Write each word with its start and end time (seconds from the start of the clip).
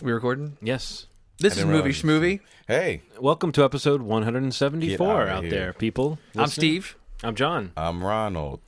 All 0.00 0.04
right, 0.04 0.04
Cool. 0.04 0.06
we 0.06 0.12
recording? 0.12 0.56
Yes. 0.62 1.06
This 1.38 1.52
is 1.52 1.58
didn't 1.58 1.72
movie 1.72 1.90
realize- 1.90 2.02
schmovie. 2.02 2.40
Hey, 2.66 3.02
Welcome 3.20 3.52
to 3.52 3.64
episode 3.64 4.02
174 4.02 4.96
Get 4.96 5.00
outta 5.00 5.30
out 5.30 5.42
here. 5.44 5.50
there, 5.50 5.72
people. 5.72 6.18
I'm 6.34 6.42
listening. 6.42 6.48
Steve. 6.62 6.96
I'm 7.22 7.34
John. 7.34 7.72
I'm 7.76 8.04
Ronald. 8.04 8.60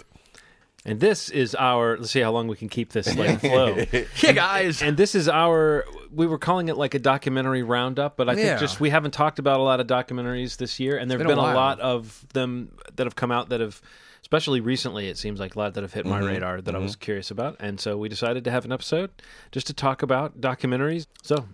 And 0.86 0.98
this 0.98 1.28
is 1.28 1.54
our, 1.54 1.98
let's 1.98 2.10
see 2.10 2.20
how 2.20 2.32
long 2.32 2.48
we 2.48 2.56
can 2.56 2.68
keep 2.70 2.92
this 2.92 3.14
like 3.16 3.40
flow. 3.42 3.76
Yeah, 4.22 4.32
guys. 4.32 4.82
And 4.82 4.96
this 4.96 5.14
is 5.14 5.28
our, 5.28 5.84
we 6.10 6.26
were 6.26 6.38
calling 6.38 6.68
it 6.68 6.76
like 6.78 6.94
a 6.94 6.98
documentary 6.98 7.62
roundup, 7.62 8.16
but 8.16 8.28
I 8.30 8.34
think 8.34 8.58
just 8.58 8.80
we 8.80 8.88
haven't 8.90 9.10
talked 9.12 9.38
about 9.38 9.60
a 9.60 9.62
lot 9.62 9.78
of 9.80 9.86
documentaries 9.86 10.56
this 10.56 10.80
year. 10.80 10.96
And 10.96 11.10
there 11.10 11.18
have 11.18 11.26
been 11.26 11.36
been, 11.36 11.38
a 11.38 11.48
a, 11.48 11.52
while. 11.52 11.54
lot 11.54 11.80
of 11.80 12.24
them 12.32 12.72
that 12.96 13.06
have 13.06 13.14
come 13.14 13.30
out 13.30 13.50
that 13.50 13.60
have, 13.60 13.80
especially 14.22 14.60
recently, 14.60 15.08
it 15.08 15.16
seems 15.18 15.40
like 15.40 15.54
a 15.56 15.58
lot 15.58 15.74
that 15.74 15.82
have 15.82 15.92
hit 15.92 16.04
Mm-hmm. 16.06 16.20
my 16.24 16.26
radar 16.32 16.60
that 16.60 16.74
I 16.74 16.78
was 16.78 16.96
curious 16.96 17.30
about. 17.30 17.56
And 17.60 17.80
so 17.80 17.96
we 17.96 18.08
decided 18.08 18.44
to 18.44 18.50
have 18.50 18.64
an 18.64 18.72
episode 18.72 19.10
just 19.52 19.66
to 19.68 19.74
talk 19.74 20.02
about 20.02 20.40
documentaries. 20.40 21.06
So, 21.22 21.46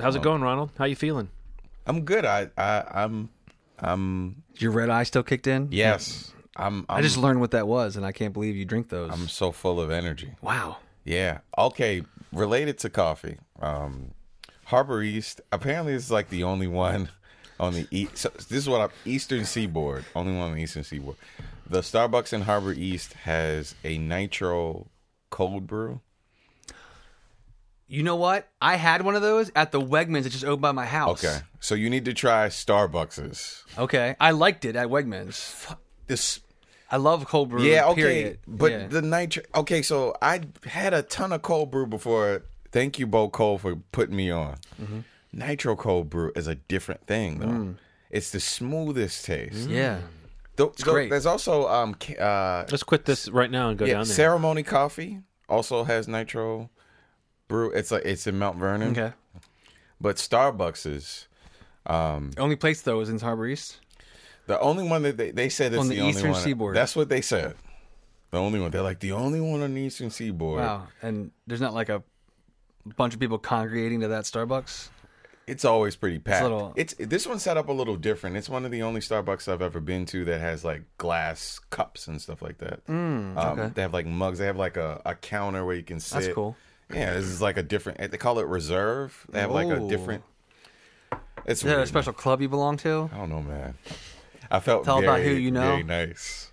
how's 0.00 0.16
it 0.16 0.22
going, 0.22 0.42
Ronald? 0.42 0.70
How 0.78 0.84
you 0.86 0.96
feeling? 0.96 1.28
I'm 1.86 2.04
good. 2.04 2.24
I, 2.24 2.48
I 2.56 2.84
I'm 3.04 3.28
I'm 3.78 4.42
Your 4.58 4.70
red 4.70 4.90
eye 4.90 5.02
still 5.04 5.22
kicked 5.22 5.46
in? 5.46 5.68
yes. 5.70 6.32
I'm, 6.54 6.84
I'm 6.90 6.98
I 6.98 7.00
just 7.00 7.16
learned 7.16 7.40
what 7.40 7.52
that 7.52 7.66
was, 7.66 7.96
and 7.96 8.04
I 8.04 8.12
can't 8.12 8.34
believe 8.34 8.54
you 8.56 8.66
drink 8.66 8.90
those. 8.90 9.10
I'm 9.10 9.26
so 9.26 9.52
full 9.52 9.80
of 9.80 9.90
energy. 9.90 10.34
wow. 10.42 10.76
Yeah. 11.04 11.38
Okay. 11.56 12.02
Related 12.30 12.78
to 12.80 12.90
coffee, 12.90 13.38
um, 13.60 14.12
Harbor 14.66 15.02
East 15.02 15.40
apparently 15.50 15.94
is 15.94 16.10
like 16.10 16.28
the 16.28 16.44
only 16.44 16.66
one 16.66 17.08
on 17.58 17.72
the 17.74 17.86
east. 17.90 18.18
So 18.18 18.28
this 18.36 18.52
is 18.52 18.68
what 18.68 18.80
I'm 18.82 18.90
Eastern 19.04 19.44
Seaboard. 19.44 20.04
Only 20.14 20.32
one 20.34 20.50
on 20.50 20.54
the 20.56 20.62
Eastern 20.62 20.84
Seaboard. 20.84 21.16
The 21.72 21.80
Starbucks 21.80 22.34
in 22.34 22.42
Harbor 22.42 22.74
East 22.74 23.14
has 23.24 23.74
a 23.82 23.96
nitro 23.96 24.88
cold 25.30 25.66
brew. 25.66 26.02
You 27.86 28.02
know 28.02 28.16
what? 28.16 28.46
I 28.60 28.76
had 28.76 29.00
one 29.00 29.16
of 29.16 29.22
those 29.22 29.50
at 29.56 29.72
the 29.72 29.80
Wegmans 29.80 30.24
that 30.24 30.30
just 30.30 30.44
opened 30.44 30.60
by 30.60 30.72
my 30.72 30.84
house. 30.84 31.24
Okay. 31.24 31.38
So 31.60 31.74
you 31.74 31.88
need 31.88 32.04
to 32.04 32.12
try 32.12 32.48
Starbucks's. 32.48 33.64
Okay. 33.78 34.16
I 34.20 34.32
liked 34.32 34.66
it 34.66 34.76
at 34.76 34.88
Wegmans. 34.88 35.74
This 36.08 36.40
I 36.90 36.98
love 36.98 37.26
cold 37.26 37.48
brew. 37.48 37.62
Yeah, 37.62 37.86
okay. 37.88 38.02
Period. 38.02 38.38
But 38.46 38.70
Yeah. 38.70 38.86
the 38.88 39.00
nitro. 39.00 39.42
Okay, 39.54 39.80
so 39.80 40.14
I 40.20 40.42
had 40.66 40.92
a 40.92 41.00
ton 41.02 41.32
of 41.32 41.40
cold 41.40 41.70
brew 41.70 41.86
before. 41.86 42.42
Thank 42.70 42.98
you, 42.98 43.06
Bo 43.06 43.30
Cole, 43.30 43.56
for 43.56 43.76
putting 43.92 44.14
me 44.16 44.30
on. 44.30 44.56
Mm-hmm. 44.78 45.00
Nitro 45.32 45.74
cold 45.76 46.10
brew 46.10 46.32
is 46.36 46.46
a 46.48 46.54
different 46.56 47.06
thing, 47.06 47.38
though. 47.38 47.46
Mm. 47.46 47.74
It's 48.10 48.30
the 48.30 48.40
smoothest 48.40 49.24
taste. 49.24 49.70
yeah. 49.70 50.00
Though- 50.56 50.72
though 50.84 50.92
great. 50.92 51.10
There's 51.10 51.26
also 51.26 51.66
um 51.68 51.96
uh 52.20 52.64
Let's 52.70 52.82
quit 52.82 53.04
this 53.04 53.28
right 53.28 53.50
now 53.50 53.70
and 53.70 53.78
go 53.78 53.84
yeah, 53.84 53.94
down 53.94 54.04
there. 54.06 54.14
ceremony 54.14 54.62
coffee 54.62 55.20
also 55.48 55.84
has 55.84 56.08
nitro 56.08 56.70
brew. 57.48 57.70
It's 57.72 57.90
like 57.90 58.04
it's 58.04 58.26
in 58.26 58.38
Mount 58.38 58.58
Vernon. 58.58 58.92
Okay. 58.92 59.12
But 60.00 60.16
Starbucks 60.16 60.86
is 60.86 61.28
The 61.86 62.34
only 62.38 62.56
place 62.56 62.82
though 62.82 63.00
is 63.00 63.08
in 63.08 63.18
Harbor 63.18 63.46
East. 63.46 63.78
the 64.46 64.58
only 64.60 64.84
one 64.86 65.02
that 65.02 65.16
they, 65.16 65.30
they 65.30 65.48
said 65.48 65.72
it's 65.72 65.80
On 65.80 65.88
the 65.88 66.00
only 66.00 66.10
eastern 66.10 66.32
one. 66.32 66.40
seaboard. 66.40 66.76
That's 66.76 66.96
what 66.96 67.08
they 67.08 67.20
said. 67.22 67.54
The 68.30 68.38
only 68.38 68.58
one. 68.60 68.70
They're 68.70 68.82
like 68.82 69.00
the 69.00 69.12
only 69.12 69.40
one 69.40 69.62
on 69.62 69.74
the 69.74 69.80
eastern 69.82 70.10
seaboard. 70.10 70.60
Wow. 70.60 70.88
And 71.02 71.30
there's 71.46 71.60
not 71.60 71.74
like 71.74 71.88
a 71.90 72.02
bunch 72.96 73.14
of 73.14 73.20
people 73.20 73.38
congregating 73.38 74.00
to 74.00 74.08
that 74.08 74.24
Starbucks. 74.24 74.88
It's 75.46 75.64
always 75.64 75.96
pretty 75.96 76.18
packed. 76.18 76.44
little- 76.44 76.72
It's 76.76 76.94
this 76.98 77.26
one's 77.26 77.42
set 77.42 77.56
up 77.56 77.68
a 77.68 77.72
little 77.72 77.96
different. 77.96 78.36
It's 78.36 78.48
one 78.48 78.64
of 78.64 78.70
the 78.70 78.82
only 78.82 79.00
Starbucks 79.00 79.52
I've 79.52 79.62
ever 79.62 79.80
been 79.80 80.06
to 80.06 80.24
that 80.26 80.40
has 80.40 80.64
like 80.64 80.82
glass 80.98 81.60
cups 81.70 82.06
and 82.06 82.20
stuff 82.22 82.42
like 82.42 82.58
that. 82.58 82.86
Mm, 82.86 83.36
okay. 83.36 83.72
They 83.74 83.82
have 83.82 83.92
like 83.92 84.06
mugs. 84.06 84.38
They 84.38 84.46
have 84.46 84.56
like 84.56 84.76
a, 84.76 85.02
a 85.04 85.14
counter 85.14 85.64
where 85.64 85.74
you 85.74 85.82
can 85.82 85.98
sit. 86.00 86.20
That's 86.22 86.34
cool. 86.34 86.56
Yeah, 86.92 87.14
this 87.14 87.24
is 87.24 87.40
like 87.42 87.56
a 87.56 87.62
different. 87.62 88.10
They 88.10 88.18
call 88.18 88.38
it 88.38 88.46
reserve. 88.46 89.26
They 89.30 89.40
have 89.40 89.50
like 89.50 89.68
a 89.68 89.80
different. 89.88 90.22
It's 91.44 91.60
Is 91.60 91.66
that 91.66 91.78
a 91.80 91.86
special 91.86 92.12
club 92.12 92.40
you 92.40 92.48
belong 92.48 92.76
to? 92.78 93.10
I 93.12 93.16
don't 93.16 93.30
know, 93.30 93.42
man. 93.42 93.74
I 94.50 94.60
felt 94.60 94.84
Tell 94.84 95.00
very, 95.00 95.06
about 95.12 95.22
who 95.24 95.32
you 95.32 95.50
know. 95.50 95.72
Very 95.72 95.82
nice. 95.82 96.50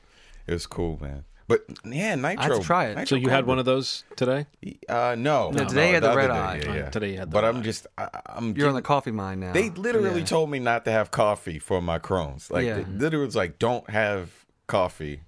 It 0.47 0.53
was 0.53 0.65
cool, 0.65 0.97
man. 1.01 1.25
But 1.49 1.65
yeah, 1.83 2.13
nitro. 2.13 2.41
I 2.41 2.47
have 2.47 2.59
to 2.59 2.63
try 2.63 2.85
it. 2.85 2.95
nitro 2.95 3.05
So 3.05 3.15
you 3.15 3.27
had 3.29 3.45
one 3.47 3.57
of 3.59 3.65
those 3.65 4.03
today? 4.15 4.45
Uh, 4.87 5.15
no. 5.17 5.49
No, 5.49 5.65
today 5.67 5.87
you 5.89 5.93
had 5.95 6.03
the 6.03 6.09
other 6.11 6.17
red 6.17 6.27
day, 6.27 6.33
eye. 6.33 6.55
Yeah, 6.63 6.69
Uh, 6.69 6.73
yeah. 6.75 6.89
today 6.91 7.11
you 7.13 7.17
had 7.17 7.29
the 7.31 7.33
But 7.33 7.43
red 7.43 7.49
I'm 7.55 7.61
eye. 7.61 7.63
just. 7.63 7.87
I, 7.97 8.07
I'm. 8.27 8.55
You're 8.55 8.69
on 8.69 8.75
the 8.75 8.83
coffee 8.83 9.09
mine 9.11 9.39
now. 9.39 9.51
They 9.51 9.71
literally 9.71 10.19
Yeah. 10.19 10.25
told 10.25 10.51
me 10.51 10.59
not 10.59 10.85
to 10.85 10.91
have 10.91 11.09
coffee 11.11 11.57
for 11.57 11.81
my 11.81 11.97
Crohn's. 11.97 12.51
Like, 12.51 12.65
Yeah. 12.65 12.75
they 12.75 12.83
literally 12.85 13.25
was 13.25 13.35
like, 13.35 13.57
don't 13.59 13.89
have 13.89 14.45
coffee. 14.67 15.21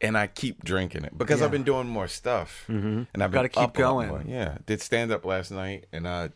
And 0.00 0.18
I 0.18 0.26
keep 0.26 0.64
drinking 0.64 1.04
it 1.04 1.16
because 1.16 1.40
Yeah. 1.40 1.46
I've 1.46 1.52
been 1.52 1.62
doing 1.62 1.86
more 1.88 2.08
stuff, 2.08 2.64
mm-hmm. 2.68 3.02
and 3.12 3.22
I've 3.22 3.30
been 3.30 3.38
Gotta 3.38 3.48
keep 3.50 3.62
up 3.62 3.76
a 3.78 3.80
lot 3.82 3.88
going. 3.90 4.08
more. 4.08 4.22
Yeah, 4.26 4.58
did 4.66 4.80
stand 4.82 5.12
up 5.12 5.24
last 5.24 5.50
night, 5.50 5.86
and 5.92 6.08
I, 6.08 6.30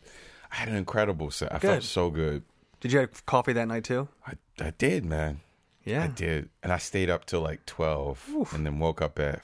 I 0.51 0.55
had 0.55 0.69
an 0.69 0.75
incredible 0.75 1.29
set. 1.29 1.51
I 1.53 1.59
Good. 1.59 1.67
felt 1.71 1.83
so 1.83 2.09
good. 2.09 2.43
Did 2.79 2.93
you 2.93 2.99
have 2.99 3.25
coffee 3.25 3.53
that 3.53 3.67
night 3.67 3.83
too? 3.83 4.07
I, 4.25 4.33
I 4.59 4.71
did, 4.77 5.03
man. 5.05 5.41
Yeah. 5.89 6.03
I 6.03 6.07
did, 6.07 6.49
and 6.61 6.71
I 6.71 6.77
stayed 6.77 7.09
up 7.09 7.25
till 7.25 7.41
like 7.41 7.65
twelve, 7.65 8.23
and 8.53 8.65
then 8.65 8.79
woke 8.79 9.01
up 9.01 9.17
at 9.19 9.41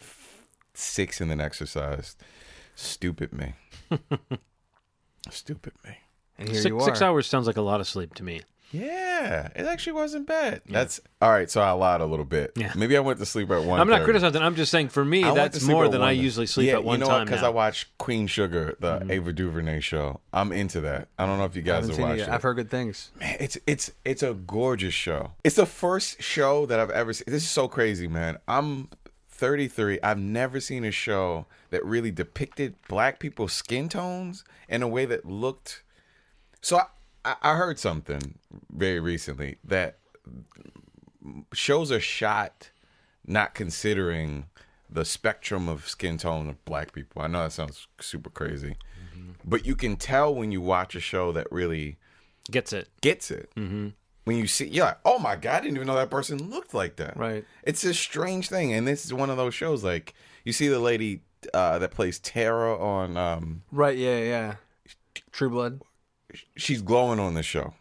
six, 0.73 1.19
and 1.19 1.29
then 1.31 1.41
exercised. 1.41 2.21
Stupid 2.75 3.33
me. 3.33 3.53
Stupid 5.29 5.73
me. 5.83 5.97
And 6.37 6.49
here 6.49 6.61
Six, 6.61 6.69
you 6.69 6.77
are. 6.79 6.85
six 6.85 7.01
hours 7.01 7.25
sounds 7.27 7.47
like 7.47 7.57
a 7.57 7.61
lot 7.61 7.79
of 7.79 7.87
sleep 7.87 8.13
to 8.15 8.23
me. 8.23 8.41
Yeah, 8.71 9.49
it 9.55 9.65
actually 9.65 9.93
wasn't 9.93 10.27
bad. 10.27 10.61
That's 10.67 10.99
all 11.21 11.29
right. 11.29 11.49
So 11.49 11.61
I 11.61 11.71
lied 11.71 12.01
a 12.01 12.05
little 12.05 12.25
bit. 12.25 12.51
Yeah. 12.55 12.73
Maybe 12.75 12.97
I 12.97 12.99
went 12.99 13.19
to 13.19 13.25
sleep 13.25 13.49
at 13.51 13.63
one. 13.63 13.79
I'm 13.79 13.87
not 13.87 14.03
criticizing. 14.03 14.41
I'm 14.41 14.55
just 14.55 14.71
saying 14.71 14.89
for 14.89 15.05
me, 15.05 15.23
I 15.23 15.27
went 15.27 15.35
that's 15.37 15.59
sleep 15.59 15.71
more 15.71 15.85
at 15.85 15.91
than 15.91 16.01
I 16.01 16.07
one. 16.07 16.17
usually 16.17 16.45
sleep 16.45 16.67
yeah, 16.67 16.73
at 16.73 16.83
one 16.83 16.99
time. 16.99 17.05
you 17.05 17.11
know 17.11 17.17
time. 17.17 17.25
Because 17.25 17.41
now. 17.41 17.47
I 17.47 17.51
watched 17.51 17.97
Queen 17.97 18.27
Sugar, 18.27 18.75
the 18.79 18.99
mm-hmm. 18.99 19.11
Ava 19.11 19.33
DuVernay 19.33 19.79
show. 19.79 20.19
I'm 20.33 20.51
into 20.51 20.81
that. 20.81 21.07
I 21.17 21.25
don't 21.25 21.37
know 21.37 21.45
if 21.45 21.55
you 21.55 21.61
guys 21.61 21.87
have 21.87 21.99
watched 21.99 22.21
it. 22.21 22.29
I've 22.29 22.41
heard 22.41 22.55
good 22.55 22.69
things. 22.69 23.11
Man, 23.19 23.37
it's 23.39 23.57
it's 23.67 23.91
it's 24.03 24.23
a 24.23 24.33
gorgeous 24.33 24.93
show. 24.93 25.31
It's 25.43 25.55
the 25.55 25.65
first 25.65 26.21
show 26.21 26.65
that 26.65 26.79
I've 26.79 26.91
ever 26.91 27.13
seen. 27.13 27.25
This 27.27 27.43
is 27.43 27.49
so 27.49 27.67
crazy, 27.67 28.07
man. 28.07 28.37
I'm 28.47 28.89
33. 29.29 29.99
I've 30.01 30.17
never 30.17 30.59
seen 30.59 30.83
a 30.85 30.91
show 30.91 31.45
that 31.69 31.85
really 31.85 32.11
depicted 32.11 32.75
black 32.87 33.19
people's 33.19 33.53
skin 33.53 33.89
tones 33.89 34.43
in 34.67 34.81
a 34.81 34.87
way 34.87 35.05
that 35.05 35.25
looked. 35.25 35.83
So 36.61 36.77
I, 36.77 36.85
I 37.23 37.35
I 37.41 37.55
heard 37.55 37.79
something 37.79 38.39
very 38.71 38.99
recently 38.99 39.57
that 39.63 39.97
shows 41.53 41.91
are 41.91 41.99
shot 41.99 42.71
not 43.25 43.53
considering 43.55 44.45
the 44.89 45.03
spectrum 45.05 45.67
of 45.67 45.87
skin 45.89 46.17
tone 46.17 46.47
of 46.47 46.63
black 46.65 46.93
people. 46.93 47.21
I 47.21 47.27
know 47.27 47.43
that 47.43 47.51
sounds 47.51 47.87
super 47.99 48.29
crazy, 48.29 48.75
but 49.43 49.65
you 49.65 49.75
can 49.75 49.95
tell 49.97 50.33
when 50.33 50.51
you 50.51 50.61
watch 50.61 50.95
a 50.95 50.99
show 50.99 51.31
that 51.31 51.51
really 51.51 51.97
Gets 52.51 52.73
it. 52.73 52.89
gets 53.01 53.31
it. 53.31 53.49
Mm-hmm. 53.55 53.89
When 54.25 54.37
you 54.37 54.45
see, 54.47 54.67
you're 54.67 54.85
like, 54.85 54.99
oh 55.05 55.17
my 55.19 55.35
god, 55.35 55.57
I 55.57 55.61
didn't 55.61 55.77
even 55.77 55.87
know 55.87 55.95
that 55.95 56.09
person 56.11 56.49
looked 56.49 56.73
like 56.73 56.95
that. 56.97 57.17
Right. 57.17 57.43
It's 57.63 57.83
a 57.83 57.93
strange 57.93 58.49
thing, 58.49 58.73
and 58.73 58.87
this 58.87 59.05
is 59.05 59.13
one 59.13 59.29
of 59.31 59.37
those 59.37 59.53
shows. 59.55 59.83
Like 59.83 60.13
you 60.43 60.53
see 60.53 60.67
the 60.67 60.79
lady 60.79 61.21
uh, 61.53 61.79
that 61.79 61.91
plays 61.91 62.19
Tara 62.19 62.77
on. 62.79 63.17
Um, 63.17 63.63
Right. 63.71 63.97
Yeah. 63.97 64.19
Yeah. 64.19 64.55
True 65.31 65.49
Blood. 65.49 65.81
she's 66.55 66.81
glowing 66.83 67.19
on 67.19 67.33
the 67.33 67.43
show. 67.43 67.73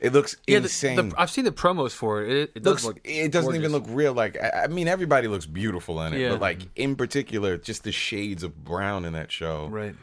It 0.00 0.12
looks 0.12 0.36
Yeah. 0.46 0.58
Insane. 0.58 1.08
the, 1.10 1.14
I've 1.18 1.30
seen 1.30 1.44
the 1.44 1.50
promos 1.52 1.92
for 1.92 2.22
it. 2.22 2.30
It, 2.30 2.52
it 2.56 2.62
does 2.62 2.84
looks, 2.84 2.84
look. 2.84 3.00
it 3.04 3.32
doesn't 3.32 3.54
even 3.56 3.72
look 3.72 3.84
real. 3.88 4.12
Like 4.12 4.36
I, 4.42 4.64
I 4.64 4.66
mean, 4.68 4.86
everybody 4.88 5.26
looks 5.28 5.46
beautiful 5.46 6.00
in 6.02 6.14
it, 6.14 6.20
Yeah. 6.20 6.30
but 6.30 6.40
like 6.40 6.60
in 6.76 6.94
particular, 6.96 7.56
just 7.58 7.82
the 7.84 7.92
shades 7.92 8.42
of 8.42 8.64
brown 8.64 9.04
in 9.04 9.12
that 9.14 9.32
show. 9.32 9.66
right. 9.68 9.94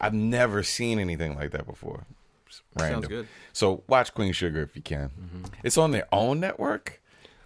I've 0.00 0.14
never 0.14 0.62
seen 0.64 0.98
anything 0.98 1.36
like 1.36 1.52
that 1.52 1.64
before. 1.66 2.06
Random. 2.76 3.08
good. 3.08 3.28
So 3.52 3.82
watch 3.86 4.12
Queen 4.14 4.32
Sugar 4.32 4.62
if 4.62 4.74
you 4.76 4.82
can. 4.82 5.10
Mm-hmm. 5.10 5.44
It's 5.62 5.78
on 5.78 5.90
their 5.92 6.06
own 6.12 6.40
network. 6.40 7.00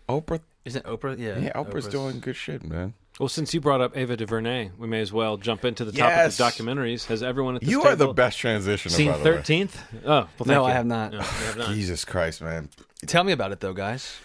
Oprah, 0.09 0.41
Isn't 0.65 0.85
Oprah? 0.87 1.19
Yeah. 1.19 1.39
yeah, 1.39 1.53
Oprah's, 1.53 1.87
doing 1.87 2.21
good 2.21 2.37
shit, 2.37 2.65
man. 2.65 2.95
Well, 3.19 3.29
since 3.31 3.55
you 3.55 3.61
brought 3.63 3.81
up 3.81 3.97
Ava 3.97 4.15
DuVernay, 4.17 4.73
we 4.77 4.87
may 4.87 5.01
as 5.01 5.11
well 5.11 5.39
jump 5.39 5.65
into 5.65 5.87
the 5.87 5.93
topic 5.93 6.17
Yes. 6.17 6.39
of 6.39 6.47
documentaries. 6.47 7.07
Has 7.07 7.23
everyone 7.23 7.57
at 7.57 7.63
this 7.63 7.71
You 7.71 7.83
are 7.85 7.97
the 7.97 8.13
best 8.13 8.39
transitioner. 8.39 8.91
seen 8.91 9.09
the. 9.13 9.19
Thirteenth? 9.19 9.81
Oh, 10.05 10.09
well, 10.09 10.29
thank 10.39 10.49
No, 10.49 10.63
you. 10.63 10.69
I 10.69 10.73
have 10.73 10.85
not. 10.87 11.13
No, 11.13 11.19
you 11.19 11.25
have 11.25 11.57
not. 11.57 11.69
Jesus 11.71 12.05
Christ, 12.05 12.43
man. 12.43 12.69
Tell 13.07 13.25
me 13.25 13.33
about 13.33 13.53
it 13.53 13.61
though, 13.61 13.73
guys. 13.73 14.19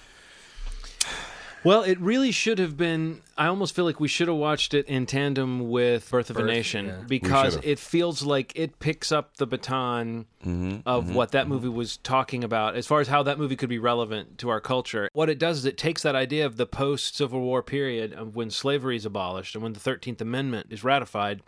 Well, 1.64 1.84
it 1.84 2.00
really 2.00 2.32
should 2.32 2.60
have 2.60 2.76
been. 2.76 3.22
I 3.38 3.48
almost 3.48 3.76
feel 3.76 3.86
like 3.86 4.00
we 4.00 4.08
should 4.08 4.28
have 4.28 4.38
watched 4.38 4.74
it 4.74 4.88
in 4.88 5.06
tandem 5.06 5.70
with 5.70 6.10
Birth 6.10 6.30
of 6.30 6.38
a 6.38 6.44
Nation 6.44 6.88
yeah. 6.88 6.96
because 7.08 7.58
it 7.64 7.78
feels 7.78 8.24
like 8.24 8.52
it 8.56 8.80
picks 8.80 9.12
up 9.12 9.38
the 9.38 9.46
baton 9.48 10.26
Mm-hmm, 10.46 10.80
of 10.88 11.14
what 11.14 11.34
that 11.34 11.48
movie 11.48 11.68
was 11.70 11.98
talking 11.98 12.44
about 12.44 12.76
as 12.76 12.88
far 12.88 13.00
as 13.00 13.08
how 13.08 13.22
that 13.22 13.38
movie 13.38 13.56
could 13.56 13.70
be 13.70 13.78
relevant 13.78 14.40
to 14.40 14.50
our 14.50 14.60
culture. 14.60 15.08
What 15.14 15.30
it 15.30 15.38
does 15.38 15.60
is 15.60 15.66
it 15.66 15.78
takes 15.78 16.02
that 16.02 16.16
idea 16.16 16.48
of 16.48 16.58
the 16.58 16.66
post 16.66 17.16
Civil 17.16 17.42
War 17.42 17.62
period 17.62 18.12
of 18.12 18.36
when 18.36 18.50
slavery 18.50 18.96
is 18.96 19.06
abolished 19.06 19.54
and 19.54 19.64
when 19.64 19.74
the 19.74 19.80
13th 19.80 20.20
Amendment 20.20 20.68
is 20.72 20.84
ratified 20.84 21.44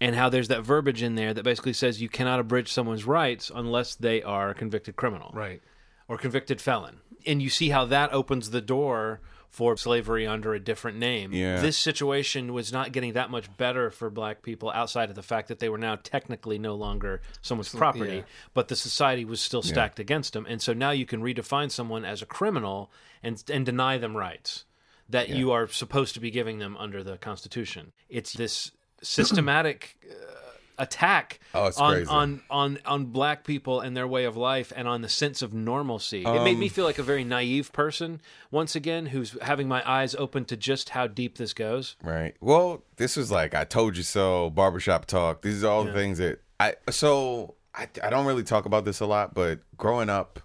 and 0.00 0.14
how 0.14 0.30
there's 0.30 0.48
that 0.48 0.62
verbiage 0.62 1.02
in 1.02 1.16
there 1.16 1.34
that 1.34 1.42
basically 1.42 1.74
says 1.74 2.00
you 2.00 2.08
cannot 2.08 2.40
abridge 2.40 2.72
someone's 2.72 3.04
rights 3.04 3.50
unless 3.54 3.94
they 3.94 4.22
are 4.22 4.50
a 4.50 4.54
convicted 4.54 4.96
criminal 4.96 5.30
Right. 5.34 5.60
Or 6.08 6.18
convicted 6.18 6.60
felon. 6.60 7.00
And 7.26 7.42
you 7.42 7.50
see 7.50 7.68
how 7.68 7.84
that 7.86 8.12
opens 8.12 8.50
the 8.50 8.60
door 8.60 9.20
for 9.50 9.76
slavery 9.76 10.26
under 10.26 10.54
a 10.54 10.60
different 10.60 10.98
name. 10.98 11.32
Yeah. 11.32 11.60
This 11.60 11.76
situation 11.76 12.52
was 12.52 12.72
not 12.72 12.92
getting 12.92 13.14
that 13.14 13.30
much 13.30 13.54
better 13.56 13.90
for 13.90 14.10
black 14.10 14.42
people 14.42 14.70
outside 14.70 15.08
of 15.08 15.16
the 15.16 15.22
fact 15.22 15.48
that 15.48 15.58
they 15.58 15.68
were 15.68 15.78
now 15.78 15.96
technically 15.96 16.58
no 16.58 16.74
longer 16.74 17.22
someone's 17.40 17.74
property, 17.74 18.16
yeah. 18.16 18.22
but 18.52 18.68
the 18.68 18.76
society 18.76 19.24
was 19.24 19.40
still 19.40 19.62
stacked 19.62 19.98
against 19.98 20.34
them. 20.34 20.46
And 20.48 20.60
so 20.60 20.72
now 20.72 20.90
you 20.90 21.06
can 21.06 21.22
redefine 21.22 21.70
someone 21.70 22.04
as 22.04 22.22
a 22.22 22.26
criminal 22.26 22.90
and 23.22 23.42
and 23.50 23.64
deny 23.64 23.98
them 23.98 24.16
rights 24.16 24.64
that 25.08 25.30
you 25.30 25.50
are 25.50 25.66
supposed 25.66 26.14
to 26.14 26.20
be 26.20 26.30
giving 26.30 26.58
them 26.58 26.76
under 26.76 27.02
the 27.02 27.16
Constitution. 27.16 27.92
It's 28.08 28.34
this 28.34 28.72
systematic 29.02 29.96
uh, 30.10 30.47
attack 30.78 31.40
Oh, 31.54 31.70
on, 31.78 32.06
on 32.08 32.40
on 32.50 32.78
on 32.86 33.04
black 33.06 33.44
people 33.44 33.80
and 33.80 33.96
their 33.96 34.06
way 34.06 34.24
of 34.24 34.36
life 34.36 34.72
and 34.76 34.86
on 34.86 35.02
the 35.02 35.08
sense 35.08 35.42
of 35.42 35.52
normalcy. 35.52 36.22
it 36.24 36.42
made 36.44 36.54
Um, 36.54 36.60
me 36.60 36.68
feel 36.68 36.84
like 36.84 36.98
a 36.98 37.02
very 37.02 37.24
naive 37.24 37.72
person 37.72 38.20
once 38.50 38.76
again 38.76 39.06
who's 39.06 39.36
having 39.42 39.68
my 39.68 39.82
eyes 39.88 40.14
open 40.14 40.44
to 40.46 40.56
just 40.56 40.90
how 40.90 41.06
deep 41.06 41.36
this 41.38 41.52
goes. 41.52 41.96
Right. 42.02 42.34
Well, 42.40 42.82
this 42.96 43.16
was 43.16 43.30
like 43.30 43.54
I 43.54 43.64
told 43.64 43.96
you 43.96 44.02
so, 44.02 44.50
barbershop 44.50 45.06
talk. 45.06 45.42
These 45.42 45.64
are 45.64 45.72
all 45.72 45.84
the 45.84 45.92
things 45.92 46.18
that 46.18 46.40
I 46.60 46.74
so 46.90 47.54
I 47.74 47.88
I 48.02 48.10
don't 48.10 48.26
really 48.26 48.44
talk 48.44 48.64
about 48.66 48.84
this 48.84 49.00
a 49.00 49.06
lot, 49.06 49.34
but 49.34 49.60
growing 49.76 50.08
up, 50.10 50.40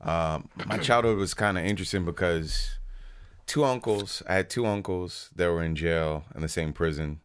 um, 0.00 0.48
my 0.66 0.78
childhood 0.88 1.16
was 1.18 1.34
kind 1.34 1.56
of 1.58 1.64
interesting 1.64 2.04
because 2.04 2.78
two 3.46 3.64
uncles, 3.64 4.22
I 4.28 4.34
had 4.34 4.50
two 4.50 4.66
uncles 4.66 5.30
that 5.36 5.46
were 5.50 5.62
in 5.62 5.74
jail 5.76 6.24
in 6.34 6.42
the 6.42 6.48
same 6.48 6.72
prison 6.72 7.20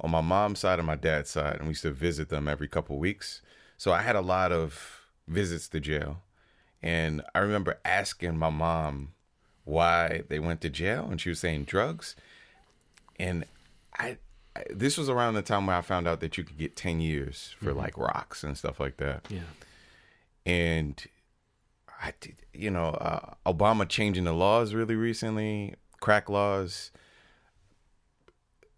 on 0.00 0.10
my 0.10 0.20
mom's 0.20 0.60
side 0.60 0.78
and 0.78 0.86
my 0.86 0.96
dad's 0.96 1.30
side, 1.30 1.56
and 1.56 1.64
we 1.64 1.70
used 1.70 1.82
to 1.82 1.90
visit 1.90 2.28
them 2.28 2.48
every 2.48 2.68
couple 2.68 2.98
weeks. 2.98 3.42
So 3.76 3.92
I 3.92 4.02
had 4.02 4.16
a 4.16 4.20
lot 4.20 4.52
of 4.52 5.00
visits 5.26 5.68
to 5.68 5.80
jail. 5.80 6.22
And 6.82 7.22
I 7.34 7.40
remember 7.40 7.78
asking 7.84 8.38
my 8.38 8.50
mom 8.50 9.12
why 9.64 10.22
they 10.28 10.38
went 10.38 10.62
to 10.62 10.70
jail, 10.70 11.08
and 11.10 11.20
she 11.20 11.28
was 11.28 11.38
saying 11.38 11.64
drugs 11.64 12.16
and 13.20 13.44
I, 13.98 14.16
I 14.56 14.64
this 14.70 14.98
was 14.98 15.08
around 15.08 15.34
the 15.34 15.42
time 15.42 15.66
where 15.66 15.76
I 15.76 15.82
found 15.82 16.08
out 16.08 16.20
that 16.20 16.36
you 16.38 16.42
could 16.42 16.58
get 16.58 16.74
10 16.74 17.00
years 17.00 17.54
for 17.62 17.72
like 17.72 17.96
rocks 17.96 18.42
and 18.42 18.56
stuff 18.56 18.80
like 18.80 18.96
that. 18.96 19.26
Yeah. 19.28 19.40
And 20.46 21.04
I 22.02 22.14
did, 22.18 22.36
you 22.54 22.70
know, 22.70 22.88
uh, 22.88 23.34
Obama 23.46 23.86
changing 23.86 24.24
the 24.24 24.32
laws 24.32 24.72
really 24.72 24.96
recently, 24.96 25.74
crack 26.00 26.28
laws, 26.30 26.90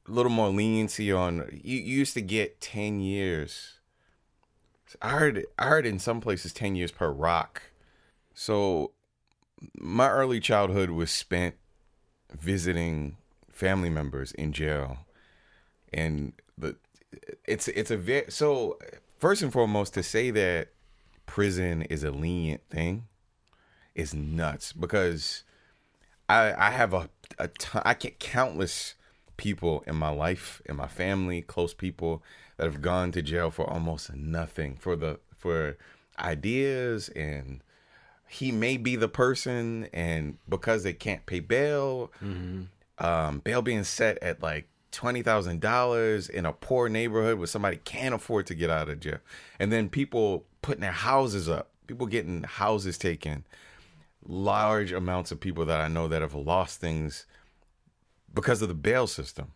a 0.06 0.10
little 0.10 0.32
more 0.32 0.48
leniency 0.48 1.12
on 1.12 1.48
you, 1.62 1.78
you 1.78 1.98
used 1.98 2.14
to 2.14 2.20
get 2.20 2.60
10 2.60 3.00
years. 3.00 3.74
I 5.00 5.10
heard 5.10 5.46
I 5.58 5.66
heard 5.66 5.86
in 5.86 5.98
some 5.98 6.20
places 6.20 6.52
10 6.52 6.76
years 6.76 6.90
per 6.90 7.10
rock. 7.10 7.62
So 8.34 8.92
my 9.74 10.08
early 10.08 10.40
childhood 10.40 10.90
was 10.90 11.10
spent 11.10 11.54
visiting 12.32 13.16
family 13.50 13.90
members 13.90 14.32
in 14.32 14.52
jail 14.52 14.98
and 15.92 16.32
the 16.56 16.74
it's 17.44 17.68
it's 17.68 17.90
a 17.90 17.96
very 17.96 18.24
so 18.30 18.78
first 19.18 19.42
and 19.42 19.52
foremost 19.52 19.94
to 19.94 20.02
say 20.02 20.30
that 20.30 20.68
prison 21.26 21.82
is 21.82 22.02
a 22.02 22.10
lenient 22.10 22.62
thing 22.68 23.06
is 23.94 24.14
nuts 24.14 24.72
because 24.72 25.44
I 26.28 26.54
I 26.54 26.70
have 26.70 26.94
a 26.94 27.10
a 27.38 27.48
ton, 27.48 27.82
I 27.84 27.94
get 27.94 28.18
countless 28.18 28.94
people 29.36 29.82
in 29.86 29.96
my 29.96 30.10
life 30.10 30.60
in 30.66 30.76
my 30.76 30.86
family 30.86 31.42
close 31.42 31.74
people 31.74 32.22
that 32.56 32.64
have 32.64 32.82
gone 32.82 33.10
to 33.12 33.22
jail 33.22 33.50
for 33.50 33.68
almost 33.68 34.14
nothing 34.14 34.76
for 34.76 34.94
the 34.96 35.18
for 35.36 35.76
ideas 36.18 37.08
and 37.10 37.62
he 38.28 38.52
may 38.52 38.76
be 38.76 38.96
the 38.96 39.08
person 39.08 39.88
and 39.92 40.38
because 40.48 40.82
they 40.82 40.92
can't 40.92 41.26
pay 41.26 41.40
bail 41.40 42.10
um, 42.98 43.38
bail 43.40 43.62
being 43.62 43.84
set 43.84 44.22
at 44.22 44.42
like 44.42 44.68
twenty 44.90 45.22
thousand 45.22 45.60
dollars 45.60 46.28
in 46.28 46.44
a 46.46 46.52
poor 46.52 46.88
neighborhood 46.88 47.38
where 47.38 47.46
somebody 47.46 47.78
can't 47.78 48.14
afford 48.14 48.46
to 48.46 48.54
get 48.54 48.70
out 48.70 48.88
of 48.88 49.00
jail, 49.00 49.18
and 49.58 49.72
then 49.72 49.88
people 49.88 50.44
putting 50.60 50.82
their 50.82 50.92
houses 50.92 51.48
up, 51.48 51.70
people 51.86 52.06
getting 52.06 52.42
houses 52.44 52.98
taken, 52.98 53.44
large 54.26 54.92
amounts 54.92 55.32
of 55.32 55.40
people 55.40 55.64
that 55.64 55.80
I 55.80 55.88
know 55.88 56.06
that 56.08 56.20
have 56.22 56.34
lost 56.34 56.80
things 56.80 57.26
because 58.34 58.62
of 58.62 58.68
the 58.68 58.74
bail 58.74 59.06
system. 59.06 59.52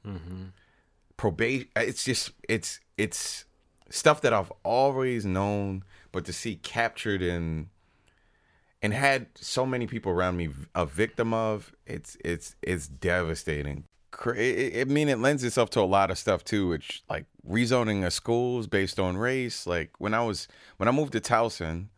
Probation, 1.17 1.69
it's 1.77 2.05
just 2.05 2.33
it's 2.49 2.81
it's 2.99 3.45
stuff 3.89 4.21
that 4.21 4.33
I've 4.33 4.53
always 4.65 5.25
known, 5.25 5.83
but 6.13 6.25
to 6.27 6.33
see 6.33 6.57
captured 6.57 7.23
in 7.23 7.69
and 8.83 8.93
had 8.93 9.27
so 9.35 9.65
many 9.67 9.87
people 9.87 10.13
around 10.13 10.37
me 10.37 10.51
a 10.75 10.85
victim 10.87 11.33
of 11.33 11.73
it's 11.87 12.17
it's 12.25 12.55
it's 12.63 12.87
devastating. 12.89 13.85
I 14.25 14.85
mean 14.87 15.09
it 15.09 15.19
lends 15.19 15.45
itself 15.45 15.71
to 15.71 15.81
a 15.81 15.83
lot 15.83 16.11
of 16.11 16.19
stuff 16.19 16.45
too 16.45 16.69
which 16.69 17.03
like 17.09 17.27
rezoning 17.49 18.07
of 18.07 18.13
schools 18.13 18.67
based 18.67 18.99
on 18.99 19.17
race. 19.17 19.67
Like 19.67 19.91
when 19.99 20.15
i 20.15 20.23
was 20.23 20.49
when 20.77 20.89
i 20.89 20.93
moved 20.93 21.13
to 21.13 21.21
towson 21.21 21.89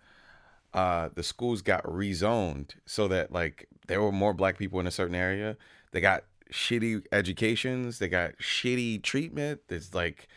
uh 0.74 1.10
the 1.14 1.22
schools 1.22 1.62
got 1.62 1.84
rezoned 1.84 2.70
so 2.86 3.06
that 3.08 3.30
like 3.32 3.68
there 3.86 4.02
were 4.02 4.12
more 4.12 4.34
black 4.34 4.58
people 4.58 4.80
in 4.80 4.86
a 4.86 4.90
certain 4.90 5.14
area. 5.14 5.56
They 5.92 6.00
got 6.00 6.24
shitty 6.52 7.04
educations 7.12 7.98
they 7.98 8.08
got 8.08 8.36
shitty 8.38 9.02
treatment 9.02 9.60
it's 9.68 9.94
like 9.94 10.28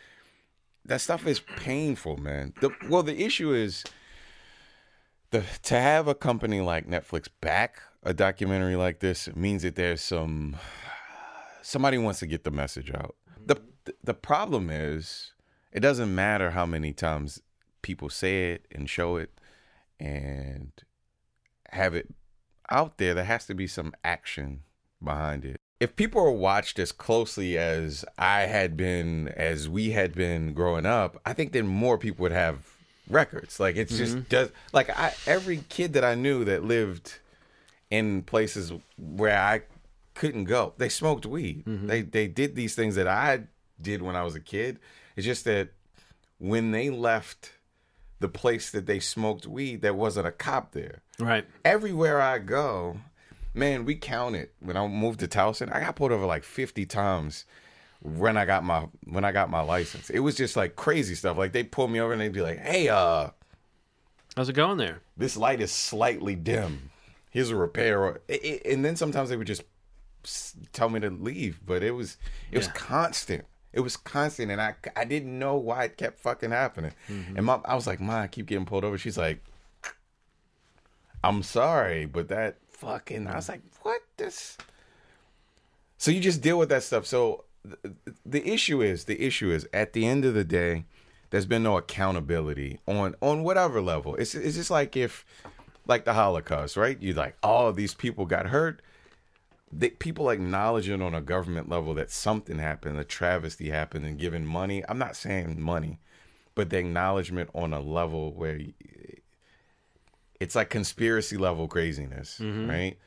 that 0.84 1.00
stuff 1.00 1.26
is 1.26 1.40
painful 1.58 2.18
man 2.18 2.54
the, 2.62 2.70
well 2.90 3.04
the 3.04 3.24
issue 3.24 3.54
is 3.54 3.84
the 5.32 5.44
to 5.64 5.80
have 5.80 6.08
a 6.08 6.16
company 6.16 6.60
like 6.60 6.88
Netflix 6.88 7.28
back 7.40 7.82
a 8.04 8.14
documentary 8.14 8.76
like 8.76 9.00
this 9.00 9.34
means 9.36 9.64
that 9.64 9.76
there's 9.76 10.02
some 10.02 10.56
somebody 11.62 11.98
wants 11.98 12.20
to 12.20 12.28
get 12.28 12.44
the 12.44 12.52
message 12.52 12.92
out. 12.92 13.16
The 13.46 13.62
the 14.04 14.14
problem 14.14 14.70
is 14.70 15.34
it 15.72 15.80
doesn't 15.80 16.14
matter 16.14 16.52
how 16.52 16.66
many 16.66 16.94
times 16.94 17.42
people 17.82 18.10
say 18.10 18.52
it 18.52 18.68
and 18.72 18.90
show 18.90 19.16
it 19.16 19.32
and 20.00 20.72
have 21.70 21.96
it 21.96 22.14
out 22.70 22.98
there 22.98 23.14
there 23.14 23.24
has 23.24 23.46
to 23.46 23.54
be 23.54 23.68
some 23.68 23.94
action 24.04 24.62
behind 25.04 25.46
it. 25.46 25.61
If 25.82 25.96
people 25.96 26.22
are 26.22 26.32
watched 26.32 26.78
as 26.78 26.92
closely 26.92 27.58
as 27.58 28.06
I 28.16 28.42
had 28.42 28.78
been 28.78 29.30
as 29.30 29.68
we 29.68 29.92
had 29.92 30.14
been 30.14 30.54
growing 30.54 30.86
up, 30.86 31.20
I 31.26 31.34
think 31.34 31.54
then 31.54 31.66
more 31.66 31.98
people 31.98 32.22
would 32.22 32.32
have 32.32 32.60
records. 33.10 33.60
Like 33.60 33.76
it's 33.76 33.98
just 33.98 34.16
mm-hmm. 34.16 34.30
does 34.30 34.52
like 34.74 34.92
I 34.92 35.14
every 35.26 35.64
kid 35.70 35.94
that 35.94 36.06
I 36.06 36.14
knew 36.14 36.46
that 36.46 36.64
lived 36.64 37.18
in 37.90 38.22
places 38.22 38.72
where 38.98 39.38
I 39.38 39.64
couldn't 40.14 40.44
go, 40.46 40.74
they 40.78 40.88
smoked 40.88 41.26
weed. 41.26 41.66
Mm-hmm. 41.66 41.88
They 41.88 42.02
they 42.04 42.28
did 42.28 42.56
these 42.56 42.76
things 42.76 42.94
that 42.94 43.08
I 43.08 43.46
did 43.82 44.04
when 44.04 44.16
I 44.16 44.24
was 44.24 44.36
a 44.36 44.40
kid. 44.40 44.78
It's 45.16 45.26
just 45.26 45.46
that 45.46 45.70
when 46.38 46.72
they 46.72 46.92
left 46.92 47.54
the 48.20 48.30
place 48.30 48.70
that 48.70 48.86
they 48.86 49.00
smoked 49.00 49.48
weed, 49.48 49.82
there 49.82 49.96
wasn't 49.96 50.28
a 50.28 50.32
cop 50.32 50.74
there. 50.74 51.02
Right. 51.20 51.46
Everywhere 51.66 52.22
I 52.22 52.38
go, 52.38 52.98
man, 53.54 53.86
we 53.86 53.96
counted. 53.96 54.50
When 54.60 54.78
I 54.78 54.88
moved 54.88 55.20
to 55.22 55.28
Towson, 55.28 55.74
I 55.74 55.80
got 55.80 55.96
pulled 55.96 56.12
over 56.12 56.26
like 56.26 56.44
50 56.44 56.86
times 56.86 57.46
when 58.02 58.38
I 58.38 58.46
got 58.46 58.64
my 58.64 58.88
when 59.06 59.24
I 59.26 59.32
got 59.32 59.50
my 59.50 59.62
license. 59.62 60.10
It 60.10 60.20
was 60.20 60.36
just 60.36 60.56
like 60.56 60.76
crazy 60.76 61.16
stuff. 61.16 61.38
Like 61.38 61.52
they 61.52 61.64
pull 61.64 61.88
me 61.88 62.00
over 62.00 62.12
and 62.14 62.22
they'd 62.22 62.32
be 62.34 62.42
like, 62.42 62.60
"Hey, 62.60 62.90
uh, 62.90 63.30
How's 64.36 64.50
it 64.50 64.54
going 64.54 64.78
there? 64.78 65.02
this 65.18 65.36
light 65.38 65.60
is 65.62 65.72
slightly 65.72 66.36
dim. 66.36 66.90
Here's 67.30 67.50
a 67.50 67.56
repair." 67.56 68.02
Or, 68.04 68.22
it, 68.28 68.44
it- 68.44 68.66
and 68.74 68.84
then 68.84 68.96
sometimes 68.96 69.30
they 69.30 69.38
would 69.38 69.48
just 69.48 69.64
tell 70.74 70.90
me 70.90 71.00
to 71.00 71.10
leave, 71.10 71.60
but 71.66 71.84
it 71.84 71.92
was 71.92 72.18
it 72.52 72.58
was 72.58 72.68
Yeah. 72.68 72.74
constant. 72.74 73.46
It 73.74 73.80
was 73.82 73.96
constant, 73.98 74.52
and 74.52 74.62
I 74.62 74.76
I 74.96 75.06
didn't 75.06 75.38
know 75.38 75.56
why 75.56 75.84
it 75.86 75.98
kept 75.98 76.20
fucking 76.22 76.52
happening. 76.52 76.92
And 77.08 77.46
mom, 77.46 77.62
I 77.66 77.76
was 77.76 77.88
like, 77.88 78.00
"Mom, 78.02 78.22
I 78.24 78.28
keep 78.28 78.46
getting 78.48 78.66
pulled 78.66 78.84
over." 78.84 78.98
She's 78.98 79.18
like, 79.18 79.44
"I'm 81.24 81.44
sorry, 81.44 82.06
but 82.06 82.28
that 82.30 82.58
fucking." 82.82 83.28
I 83.28 83.36
was 83.36 83.46
mm. 83.46 83.50
like, 83.50 83.62
"What 83.84 84.02
this?" 84.18 84.58
So 85.98 86.10
you 86.10 86.20
just 86.20 86.42
deal 86.42 86.58
with 86.58 86.70
that 86.70 86.84
stuff. 86.84 87.06
So 87.06 87.46
th- 87.64 87.96
the 88.26 88.48
issue 88.48 88.82
is 88.82 89.06
the 89.06 89.22
issue 89.22 89.52
is 89.52 89.68
at 89.72 89.94
the 89.94 90.06
end 90.06 90.26
of 90.26 90.34
the 90.34 90.44
day, 90.44 90.86
there's 91.30 91.46
been 91.46 91.64
no 91.64 91.78
accountability 91.78 92.80
on 92.88 93.16
on 93.22 93.44
whatever 93.44 93.82
level. 93.82 94.16
It's 94.16 94.36
it's 94.36 94.56
just 94.56 94.72
like 94.72 94.98
if 94.98 95.26
like 95.88 96.06
the 96.06 96.14
Holocaust, 96.14 96.76
right? 96.76 96.98
You're 97.02 97.16
like, 97.16 97.38
oh, 97.44 97.72
these 97.72 97.94
people 97.94 98.26
got 98.26 98.48
hurt. 98.48 98.82
They, 99.72 99.90
people 99.90 100.30
acknowledge 100.30 100.90
it 100.90 101.02
on 101.02 101.16
a 101.16 101.22
government 101.22 101.70
level 101.70 101.94
that 101.94 102.12
something 102.12 102.60
happened, 102.60 103.00
a 103.00 103.04
travesty 103.04 103.70
happened, 103.70 104.06
and 104.06 104.20
giving 104.20 104.46
money. 104.46 104.84
I'm 104.90 104.98
not 104.98 105.16
saying 105.16 105.62
money, 105.62 106.00
but 106.56 106.70
the 106.70 106.80
acknowledgement 106.80 107.50
on 107.54 107.74
a 107.74 107.80
level 107.80 108.34
where 108.34 108.60
it's 110.42 110.56
like 110.56 110.72
conspiracy 110.72 111.38
level 111.38 111.68
craziness, 111.68 112.40
mm-hmm. 112.42 112.68
right? 112.68 112.98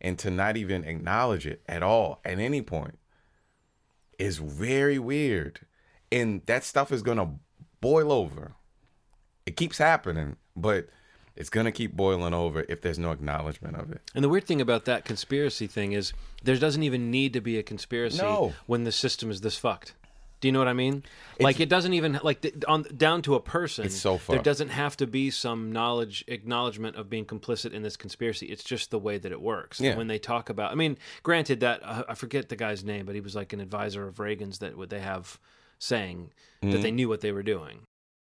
And 0.00 0.16
to 0.20 0.30
not 0.30 0.56
even 0.56 0.84
acknowledge 0.84 1.44
it 1.44 1.60
at 1.68 1.82
all 1.82 2.20
at 2.24 2.38
any 2.38 2.62
point 2.62 3.00
is 4.16 4.38
very 4.38 5.00
weird. 5.00 5.66
And 6.12 6.42
that 6.46 6.62
stuff 6.62 6.92
is 6.92 7.02
going 7.02 7.18
to 7.18 7.30
boil 7.80 8.12
over. 8.12 8.52
It 9.44 9.56
keeps 9.56 9.78
happening, 9.78 10.36
but 10.54 10.88
it's 11.36 11.50
gonna 11.50 11.72
keep 11.72 11.96
boiling 11.96 12.32
over 12.32 12.64
if 12.68 12.80
there's 12.80 12.98
no 12.98 13.10
acknowledgement 13.10 13.76
of 13.76 13.90
it. 13.90 14.00
And 14.14 14.22
the 14.22 14.28
weird 14.28 14.46
thing 14.46 14.60
about 14.60 14.84
that 14.84 15.04
conspiracy 15.04 15.66
thing 15.66 15.92
is 15.92 16.12
there 16.44 16.56
doesn't 16.56 16.84
even 16.84 17.10
need 17.10 17.32
to 17.32 17.40
be 17.40 17.58
a 17.58 17.62
conspiracy 17.62 18.22
No. 18.22 18.54
when 18.66 18.84
the 18.84 18.92
system 18.92 19.30
is 19.32 19.40
this 19.40 19.58
fucked. 19.58 19.94
Do 20.44 20.48
you 20.48 20.52
know 20.52 20.58
what 20.58 20.68
I 20.68 20.74
mean? 20.74 21.02
like 21.40 21.58
it 21.58 21.70
doesn't 21.70 21.94
even 21.94 22.20
like 22.22 22.42
th- 22.42 22.54
on 22.68 22.82
down 22.94 23.22
to 23.22 23.34
a 23.34 23.40
person. 23.40 23.86
It's 23.86 23.96
so 23.96 24.20
There 24.28 24.42
doesn't 24.42 24.68
have 24.68 24.94
to 24.98 25.06
be 25.06 25.30
some 25.30 25.72
knowledge 25.72 26.22
acknowledgement 26.28 26.96
of 26.96 27.08
being 27.08 27.24
complicit 27.24 27.72
in 27.72 27.80
this 27.80 27.96
conspiracy. 27.96 28.44
It's 28.48 28.62
just 28.62 28.90
the 28.90 28.98
way 28.98 29.16
that 29.16 29.32
it 29.32 29.40
works. 29.40 29.80
Yeah. 29.80 29.96
When 29.96 30.06
they 30.06 30.18
talk 30.18 30.50
about, 30.50 30.70
I 30.70 30.74
mean, 30.74 30.98
granted 31.22 31.60
that 31.60 31.80
uh, 31.82 32.04
I 32.10 32.14
forget 32.14 32.50
the 32.50 32.56
guy's 32.56 32.84
name, 32.84 33.06
but 33.06 33.14
he 33.14 33.22
was 33.22 33.34
like 33.34 33.54
an 33.54 33.60
advisor 33.60 34.06
of 34.06 34.20
Reagan's 34.20 34.58
that 34.58 34.76
would 34.76 34.90
they 34.90 35.00
have 35.00 35.40
saying 35.78 36.30
that 36.60 36.66
Mm-hmm. 36.68 36.82
they 36.82 36.90
knew 36.90 37.08
what 37.08 37.22
they 37.22 37.32
were 37.32 37.42
doing. 37.42 37.86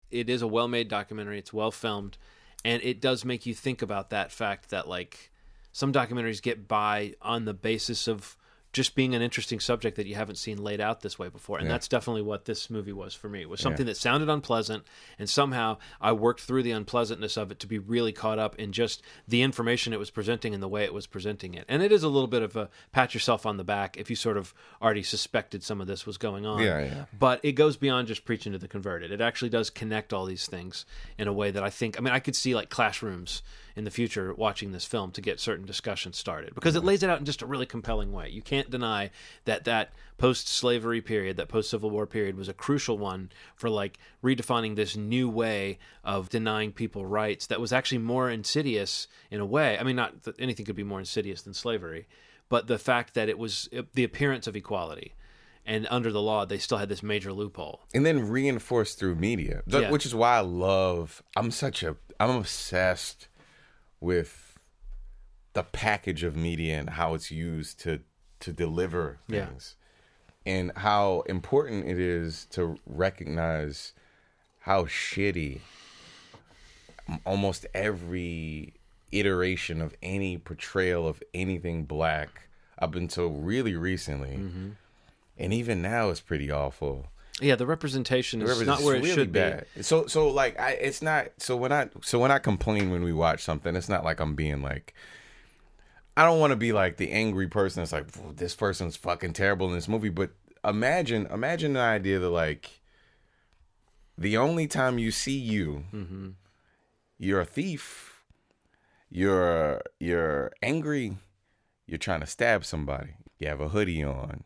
It 0.09 0.29
is 0.29 0.41
a 0.41 0.47
well-made 0.47 0.89
documentary. 0.89 1.39
It's 1.39 1.53
well 1.53 1.71
filmed, 1.71 2.17
and 2.65 2.83
it 2.83 2.99
does 2.99 3.23
make 3.23 3.45
you 3.45 3.53
think 3.55 3.81
about 3.81 4.09
that 4.09 4.33
fact 4.33 4.69
that 4.71 4.85
like 4.85 5.31
some 5.71 5.93
documentaries 5.93 6.41
get 6.41 6.67
by 6.67 7.13
on 7.21 7.45
the 7.45 7.53
basis 7.53 8.09
of 8.09 8.35
just 8.73 8.95
being 8.95 9.13
an 9.15 9.21
interesting 9.21 9.59
subject 9.59 9.97
that 9.97 10.05
you 10.05 10.15
haven't 10.15 10.37
seen 10.37 10.63
laid 10.63 10.79
out 10.79 11.01
this 11.01 11.19
way 11.19 11.27
before 11.27 11.57
and 11.57 11.67
Yeah. 11.67 11.73
that's 11.73 11.87
definitely 11.87 12.21
what 12.21 12.45
this 12.45 12.69
movie 12.69 12.93
was 12.93 13.13
for 13.13 13.27
me 13.27 13.41
it 13.41 13.49
was 13.49 13.59
something 13.59 13.85
that 13.85 13.97
sounded 13.97 14.29
unpleasant 14.29 14.83
and 15.19 15.29
somehow 15.29 15.77
i 15.99 16.11
worked 16.13 16.39
through 16.41 16.63
the 16.63 16.71
unpleasantness 16.71 17.35
of 17.37 17.51
it 17.51 17.59
to 17.59 17.67
be 17.67 17.79
really 17.79 18.11
caught 18.13 18.39
up 18.39 18.55
in 18.55 18.71
just 18.71 19.01
the 19.27 19.41
information 19.41 19.91
it 19.91 19.99
was 19.99 20.09
presenting 20.09 20.53
and 20.53 20.63
the 20.63 20.67
way 20.69 20.83
it 20.85 20.93
was 20.93 21.05
presenting 21.05 21.53
it 21.53 21.65
and 21.67 21.83
it 21.83 21.91
is 21.91 22.03
a 22.03 22.07
little 22.07 22.27
bit 22.27 22.41
of 22.41 22.55
a 22.55 22.69
pat 22.93 23.13
yourself 23.13 23.45
on 23.45 23.57
the 23.57 23.63
back 23.63 23.97
if 23.97 24.09
you 24.09 24.15
sort 24.15 24.37
of 24.37 24.53
already 24.81 25.03
suspected 25.03 25.63
some 25.63 25.81
of 25.81 25.87
this 25.87 26.05
was 26.05 26.17
going 26.17 26.45
on 26.45 26.61
Yeah, 26.61 26.79
yeah. 26.83 27.05
but 27.17 27.39
it 27.43 27.53
goes 27.53 27.75
beyond 27.77 28.07
just 28.07 28.23
preaching 28.25 28.51
to 28.53 28.57
the 28.57 28.67
converted. 28.67 29.11
It 29.11 29.19
actually 29.21 29.49
does 29.49 29.69
connect 29.69 30.13
all 30.13 30.25
these 30.25 30.45
things 30.47 30.85
in 31.17 31.27
a 31.27 31.33
way 31.33 31.51
that 31.51 31.63
I 31.63 31.69
think. 31.69 31.97
I 31.97 32.01
mean, 32.01 32.13
I 32.13 32.19
could 32.19 32.35
see 32.35 32.55
like 32.55 32.69
classrooms 32.69 33.41
in 33.75 33.83
the 33.83 33.91
future 33.91 34.33
watching 34.33 34.71
this 34.71 34.85
film 34.85 35.11
to 35.11 35.21
get 35.21 35.39
certain 35.39 35.65
discussions 35.65 36.17
started 36.17 36.53
because 36.55 36.75
it 36.75 36.83
lays 36.83 37.03
it 37.03 37.09
out 37.09 37.19
in 37.19 37.25
just 37.25 37.41
a 37.41 37.45
really 37.45 37.65
compelling 37.65 38.11
way. 38.11 38.29
You 38.29 38.41
can't 38.41 38.69
deny 38.69 39.11
that 39.45 39.65
that 39.65 39.93
post-slavery 40.17 41.01
period, 41.01 41.37
that 41.37 41.47
post-Civil 41.49 41.89
War 41.89 42.05
period, 42.05 42.37
was 42.37 42.47
a 42.47 42.53
crucial 42.53 42.97
one 42.97 43.31
for 43.55 43.69
like 43.69 43.97
redefining 44.23 44.75
this 44.75 44.95
new 44.95 45.29
way 45.29 45.77
of 46.03 46.29
denying 46.29 46.71
people 46.71 47.05
rights 47.05 47.47
that 47.47 47.59
was 47.59 47.73
actually 47.73 47.97
more 47.99 48.29
insidious 48.29 49.07
in 49.29 49.39
a 49.39 49.45
way. 49.45 49.77
I 49.77 49.83
mean, 49.83 49.95
not 49.95 50.23
that 50.23 50.39
anything 50.39 50.65
could 50.65 50.75
be 50.75 50.83
more 50.83 50.99
insidious 50.99 51.41
than 51.41 51.53
slavery, 51.53 52.07
but 52.49 52.67
the 52.67 52.77
fact 52.77 53.13
that 53.15 53.29
it 53.29 53.37
was 53.37 53.69
the 53.93 54.03
appearance 54.03 54.47
of 54.47 54.55
equality 54.55 55.13
and 55.65 55.87
under 55.91 56.11
the 56.11 56.21
law 56.21 56.43
they 56.45 56.57
still 56.57 56.79
had 56.79 56.89
this 56.89 57.03
major 57.03 57.31
loophole 57.31 57.81
and 57.93 58.03
then 58.03 58.27
reinforced 58.27 58.97
through 58.97 59.13
media 59.13 59.61
Yeah. 59.67 59.91
which 59.91 60.07
is 60.07 60.15
why 60.15 60.37
i 60.37 60.39
love 60.39 61.21
i'm 61.35 61.51
such 61.51 61.83
a 61.83 61.95
i'm 62.19 62.31
obsessed 62.31 63.27
with 64.01 64.57
the 65.53 65.63
package 65.63 66.23
of 66.23 66.35
media 66.35 66.77
and 66.79 66.89
how 66.91 67.13
it's 67.13 67.31
used 67.31 67.79
to 67.81 68.01
to 68.41 68.51
deliver 68.51 69.19
Yeah. 69.27 69.45
things. 69.45 69.75
And 70.47 70.71
how 70.75 71.21
important 71.27 71.87
it 71.87 71.99
is 71.99 72.45
to 72.51 72.79
recognize 72.87 73.93
how 74.61 74.85
shitty 74.85 75.61
almost 77.25 77.67
every 77.75 78.73
iteration 79.11 79.79
of 79.81 79.93
any 80.01 80.37
portrayal 80.39 81.07
of 81.07 81.21
anything 81.35 81.83
black 81.83 82.47
up 82.79 82.95
until 82.95 83.29
really 83.29 83.75
recently. 83.75 84.37
Mm-hmm. 84.37 84.69
And 85.37 85.53
even 85.53 85.81
now 85.83 86.09
it's 86.09 86.21
pretty 86.21 86.49
awful 86.49 87.10
yeah 87.41 87.55
the 87.55 87.65
representation 87.65 88.41
is 88.41 88.47
Whatever, 88.49 88.65
not 88.65 88.81
where 88.81 88.95
it 88.95 89.03
really 89.03 89.13
should 89.13 89.31
bad. 89.31 89.65
So 89.81 90.07
so 90.07 90.29
like 90.29 90.59
I 90.59 90.71
it's 90.71 91.01
not 91.01 91.27
so 91.37 91.57
when 91.57 91.71
I 91.71 91.89
so 92.01 92.19
when 92.19 92.31
I 92.31 92.39
complain 92.39 92.91
when 92.91 93.03
we 93.03 93.11
watch 93.13 93.43
something, 93.43 93.75
it's 93.75 93.89
not 93.89 94.03
like 94.03 94.19
I'm 94.19 94.35
being 94.35 94.61
like 94.61 94.93
I 96.15 96.25
don't 96.25 96.39
want 96.39 96.51
to 96.51 96.57
be 96.57 96.73
like 96.73 96.97
the 96.97 97.11
angry 97.11 97.47
person 97.47 97.81
that's 97.81 97.91
like 97.93 98.35
this 98.35 98.53
person's 98.55 98.95
fucking 98.95 99.33
terrible 99.33 99.67
in 99.67 99.73
this 99.73 99.87
movie, 99.87 100.09
but 100.09 100.31
imagine 100.63 101.25
imagine 101.31 101.73
the 101.73 101.79
idea 101.79 102.19
that 102.19 102.29
like 102.29 102.81
the 104.17 104.37
only 104.37 104.67
time 104.67 104.99
you 104.99 105.09
see 105.11 105.37
you 105.37 105.85
Mm-hmm. 105.93 106.29
you're 107.17 107.41
a 107.41 107.45
thief, 107.45 108.23
you're 109.09 109.81
you're 109.99 110.51
angry, 110.61 111.17
you're 111.87 111.97
trying 111.97 112.19
to 112.21 112.27
stab 112.27 112.65
somebody. 112.65 113.11
You 113.39 113.47
have 113.47 113.61
a 113.61 113.69
hoodie 113.69 114.03
on. 114.03 114.43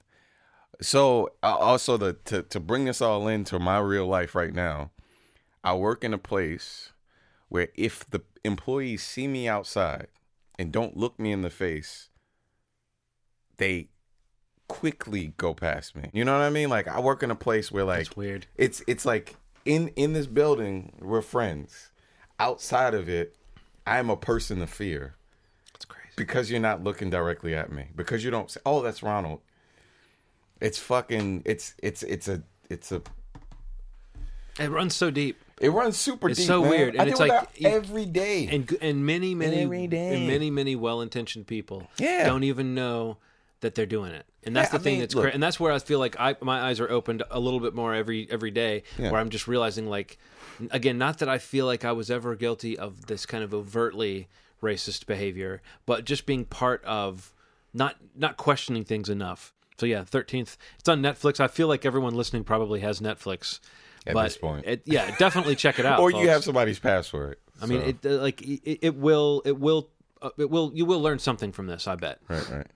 So 0.81 1.29
uh, 1.43 1.55
also 1.55 1.97
the 1.97 2.13
to 2.25 2.43
to 2.43 2.59
bring 2.59 2.85
this 2.85 3.01
all 3.01 3.27
into 3.27 3.59
my 3.59 3.79
real 3.79 4.07
life 4.07 4.35
right 4.35 4.53
now, 4.53 4.91
I 5.63 5.73
work 5.75 6.03
in 6.03 6.13
a 6.13 6.17
place 6.17 6.91
where 7.49 7.69
if 7.75 8.09
the 8.09 8.21
employees 8.43 9.03
see 9.03 9.27
me 9.27 9.47
outside 9.47 10.07
and 10.59 10.71
don't 10.71 10.97
look 10.97 11.19
me 11.19 11.31
in 11.31 11.41
the 11.41 11.49
face, 11.49 12.09
they 13.57 13.89
quickly 14.67 15.33
go 15.37 15.53
past 15.53 15.95
me. 15.95 16.09
You 16.13 16.25
know 16.25 16.33
what 16.33 16.41
I 16.43 16.49
mean? 16.49 16.69
Like 16.69 16.87
I 16.87 16.99
work 16.99 17.23
in 17.23 17.31
a 17.31 17.35
place 17.35 17.71
where 17.71 17.83
like 17.85 18.05
That's 18.05 18.17
weird. 18.17 18.47
it's 18.55 18.83
it's 18.87 19.05
like 19.05 19.35
in 19.63 19.89
in 19.89 20.13
this 20.13 20.27
building 20.27 20.93
we're 21.01 21.21
friends. 21.21 21.91
Outside 22.37 22.93
of 22.93 23.07
it, 23.07 23.35
I'm 23.87 24.09
a 24.09 24.17
person 24.17 24.61
of 24.61 24.69
fear 24.69 25.15
That's 25.71 25.85
crazy. 25.85 26.09
because 26.17 26.51
you're 26.51 26.59
not 26.59 26.83
looking 26.83 27.09
directly 27.09 27.55
at 27.55 27.71
me 27.71 27.87
because 27.95 28.25
you 28.25 28.31
don't 28.31 28.51
say 28.51 28.59
oh 28.65 28.81
that's 28.81 29.01
ronald 29.01 29.39
it's 30.61 30.79
fucking 30.79 31.43
it's 31.45 31.73
it's 31.81 32.03
it's 32.03 32.27
a 32.27 32.43
it's 32.69 32.91
a 32.91 33.01
It 34.59 34.69
runs 34.69 34.95
so 34.95 35.11
deep, 35.11 35.37
it 35.59 35.69
runs 35.69 35.97
super 35.97 36.29
It's 36.29 36.39
deep 36.39 36.47
so 36.47 36.61
man. 36.61 36.69
weird, 36.69 36.97
I 36.97 37.01
and 37.01 37.09
it's 37.11 37.19
like 37.19 37.49
you- 37.57 37.67
every 37.69 38.05
day 38.05 38.47
and 38.47 38.77
and 38.81 39.05
many 39.05 39.35
many 39.35 39.61
Every 39.63 39.87
day. 39.87 40.15
and 40.15 40.27
many 40.27 40.49
many 40.49 40.75
well-intentioned 40.75 41.47
people 41.47 41.87
Yeah. 41.97 42.25
don't 42.25 42.43
even 42.43 42.73
know 42.73 43.17
that 43.61 43.73
they're 43.75 43.85
doing 43.85 44.11
it, 44.11 44.25
and 44.43 44.55
that's 44.55 44.67
Yeah, 44.71 44.77
the 44.77 44.81
I 44.81 44.83
thing 44.83 44.93
mean, 44.93 44.99
that's 45.01 45.15
look. 45.15 45.23
cra- 45.23 45.31
and 45.33 45.41
that's 45.41 45.59
where 45.59 45.71
I 45.71 45.79
feel 45.79 45.99
like 45.99 46.15
I 46.19 46.35
my 46.41 46.61
eyes 46.61 46.79
are 46.79 46.89
opened 46.89 47.23
a 47.31 47.39
little 47.39 47.59
bit 47.59 47.73
more 47.73 47.93
every 47.93 48.27
every 48.29 48.51
day, 48.51 48.83
Yeah. 48.97 49.11
where 49.11 49.19
I'm 49.19 49.29
just 49.29 49.47
realizing 49.47 49.87
like 49.87 50.17
again, 50.71 50.97
not 50.97 51.17
that 51.19 51.27
I 51.29 51.37
feel 51.37 51.65
like 51.65 51.83
I 51.83 51.91
was 51.91 52.09
ever 52.11 52.35
guilty 52.35 52.77
of 52.77 53.07
this 53.07 53.25
kind 53.25 53.43
of 53.43 53.53
overtly 53.53 54.27
racist 54.63 55.05
behavior, 55.05 55.61
but 55.85 56.05
just 56.05 56.25
being 56.25 56.45
part 56.45 56.83
of 56.85 57.33
not 57.73 57.95
not 58.15 58.37
questioning 58.37 58.83
things 58.85 59.09
enough. 59.09 59.53
So 59.77 59.85
yeah, 59.85 60.03
thirteenth. 60.03 60.57
It's 60.79 60.89
on 60.89 61.01
Netflix. 61.01 61.39
I 61.39 61.47
feel 61.47 61.67
like 61.67 61.85
everyone 61.85 62.15
listening 62.15 62.43
probably 62.43 62.79
has 62.81 62.99
Netflix. 62.99 63.59
At 64.07 64.13
but 64.13 64.23
this 64.25 64.37
point. 64.37 64.65
it, 64.67 64.83
yeah, 64.85 65.15
definitely 65.17 65.55
check 65.55 65.79
it 65.79 65.85
out. 65.87 65.99
or 65.99 66.11
folks. 66.11 66.21
you 66.21 66.29
have 66.29 66.43
somebody's 66.43 66.77
password 66.77 67.37
I 67.61 67.65
mean, 67.65 67.81
it 67.81 68.05
uh, 68.05 68.21
like 68.21 68.41
it, 68.41 68.79
it 68.81 68.95
will 68.95 69.41
it 69.45 69.57
will 69.59 69.89
uh, 70.21 70.29
it 70.37 70.49
will 70.49 70.71
you 70.73 70.85
will 70.85 71.01
learn 71.01 71.19
something 71.19 71.51
from 71.51 71.67
this. 71.67 71.87
I 71.87 71.95
bet. 71.95 72.19
right 72.27 72.49
right 72.49 72.67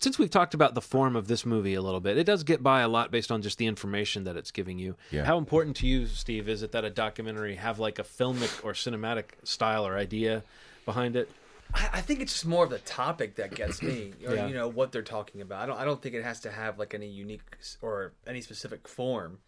Since 0.00 0.18
we've 0.18 0.30
talked 0.30 0.54
about 0.54 0.74
the 0.74 0.80
form 0.80 1.14
of 1.16 1.28
this 1.28 1.44
movie 1.44 1.74
a 1.74 1.82
little 1.82 2.00
bit, 2.00 2.16
it 2.16 2.24
does 2.24 2.42
get 2.42 2.62
by 2.62 2.80
a 2.80 2.88
lot 2.88 3.10
based 3.10 3.30
on 3.30 3.42
just 3.42 3.58
the 3.58 3.66
information 3.66 4.24
that 4.24 4.36
it's 4.36 4.50
giving 4.50 4.78
you. 4.78 4.96
Yeah. 5.10 5.24
How 5.24 5.38
important 5.38 5.76
to 5.76 5.86
you, 5.86 6.06
Steve, 6.06 6.48
is 6.48 6.62
it 6.62 6.72
that 6.72 6.84
a 6.84 6.90
documentary 6.90 7.56
have 7.56 7.78
like 7.78 7.98
a 7.98 8.04
filmic 8.04 8.64
or 8.64 8.72
cinematic 8.72 9.24
style 9.44 9.86
or 9.86 9.96
idea 9.96 10.42
behind 10.84 11.16
it? 11.16 11.30
I 11.74 11.88
I 11.94 12.00
think 12.00 12.20
it's 12.20 12.32
just 12.32 12.46
more 12.46 12.64
of 12.64 12.70
the 12.70 12.78
topic 12.80 13.36
that 13.36 13.54
gets 13.54 13.82
me, 13.82 14.12
or 14.26 14.34
Yeah. 14.34 14.46
you 14.48 14.54
know 14.54 14.68
what 14.68 14.92
they're 14.92 15.02
talking 15.02 15.40
about. 15.40 15.62
I 15.62 15.66
don't. 15.66 15.78
I 15.78 15.84
don't 15.84 16.00
think 16.02 16.14
it 16.14 16.22
has 16.24 16.40
to 16.40 16.50
have 16.50 16.78
like 16.78 16.94
any 16.94 17.08
unique 17.08 17.42
or 17.80 18.12
any 18.26 18.40
specific 18.40 18.86
form. 18.88 19.38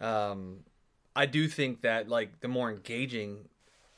Um, 0.00 0.60
I 1.14 1.26
do 1.26 1.48
think 1.48 1.82
that 1.82 2.08
like 2.08 2.40
the 2.40 2.48
more 2.48 2.70
engaging, 2.70 3.48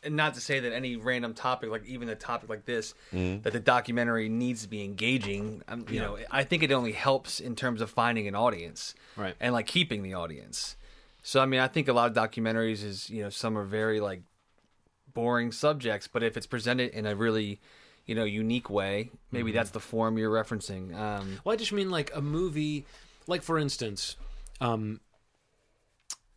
and 0.03 0.17
not 0.17 0.35
to 0.35 0.41
say 0.41 0.61
that 0.61 0.73
any 0.73 0.97
random 0.97 1.33
topic, 1.35 1.71
like 1.71 1.87
even 1.87 2.09
a 2.09 2.15
topic 2.17 2.49
like 2.49 2.65
this, 2.67 2.95
that 3.13 3.53
the 3.53 3.61
documentary 3.61 4.29
needs 4.29 4.63
to 4.63 4.69
be 4.69 4.83
engaging. 4.85 5.63
Um, 5.69 5.87
you 5.89 6.01
know, 6.01 6.19
I 6.31 6.45
think 6.45 6.63
it 6.63 6.73
only 6.73 6.93
helps 6.93 7.41
in 7.41 7.55
terms 7.57 7.81
of 7.81 7.91
finding 7.91 8.27
an 8.29 8.35
audience, 8.35 8.95
Right. 9.17 9.35
and 9.41 9.53
like 9.55 9.67
keeping 9.67 10.03
the 10.03 10.15
audience. 10.15 10.77
So 11.23 11.41
I 11.41 11.47
mean, 11.47 11.61
I 11.61 11.69
think 11.69 11.89
a 11.89 11.93
lot 11.93 12.11
of 12.11 12.17
documentaries 12.17 12.85
is 12.85 13.09
you 13.09 13.23
know 13.23 13.31
some 13.31 13.57
are 13.57 13.65
very 13.65 14.01
like 14.01 14.23
boring 15.15 15.53
subjects, 15.53 16.09
but 16.09 16.23
if 16.23 16.37
it's 16.37 16.47
presented 16.47 16.91
in 16.93 17.07
a 17.07 17.15
really, 17.15 17.61
you 18.07 18.15
know, 18.15 18.25
unique 18.25 18.69
way, 18.69 19.11
maybe 19.31 19.53
that's 19.53 19.71
the 19.71 19.81
form 19.81 20.19
you're 20.19 20.31
referencing. 20.31 20.95
Um, 20.95 21.41
Well, 21.45 21.55
I 21.55 21.57
just 21.57 21.73
mean 21.73 21.91
like 21.91 22.11
a 22.15 22.21
movie, 22.21 22.85
like 23.27 23.43
for 23.43 23.59
instance, 23.59 24.17
um, 24.61 25.01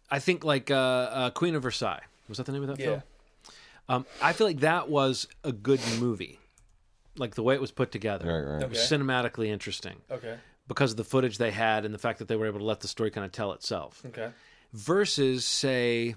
I 0.10 0.20
think 0.20 0.44
like 0.44 0.72
uh, 0.72 0.76
uh, 0.76 1.30
Queen 1.32 1.56
of 1.56 1.64
Versailles 1.64 2.04
was 2.30 2.38
that 2.38 2.46
the 2.46 2.52
name 2.54 2.62
of 2.64 2.70
that 2.70 2.78
film? 2.78 3.04
Um, 3.90 4.06
I 4.22 4.34
feel 4.34 4.48
like 4.48 4.60
that 4.62 4.90
was 4.90 5.28
a 5.44 5.52
good 5.52 5.80
movie, 6.00 6.40
like 7.18 7.36
the 7.36 7.44
way 7.44 7.56
it 7.56 7.62
was 7.62 7.72
put 7.72 7.92
together. 7.92 8.28
right 8.28 8.54
right 8.54 8.62
It 8.64 8.70
was 8.70 8.80
cinematically 8.80 9.48
interesting 9.48 9.96
Okay. 10.12 10.36
because 10.68 10.92
of 10.92 10.98
the 10.98 11.04
footage 11.06 11.38
they 11.38 11.52
had 11.52 11.86
and 11.86 11.94
the 11.94 11.98
fact 11.98 12.20
that 12.20 12.28
they 12.28 12.36
were 12.36 12.48
able 12.48 12.60
to 12.60 12.66
let 12.66 12.82
the 12.82 12.88
story 12.90 13.12
kind 13.12 13.26
of 13.26 13.32
tell 13.32 13.54
itself. 13.54 14.02
Okay. 14.08 14.30
Versus, 14.74 15.46
say, 15.46 16.16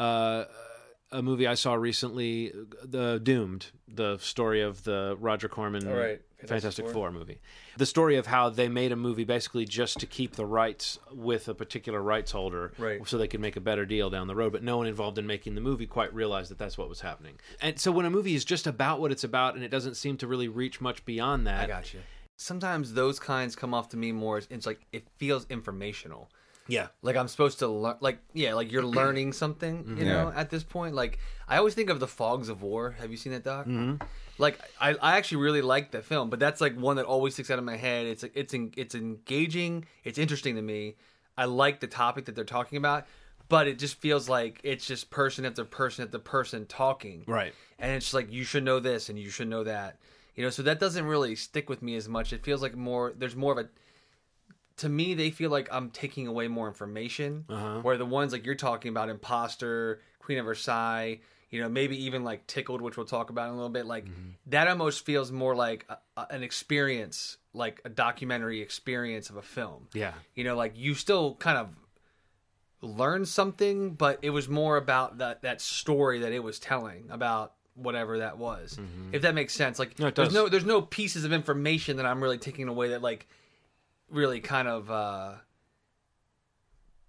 uh, 0.00 0.44
a 1.12 1.22
movie 1.22 1.46
I 1.46 1.54
saw 1.54 1.74
recently, 1.74 2.52
The 2.84 3.18
Doomed, 3.22 3.66
the 3.88 4.18
story 4.18 4.60
of 4.62 4.84
the 4.84 5.16
Roger 5.20 5.48
Corman 5.48 5.88
right. 5.88 6.20
Fantastic 6.46 6.86
Four? 6.86 6.92
Four 6.94 7.12
movie. 7.12 7.40
The 7.76 7.84
story 7.84 8.16
of 8.16 8.26
how 8.26 8.48
they 8.48 8.68
made 8.68 8.92
a 8.92 8.96
movie 8.96 9.24
basically 9.24 9.64
just 9.66 9.98
to 10.00 10.06
keep 10.06 10.36
the 10.36 10.46
rights 10.46 10.98
with 11.12 11.48
a 11.48 11.54
particular 11.54 12.00
rights 12.00 12.32
holder, 12.32 12.72
Right. 12.78 13.06
so 13.06 13.18
they 13.18 13.28
could 13.28 13.40
make 13.40 13.56
a 13.56 13.60
better 13.60 13.84
deal 13.84 14.08
down 14.08 14.26
the 14.26 14.34
road. 14.34 14.52
But 14.52 14.62
no 14.62 14.78
one 14.78 14.86
involved 14.86 15.18
in 15.18 15.26
making 15.26 15.54
the 15.54 15.60
movie 15.60 15.86
quite 15.86 16.14
realized 16.14 16.50
that 16.50 16.58
that's 16.58 16.78
what 16.78 16.88
was 16.88 17.00
happening. 17.02 17.34
And 17.60 17.78
so 17.78 17.92
when 17.92 18.06
a 18.06 18.10
movie 18.10 18.34
is 18.34 18.44
just 18.44 18.66
about 18.66 19.00
what 19.00 19.12
it's 19.12 19.24
about 19.24 19.54
and 19.54 19.62
it 19.64 19.70
doesn't 19.70 19.96
seem 19.96 20.16
to 20.18 20.26
really 20.26 20.48
reach 20.48 20.80
much 20.80 21.04
beyond 21.04 21.46
that, 21.46 21.64
I 21.64 21.66
got 21.66 21.92
you. 21.92 22.00
Sometimes 22.38 22.94
those 22.94 23.18
kinds 23.18 23.54
come 23.54 23.74
off 23.74 23.90
to 23.90 23.98
me 23.98 24.12
more 24.12 24.38
as 24.38 24.46
it's 24.48 24.64
like 24.64 24.80
it 24.92 25.06
feels 25.18 25.44
informational. 25.50 26.30
Yeah, 26.70 26.88
Like 27.02 27.16
I'm 27.16 27.28
supposed 27.28 27.58
to 27.60 27.68
learn, 27.68 27.96
like 28.00 28.18
yeah, 28.32 28.54
like 28.54 28.70
you're 28.70 28.84
learning 28.84 29.32
something, 29.32 29.96
you 29.98 30.04
know. 30.04 30.32
At 30.34 30.50
this 30.50 30.62
point, 30.62 30.94
like 30.94 31.18
I 31.48 31.56
always 31.56 31.74
think 31.74 31.90
of 31.90 32.00
the 32.00 32.06
Fogs 32.06 32.48
of 32.48 32.62
War. 32.62 32.92
Have 33.00 33.10
you 33.10 33.16
seen 33.16 33.32
that 33.32 33.42
doc? 33.42 33.66
Mm-hmm. 33.66 34.04
Like 34.38 34.58
I, 34.80 34.94
I 34.94 35.16
actually 35.16 35.42
really 35.42 35.62
like 35.62 35.90
that 35.90 36.04
film, 36.04 36.30
but 36.30 36.38
that's 36.38 36.60
like 36.60 36.76
one 36.76 36.96
that 36.96 37.06
always 37.06 37.34
sticks 37.34 37.50
out 37.50 37.58
of 37.58 37.64
my 37.64 37.76
head. 37.76 38.06
It's 38.06 38.24
it's 38.34 38.54
en- 38.54 38.72
it's 38.76 38.94
engaging, 38.94 39.84
it's 40.04 40.18
interesting 40.18 40.54
to 40.56 40.62
me. 40.62 40.94
I 41.36 41.46
like 41.46 41.80
the 41.80 41.86
topic 41.86 42.26
that 42.26 42.34
they're 42.34 42.44
talking 42.44 42.78
about, 42.78 43.06
but 43.48 43.66
it 43.66 43.78
just 43.78 43.96
feels 43.96 44.28
like 44.28 44.60
it's 44.62 44.86
just 44.86 45.10
person 45.10 45.44
after 45.44 45.64
person 45.64 46.04
after 46.04 46.18
person 46.18 46.66
talking, 46.66 47.24
right. 47.26 47.52
and 47.78 47.92
it's 47.92 48.06
just 48.06 48.14
like 48.14 48.32
you 48.32 48.44
should 48.44 48.62
know 48.64 48.78
this 48.78 49.08
and 49.08 49.18
you 49.18 49.30
should 49.30 49.48
know 49.48 49.64
that 49.64 49.98
you 50.36 50.44
know 50.44 50.50
so 50.50 50.62
that 50.62 50.80
doesn't 50.80 51.04
really 51.04 51.34
stick 51.34 51.68
with 51.68 51.82
me 51.82 51.96
as 51.96 52.08
much 52.08 52.32
it 52.32 52.42
feels 52.42 52.62
like 52.62 52.74
more 52.74 53.12
there's 53.18 53.36
more 53.36 53.52
of 53.52 53.58
a 53.58 53.68
to 54.80 54.88
me 54.88 55.14
they 55.14 55.30
feel 55.30 55.50
like 55.50 55.68
i'm 55.72 55.88
taking 55.90 56.26
away 56.26 56.46
more 56.48 56.68
information. 56.68 57.44
Uh-huh. 57.48 57.80
where 57.80 57.96
the 57.96 58.04
ones 58.06 58.32
like 58.32 58.44
you're 58.44 58.54
talking 58.54 58.90
about 58.90 59.08
imposter 59.08 60.00
queen 60.18 60.38
of 60.38 60.44
versailles 60.46 61.20
you 61.50 61.60
know 61.60 61.68
maybe 61.68 62.04
even 62.04 62.22
like 62.24 62.46
tickled 62.46 62.80
which 62.82 62.96
we'll 62.96 63.06
talk 63.06 63.30
about 63.30 63.46
in 63.48 63.52
a 63.54 63.56
little 63.56 63.68
bit 63.70 63.86
like 63.86 64.06
that 64.46 64.68
almost 64.68 65.04
feels 65.04 65.32
more 65.32 65.54
like 65.54 65.84
a, 65.88 65.98
a- 66.16 66.26
an 66.30 66.42
experience 66.42 67.36
like 67.52 67.80
a 67.84 67.88
documentary 67.88 68.60
experience 68.60 69.28
of 69.30 69.36
a 69.36 69.42
film. 69.42 69.88
Yeah, 69.92 70.12
you 70.36 70.44
know 70.44 70.54
like 70.56 70.74
you 70.76 70.94
still 70.94 71.34
kind 71.34 71.58
of 71.58 71.68
learned 72.82 73.28
something 73.28 73.90
but 73.94 74.18
it 74.22 74.30
was 74.30 74.48
more 74.48 74.76
about 74.76 75.18
that 75.18 75.42
that 75.42 75.60
story 75.60 76.20
that 76.20 76.32
it 76.32 76.42
was 76.42 76.58
telling 76.58 77.04
about 77.10 77.54
whatever 77.74 78.18
that 78.18 78.36
was. 78.38 78.78
If 79.12 79.22
that 79.22 79.34
makes 79.34 79.54
sense. 79.54 79.78
Like 79.78 79.94
Mm-hmm. 79.94 80.02
No, 80.04 80.10
there's 80.10 80.32
no 80.34 80.48
there's 80.48 80.64
no 80.64 80.82
pieces 80.82 81.24
of 81.24 81.32
information 81.32 81.96
that 81.98 82.06
i'm 82.06 82.22
really 82.22 82.38
taking 82.38 82.68
away 82.68 82.88
that 82.90 83.02
like 83.02 83.26
really 84.10 84.40
kind 84.40 84.68
of 84.68 84.90
uh 84.90 85.34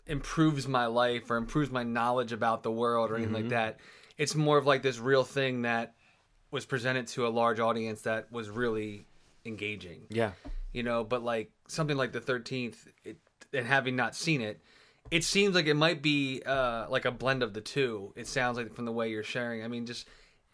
improves 0.08 0.68
my 0.68 0.88
life 0.88 1.30
or 1.30 1.38
improves 1.38 1.72
my 1.72 1.84
knowledge 1.84 2.32
about 2.32 2.64
the 2.64 2.72
world 2.72 3.12
or 3.12 3.16
anything 3.16 3.34
Mm-hmm. 3.34 3.44
like 3.44 3.50
that 3.50 3.80
it's 4.18 4.36
more 4.36 4.58
of 4.58 4.66
like 4.66 4.82
this 4.82 5.00
real 5.00 5.24
thing 5.24 5.62
that 5.62 5.94
was 6.50 6.66
presented 6.66 7.08
to 7.08 7.28
a 7.28 7.30
large 7.30 7.60
audience 7.60 8.02
that 8.02 8.32
was 8.32 8.50
really 8.50 9.06
engaging 9.46 10.02
yeah. 10.10 10.32
you 10.74 10.84
know 10.84 11.04
but 11.04 11.24
like 11.24 11.52
something 11.68 11.96
like 11.98 12.12
the 12.12 12.20
13th 12.20 12.76
it, 13.06 13.18
and 13.54 13.66
having 13.66 13.96
not 13.96 14.16
seen 14.16 14.42
it 14.42 14.60
it 15.12 15.24
seems 15.24 15.56
like 15.56 15.68
it 15.68 15.76
might 15.76 16.02
be 16.02 16.42
uh 16.46 16.88
like 16.90 17.06
a 17.06 17.12
blend 17.12 17.42
of 17.44 17.54
the 17.54 17.62
two 17.62 18.12
it 18.16 18.28
sounds 18.28 18.58
like 18.58 18.74
from 18.74 18.86
the 18.86 18.92
way 18.92 19.10
you're 19.10 19.24
sharing 19.24 19.64
i 19.64 19.68
mean 19.68 19.86
just 19.86 20.08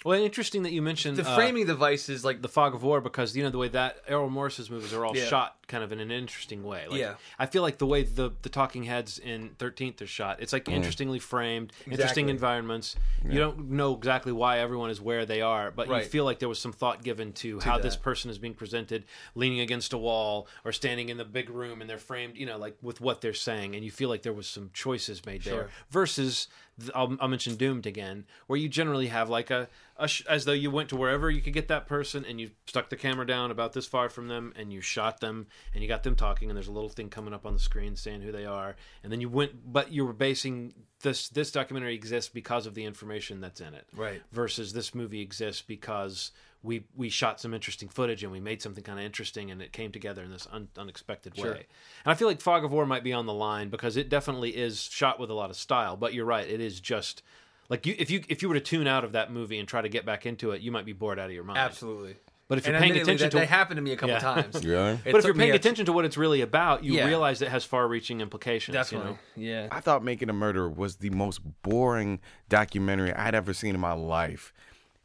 Well, 0.06 0.22
interesting 0.22 0.62
that 0.63 0.72
you 0.74 0.82
mentioned 0.84 1.18
the 1.18 1.27
uh, 1.27 1.36
framing 1.36 1.66
device 1.66 2.08
is 2.08 2.24
like 2.24 2.42
the 2.44 2.48
fog 2.48 2.75
of 2.75 2.84
war 2.84 3.01
because 3.01 3.36
you 3.36 3.44
know 3.44 3.50
the 3.50 3.58
way 3.58 3.68
that 3.70 3.98
Errol 4.08 4.30
Morris's 4.30 4.70
movies 4.70 4.94
are 4.94 5.04
all 5.04 5.18
Yeah. 5.18 5.25
shot 5.25 5.56
kind 5.68 5.84
of 5.84 5.92
in 5.92 6.00
an 6.00 6.12
interesting 6.12 6.63
way. 6.63 6.86
Like, 6.88 7.00
Yeah. 7.00 7.16
I 7.38 7.46
feel 7.48 7.62
like 7.63 7.77
the 7.80 7.88
way 7.88 8.04
the 8.04 8.32
the 8.44 8.48
talking 8.50 8.84
heads 8.84 9.18
in 9.18 9.50
Thirteenth 9.58 10.00
are 10.01 10.08
shot, 10.08 10.38
it's 10.39 10.54
like 10.54 10.70
interestingly 10.70 11.18
framed, 11.20 11.74
interesting 11.86 12.25
Exactly. 12.30 12.32
environments. 12.32 12.96
You 13.27 13.39
don't 13.39 13.72
know 13.72 13.96
exactly 13.96 14.32
why 14.32 14.60
everyone 14.60 14.92
is 14.92 15.01
where 15.01 15.25
they 15.25 15.42
are, 15.42 15.72
but 15.72 15.88
Right. 15.88 16.04
you 16.04 16.10
feel 16.10 16.25
like 16.25 16.39
there 16.39 16.48
was 16.48 16.60
some 16.60 16.72
thought 16.74 17.04
given 17.04 17.34
to, 17.34 17.60
how 17.60 17.80
this 17.80 17.96
person 17.96 18.30
is 18.30 18.38
being 18.38 18.54
presented, 18.54 19.04
leaning 19.36 19.60
against 19.62 19.94
a 19.94 19.98
wall 19.98 20.48
or 20.63 20.72
standing 20.72 21.10
in 21.10 21.18
the 21.18 21.25
big 21.25 21.50
room, 21.50 21.82
and 21.82 21.89
they're 21.89 21.98
framed, 21.98 22.38
you 22.38 22.46
know, 22.46 22.58
like 22.58 22.77
with 22.84 23.02
what 23.02 23.21
they're 23.21 23.34
saying, 23.34 23.76
and 23.76 23.84
you 23.84 23.89
feel 23.91 24.10
like 24.10 24.21
there 24.21 24.32
was 24.32 24.48
some 24.48 24.69
choices 24.74 25.26
made 25.26 25.41
there. 25.43 25.69
Versus, 25.89 26.45
th- 26.45 26.54
I'll, 26.94 27.18
I'll 27.20 27.28
mention 27.28 27.56
Doomed 27.56 27.86
again, 27.86 28.26
where 28.48 28.58
you 28.60 28.70
generally 28.70 29.08
have 29.08 29.30
like 29.30 29.50
a, 29.50 29.68
a 29.98 30.08
sh- 30.08 30.24
as 30.30 30.46
though 30.46 30.52
you 30.54 30.70
went 30.70 30.90
to 30.90 30.96
wherever 30.96 31.30
you 31.30 31.42
could 31.42 31.54
get 31.54 31.68
that 31.70 31.88
person 31.88 32.24
and 32.24 32.40
you 32.40 32.52
stuck 32.68 32.90
the 32.90 32.96
camera 32.96 33.26
down 33.26 33.50
about 33.52 33.74
this 33.74 33.88
far 33.88 34.10
from 34.10 34.28
them 34.28 34.54
and 34.56 34.72
you 34.72 34.80
shot 34.82 35.20
them 35.20 35.48
and 35.74 35.82
you 35.82 35.88
got 35.88 36.04
them 36.04 36.16
talking 36.16 36.50
and 36.50 36.56
there's 36.56 36.68
a 36.68 36.72
little 36.72 36.90
thing 36.90 37.10
coming 37.10 37.34
up 37.34 37.46
on 37.46 37.54
the 37.54 37.60
screen 37.60 37.96
saying 37.96 38.22
who 38.22 38.32
they 38.32 38.46
are 38.46 38.76
and 39.04 39.12
then 39.12 39.22
you 39.22 39.30
went 39.30 39.52
but 39.74 39.92
you 39.92 40.06
were 40.06 40.13
basing 40.13 40.74
this 41.02 41.30
this 41.30 41.52
documentary 41.52 41.96
exists 41.96 42.30
because 42.32 42.66
of 42.68 42.76
the 42.76 42.86
information 42.86 43.42
that's 43.42 43.60
in 43.62 43.74
it 43.74 43.88
Right. 43.96 44.22
versus 44.32 44.74
this 44.74 44.94
movie 44.94 45.22
exists 45.22 45.62
because 45.62 46.32
we 46.63 46.84
we 46.96 47.10
shot 47.10 47.39
some 47.39 47.54
interesting 47.54 47.88
footage 47.89 48.24
and 48.24 48.32
we 48.32 48.39
made 48.39 48.62
something 48.62 48.84
kind 48.84 49.00
of 49.00 49.06
interesting 49.06 49.52
and 49.52 49.62
it 49.62 49.72
came 49.72 49.91
together 49.91 50.24
in 50.24 50.32
this 50.32 50.48
un, 50.52 50.67
unexpected 50.78 51.36
Sure. 51.36 51.52
way 51.52 51.65
and 52.04 52.12
i 52.12 52.13
feel 52.15 52.28
like 52.28 52.41
fog 52.41 52.63
of 52.65 52.72
war 52.72 52.86
might 52.86 53.04
be 53.04 53.13
on 53.13 53.26
the 53.26 53.34
line 53.34 53.70
because 53.70 53.96
it 53.96 54.10
definitely 54.10 54.50
is 54.58 54.82
shot 54.82 55.20
with 55.20 55.30
a 55.30 55.34
lot 55.34 55.50
of 55.50 55.56
style 55.56 55.96
but 55.96 56.13
you're 56.13 56.26
right 56.26 56.48
it 56.50 56.60
is 56.60 56.80
just 56.80 57.22
like 57.70 57.86
you 57.86 57.96
if 58.00 58.10
you 58.10 58.24
if 58.28 58.41
you 58.41 58.48
were 58.50 58.56
to 58.56 58.60
tune 58.62 58.88
out 58.88 59.04
of 59.04 59.12
that 59.12 59.32
movie 59.32 59.60
and 59.60 59.67
try 59.67 59.82
to 59.82 59.89
get 59.89 60.06
back 60.06 60.26
into 60.26 60.52
it 60.52 60.62
you 60.62 60.72
might 60.72 60.86
be 60.86 60.93
bored 60.93 61.20
out 61.20 61.28
of 61.28 61.32
your 61.32 61.43
mind 61.43 61.60
absolutely 61.60 62.15
but 62.50 62.58
if 62.58 62.65
you're 62.65 62.76
and 62.76 62.82
paying 62.82 62.96
attention 62.96 63.26
that, 63.26 63.32
to 63.32 63.38
that 63.39 63.50
happened 63.50 63.76
to 63.78 63.82
me 63.82 63.91
a 63.91 63.98
couple 63.98 64.15
Yeah. 64.15 64.20
times 64.20 64.56
Really? 64.65 64.98
But 65.04 65.15
if 65.15 65.26
you're 65.26 65.34
me 65.34 65.39
paying 65.39 65.52
a- 65.52 65.56
attention 65.56 65.86
to 65.88 65.91
what 65.91 66.06
it's 66.06 66.15
really 66.15 66.39
about, 66.39 66.82
you 66.82 66.93
Yeah. 66.93 67.06
realize 67.06 67.41
it 67.41 67.50
has 67.50 67.65
far-reaching 67.65 68.22
implications. 68.22 68.74
definitely 68.74 69.17
You 69.36 69.48
know? 69.52 69.54
yeah 69.63 69.67
I 69.70 69.82
thought 69.82 70.02
Making 70.02 70.30
a 70.30 70.34
Murderer 70.34 70.70
was 70.70 70.96
the 70.96 71.10
most 71.10 71.41
boring 71.62 72.22
documentary 72.48 73.12
I'd 73.13 73.36
ever 73.36 73.54
seen 73.54 73.76
in 73.76 73.82
my 73.82 73.91
life. 73.91 74.54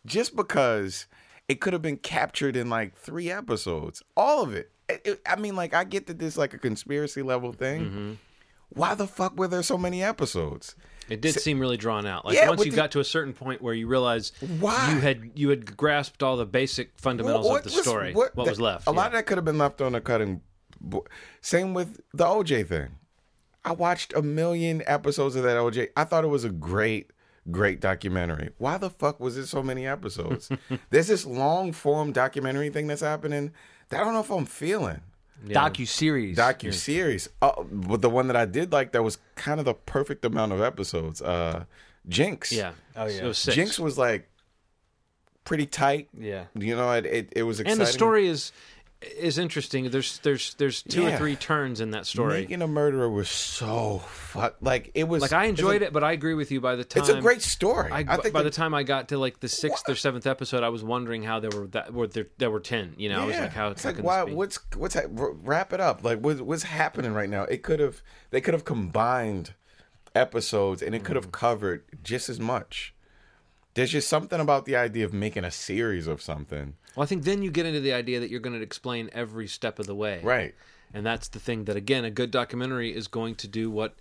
Just 0.07 0.37
because 0.37 1.07
it 1.49 1.61
could 1.61 1.73
have 1.73 1.83
been 1.83 1.97
captured 1.99 2.57
in 2.57 2.69
like 2.71 2.97
three 2.97 3.31
episodes. 3.31 4.03
All 4.17 4.43
of 4.43 4.55
it. 4.55 4.71
It- 4.89 5.03
it- 5.05 5.21
I 5.27 5.37
mean, 5.37 5.57
like, 5.57 5.75
I 5.75 5.85
get 5.85 6.07
that 6.07 6.19
this 6.19 6.35
is 6.35 6.39
like 6.39 6.55
a 6.55 6.59
conspiracy 6.59 7.23
level 7.23 7.53
thing. 7.53 7.81
Mm-hmm. 7.85 8.13
Why 8.71 8.95
the 8.95 9.07
fuck 9.07 9.37
were 9.39 9.49
there 9.49 9.63
so 9.63 9.77
many 9.77 10.03
episodes? 10.03 10.75
It 11.11 11.21
did 11.21 11.35
seem 11.35 11.59
really 11.61 11.77
drawn 11.77 12.07
out. 12.07 12.25
Like 12.25 12.37
Yeah, 12.37 12.49
once 12.49 12.65
you 12.65 12.71
the- 12.71 12.77
got 12.77 12.93
to 12.93 13.01
a 13.01 13.05
certain 13.05 13.35
point 13.35 13.61
where 13.61 13.75
you 13.75 13.87
realize 13.87 14.33
Why? 14.61 14.93
you 14.95 15.01
had 15.01 15.31
you 15.35 15.51
had 15.51 15.77
grasped 15.77 16.23
all 16.23 16.37
the 16.37 16.47
basic 16.47 16.93
fundamentals 16.99 17.47
What- 17.49 17.67
of 17.67 17.73
the 17.73 17.83
story, 17.83 18.15
what, 18.15 18.35
that- 18.35 18.47
was 18.47 18.61
left. 18.61 18.87
A 18.87 18.91
lot 18.93 19.09
of 19.09 19.13
that 19.13 19.27
could 19.27 19.37
have 19.37 19.45
been 19.45 19.59
left 19.59 19.81
on 19.83 19.93
the 19.93 20.01
cutting. 20.01 20.41
board. 20.81 21.09
Same 21.41 21.75
with 21.75 22.01
the 22.15 22.25
OJ 22.25 22.67
thing. 22.67 22.89
I 23.65 23.73
watched 23.73 24.13
a 24.15 24.23
million 24.23 24.83
episodes 24.87 25.37
of 25.37 25.43
that 25.45 25.57
OJ. 25.57 25.89
I 25.97 26.05
thought 26.05 26.25
it 26.25 26.29
was 26.29 26.43
a 26.45 26.51
great, 26.51 27.11
great 27.51 27.81
documentary. 27.81 28.51
Why 28.59 28.79
the 28.79 28.91
fuck 28.91 29.19
was 29.21 29.37
it 29.37 29.47
so 29.47 29.63
many 29.63 29.87
episodes? 29.87 30.51
There's 30.91 31.09
this 31.09 31.27
long 31.27 31.73
form 31.73 32.13
documentary 32.13 32.71
thing 32.71 32.87
that's 32.87 33.01
happening 33.03 33.53
that 33.89 34.01
I 34.01 34.05
don't 34.05 34.15
know 34.15 34.21
if 34.21 34.31
I'm 34.31 34.47
feeling. 34.47 35.01
docu 35.47 35.87
series 35.89 36.37
Docu 36.39 36.73
series. 36.73 37.29
Uh, 37.41 37.63
but 37.65 38.01
the 38.01 38.11
one 38.11 38.29
that 38.29 38.37
I 38.37 38.45
did 38.45 38.73
like 38.73 38.93
that 38.93 39.03
was 39.03 39.19
kind 39.35 39.59
of 39.59 39.67
the 39.67 39.75
perfect 39.75 40.25
amount 40.25 40.53
of 40.53 40.61
episodes. 40.61 41.21
Uh, 41.21 41.65
Jinx. 42.09 42.53
yeah. 42.53 42.73
Oh, 42.97 43.07
yeah. 43.07 43.23
It 43.25 43.27
was. 43.27 43.43
Jinx 43.43 43.79
was 43.79 43.99
like 43.99 44.29
pretty 45.45 45.67
tight. 45.67 46.09
yeah 46.17 46.45
You 46.55 46.77
know, 46.77 46.93
it 46.93 47.07
it, 47.07 47.33
it 47.35 47.43
was 47.43 47.59
exciting. 47.61 47.81
and 47.81 47.87
the 47.89 47.93
story 47.93 48.27
is 48.29 48.53
is 49.19 49.39
interesting. 49.39 49.91
There's 49.91 50.19
there's 50.19 50.55
there's 50.55 50.83
two 50.83 51.07
or 51.07 51.17
three 51.17 51.37
turns 51.37 51.81
in 51.81 51.91
that 51.93 52.07
story. 52.07 52.41
Making 52.43 52.63
a 52.63 52.67
murderer 52.67 53.09
was 53.11 53.29
so 53.29 53.99
fuck. 54.07 54.57
Like 54.61 54.91
it 54.95 55.09
was 55.09 55.23
like 55.23 55.33
I 55.33 55.47
enjoyed 55.47 55.77
it's 55.77 55.85
a- 55.85 55.87
it, 55.89 55.93
but 55.93 56.05
I 56.05 56.13
agree 56.13 56.35
with 56.35 56.51
you. 56.51 56.61
By 56.61 56.77
the 56.77 56.85
time 56.85 57.01
It's 57.03 57.11
a 57.11 57.21
great 57.21 57.43
story. 57.43 57.91
I, 57.91 58.05
I, 58.09 58.17
think 58.17 58.33
by 58.35 58.43
the 58.43 58.51
time 58.51 58.75
I 58.75 58.83
got 58.83 59.09
to 59.09 59.19
like 59.19 59.41
the 59.41 59.49
sixth 59.49 59.89
or 59.89 59.95
seventh 59.95 60.27
episode, 60.27 60.63
I 60.63 60.69
was 60.69 60.83
wondering 60.85 61.23
how 61.23 61.41
there 61.41 61.51
were 61.51 61.67
that 61.69 61.93
were 61.93 62.07
there, 62.07 62.27
there 62.39 62.51
were 62.51 62.61
ten. 62.61 62.95
You 62.97 63.09
know, 63.09 63.23
I 63.23 63.27
was 63.27 63.37
like, 63.39 63.53
how, 63.53 63.69
it's 63.71 63.85
like 63.85 63.99
why? 63.99 64.23
What's 64.25 64.59
what's 64.77 64.95
ha- 64.95 65.07
wrap 65.09 65.73
it 65.73 65.81
up? 65.81 66.05
Like 66.05 66.21
what's 66.21 66.41
what's 66.41 66.63
happening 66.63 67.13
right 67.13 67.31
now? 67.31 67.43
It 67.45 67.63
could 67.63 67.81
have 67.81 68.03
they 68.31 68.41
could 68.41 68.55
have 68.55 68.65
combined 68.65 69.55
episodes 70.15 70.83
and 70.83 70.95
it 70.95 71.05
could 71.05 71.17
Mm. 71.17 71.23
have 71.23 71.33
covered 71.33 71.85
just 72.03 72.29
as 72.29 72.39
much. 72.39 72.95
There's 73.75 73.91
just 73.91 74.09
something 74.09 74.39
about 74.41 74.65
the 74.67 74.77
idea 74.77 75.05
of 75.05 75.13
making 75.13 75.45
a 75.45 75.51
series 75.51 76.07
of 76.07 76.21
something, 76.21 76.75
Well, 76.95 77.05
I 77.05 77.07
think 77.07 77.25
then 77.25 77.43
you 77.43 77.51
get 77.51 77.65
into 77.67 77.81
the 77.81 77.93
idea 77.95 78.21
that 78.21 78.29
you're 78.31 78.41
going 78.41 78.57
to 78.57 78.63
explain 78.63 79.09
every 79.13 79.47
step 79.47 79.79
of 79.79 79.87
the 79.87 79.95
way. 79.95 80.21
right? 80.23 80.55
And 80.95 81.07
that's 81.07 81.29
the 81.29 81.39
thing 81.39 81.65
that, 81.65 81.77
again, 81.77 82.05
a 82.05 82.11
good 82.11 82.31
documentary 82.31 82.95
is 82.95 83.09
going 83.09 83.35
to 83.37 83.49
do 83.49 83.71
what. 83.71 83.95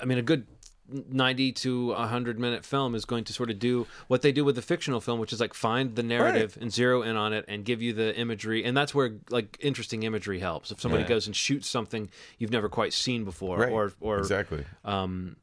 I 0.00 0.04
mean, 0.04 0.18
a 0.18 0.22
good 0.22 0.46
90 0.90 1.52
to 1.52 1.88
100 1.88 2.38
minute 2.38 2.64
film 2.64 2.94
is 2.94 3.04
going 3.04 3.24
to 3.24 3.32
sort 3.34 3.50
of 3.50 3.58
do 3.58 3.86
what 4.08 4.22
they 4.22 4.32
do 4.32 4.44
with 4.44 4.56
the 4.56 4.62
fictional 4.62 5.00
film, 5.00 5.18
which 5.20 5.32
is 5.34 5.40
like 5.40 5.52
find 5.52 5.94
the 5.96 6.02
narrative 6.02 6.56
and 6.60 6.72
zero 6.72 7.02
in 7.02 7.16
on 7.16 7.32
it 7.34 7.44
and 7.48 7.64
give 7.64 7.82
you 7.82 7.92
the 7.92 8.16
imagery. 8.18 8.64
And 8.64 8.74
that's 8.76 8.94
where 8.94 9.12
like 9.30 9.58
interesting 9.60 10.02
imagery 10.04 10.38
helps. 10.38 10.70
If 10.70 10.80
somebody 10.80 11.02
Yeah. 11.02 11.08
goes 11.10 11.26
and 11.26 11.36
shoots 11.36 11.68
something 11.68 12.08
you've 12.38 12.50
never 12.52 12.68
quite 12.70 12.94
seen 12.94 13.24
before, 13.24 13.58
Right. 13.58 13.72
or 13.72 13.92
or 14.00 14.18
exactly. 14.18 14.64
um, 14.84 15.36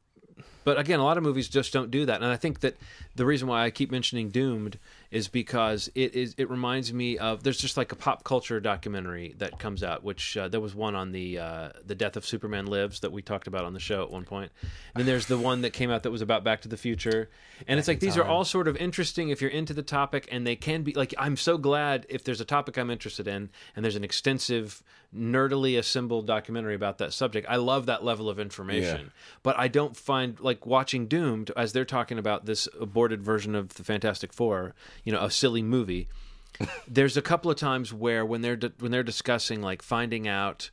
But 0.66 0.80
again, 0.80 1.00
a 1.00 1.04
lot 1.04 1.18
of 1.18 1.24
movies 1.24 1.48
just 1.48 1.72
don't 1.72 1.92
do 1.92 2.08
that, 2.08 2.22
and 2.22 2.26
I 2.26 2.36
think 2.36 2.62
that 2.62 2.76
the 3.16 3.26
reason 3.26 3.48
why 3.48 3.64
I 3.64 3.70
keep 3.70 3.92
mentioning 3.92 4.30
Doomed 4.30 4.78
is 5.12 5.28
because 5.28 5.90
it 5.96 6.16
is 6.16 6.34
it 6.38 6.50
reminds 6.50 6.92
me 6.92 7.18
of 7.20 7.44
there's 7.44 7.60
just 7.60 7.78
like 7.78 7.92
a 7.92 7.96
pop 7.96 8.24
culture 8.24 8.60
documentary 8.60 9.36
that 9.38 9.60
comes 9.60 9.84
out, 9.84 10.04
which 10.04 10.36
uh, 10.36 10.48
there 10.48 10.60
was 10.60 10.74
one 10.74 10.96
on 10.96 11.12
the 11.12 11.38
uh, 11.38 11.70
the 11.86 11.94
death 11.94 12.18
of 12.18 12.26
Superman 12.26 12.66
Lives 12.66 13.02
that 13.02 13.12
we 13.12 13.22
talked 13.22 13.46
about 13.48 13.64
on 13.64 13.74
the 13.74 13.80
show 13.80 14.02
at 14.04 14.10
one 14.10 14.26
point. 14.26 14.52
And 14.94 15.02
then 15.02 15.06
there's 15.06 15.28
the 15.28 15.38
one 15.38 15.62
that 15.62 15.72
came 15.72 15.92
out 15.92 16.04
that 16.04 16.12
was 16.12 16.24
about 16.24 16.44
Back 16.44 16.62
to 16.62 16.68
the 16.68 16.78
Future, 16.78 17.30
and 17.68 17.78
it's 17.78 17.88
like 17.88 18.00
these 18.00 18.18
are 18.18 18.26
all 18.26 18.44
sort 18.44 18.68
of 18.68 18.76
interesting 18.78 19.30
if 19.30 19.42
you're 19.42 19.52
into 19.52 19.74
the 19.74 19.84
topic, 19.84 20.28
and 20.32 20.48
they 20.48 20.56
can 20.56 20.82
be 20.82 20.94
like 20.94 21.14
I'm 21.18 21.38
so 21.38 21.60
glad 21.60 22.08
if 22.10 22.24
there's 22.24 22.42
a 22.42 22.46
topic 22.46 22.78
I'm 22.78 22.90
interested 22.90 23.28
in, 23.28 23.52
and 23.76 23.86
there's 23.86 23.96
an 23.96 24.04
extensive 24.04 24.84
nerdily 25.14 25.78
assembled 25.78 26.26
documentary 26.28 26.76
about 26.76 26.98
that 27.00 27.14
subject. 27.14 27.46
I 27.50 27.58
love 27.58 27.86
that 27.88 28.04
level 28.04 28.30
of 28.30 28.40
information, 28.40 29.02
Yeah. 29.02 29.10
but 29.44 29.58
I 29.60 29.68
don't 29.68 29.96
find 29.98 30.40
like 30.40 30.66
watching 30.66 31.08
Doomed 31.08 31.52
as 31.58 31.74
they're 31.74 31.86
talking 31.86 32.18
about 32.18 32.46
this 32.46 32.68
aborted 32.80 33.22
version 33.24 33.56
of 33.56 33.74
the 33.76 33.84
Fantastic 33.84 34.32
Four, 34.34 34.74
you 35.04 35.12
know, 35.12 35.24
a 35.24 35.32
silly 35.32 35.62
movie. 35.62 36.08
There's 36.88 37.18
a 37.18 37.22
couple 37.22 37.52
of 37.52 37.58
times 37.58 37.92
where 37.94 38.26
when 38.26 38.42
they're 38.42 38.58
when 38.80 38.92
they're 38.92 39.04
discussing 39.04 39.62
like 39.62 39.82
finding 39.82 40.28
out 40.28 40.70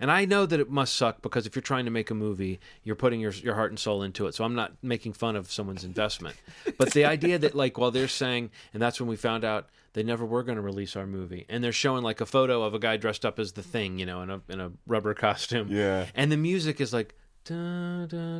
and 0.00 0.10
I 0.10 0.24
know 0.24 0.46
that 0.46 0.58
it 0.58 0.70
must 0.70 0.96
suck 0.96 1.22
because 1.22 1.46
if 1.46 1.54
you're 1.54 1.62
trying 1.62 1.84
to 1.84 1.90
make 1.90 2.10
a 2.10 2.14
movie, 2.14 2.58
you're 2.82 2.96
putting 2.96 3.20
your 3.20 3.32
your 3.32 3.54
heart 3.54 3.70
and 3.70 3.78
soul 3.78 4.02
into 4.02 4.26
it. 4.26 4.34
So 4.34 4.44
I'm 4.44 4.54
not 4.54 4.72
making 4.82 5.12
fun 5.12 5.36
of 5.36 5.50
someone's 5.50 5.84
investment. 5.84 6.36
But 6.78 6.92
the 6.92 7.04
idea 7.04 7.38
that 7.38 7.54
like 7.54 7.78
while 7.78 7.90
they're 7.90 8.08
saying, 8.08 8.50
and 8.72 8.82
that's 8.82 8.98
when 9.00 9.08
we 9.08 9.16
found 9.16 9.44
out 9.44 9.68
they 9.92 10.02
never 10.02 10.24
were 10.24 10.42
going 10.42 10.56
to 10.56 10.62
release 10.62 10.96
our 10.96 11.06
movie, 11.06 11.46
and 11.48 11.62
they're 11.62 11.72
showing 11.72 12.02
like 12.02 12.20
a 12.20 12.26
photo 12.26 12.62
of 12.62 12.74
a 12.74 12.78
guy 12.78 12.96
dressed 12.96 13.26
up 13.26 13.38
as 13.38 13.52
the 13.52 13.62
thing, 13.62 13.98
you 13.98 14.06
know, 14.06 14.22
in 14.22 14.30
a 14.30 14.40
in 14.48 14.60
a 14.60 14.72
rubber 14.86 15.14
costume. 15.14 15.68
Yeah. 15.70 16.06
And 16.14 16.32
the 16.32 16.36
music 16.36 16.80
is 16.80 16.92
like. 16.92 17.14
Da, 17.44 18.06
da, 18.06 18.38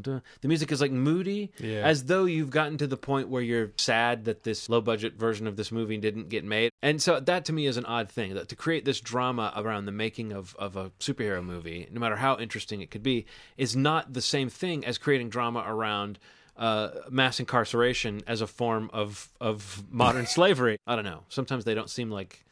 da. 0.00 0.20
The 0.40 0.48
music 0.48 0.72
is 0.72 0.80
like 0.80 0.90
moody, 0.90 1.52
Yeah. 1.58 1.86
as 1.86 2.04
though 2.04 2.24
you've 2.24 2.50
gotten 2.50 2.76
to 2.78 2.86
the 2.86 2.96
point 2.96 3.28
where 3.28 3.40
you're 3.42 3.70
sad 3.76 4.24
that 4.24 4.42
this 4.42 4.68
low 4.68 4.80
budget 4.80 5.14
version 5.14 5.46
of 5.46 5.56
this 5.56 5.70
movie 5.70 5.96
didn't 5.96 6.28
get 6.28 6.44
made. 6.44 6.70
And 6.82 7.00
so 7.00 7.20
that 7.20 7.44
to 7.46 7.52
me 7.52 7.66
is 7.66 7.76
an 7.76 7.86
odd 7.86 8.10
thing 8.10 8.34
that 8.34 8.48
to 8.48 8.56
create 8.56 8.84
this 8.84 9.00
drama 9.00 9.52
around 9.56 9.86
the 9.86 9.92
making 9.92 10.32
of, 10.32 10.54
of 10.58 10.76
a 10.76 10.90
superhero 10.98 11.42
movie, 11.42 11.86
no 11.90 12.00
matter 12.00 12.16
how 12.16 12.36
interesting 12.38 12.80
it 12.80 12.90
could 12.90 13.02
be, 13.02 13.26
is 13.56 13.76
not 13.76 14.12
the 14.12 14.22
same 14.22 14.48
thing 14.50 14.84
as 14.84 14.98
creating 14.98 15.28
drama 15.30 15.64
around 15.66 16.18
uh, 16.56 16.88
mass 17.08 17.38
incarceration 17.38 18.22
as 18.26 18.40
a 18.40 18.46
form 18.46 18.90
of, 18.92 19.28
of 19.40 19.84
modern 19.90 20.26
slavery. 20.36 20.78
I 20.86 20.96
don't 20.96 21.04
know. 21.04 21.22
Sometimes 21.28 21.64
they 21.64 21.74
don't 21.74 21.90
seem 21.90 22.10
like 22.10 22.44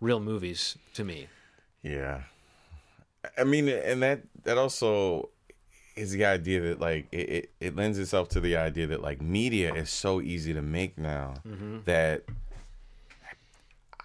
real 0.00 0.20
movies 0.20 0.76
to 0.94 1.02
me. 1.04 1.28
Yeah. 1.82 2.22
I 3.38 3.44
mean, 3.44 3.68
and 3.68 4.02
that 4.02 4.22
that 4.44 4.58
also 4.58 5.30
is 5.96 6.10
the 6.10 6.24
idea 6.24 6.60
that 6.60 6.80
like 6.80 7.06
it, 7.12 7.28
it, 7.28 7.50
it 7.60 7.76
lends 7.76 7.98
itself 7.98 8.28
to 8.30 8.40
the 8.40 8.56
idea 8.56 8.86
that 8.88 9.00
like 9.00 9.20
media 9.22 9.72
is 9.74 9.90
so 9.90 10.20
easy 10.20 10.52
to 10.52 10.62
make 10.62 10.98
now 10.98 11.34
mm-hmm. 11.46 11.78
that 11.84 12.24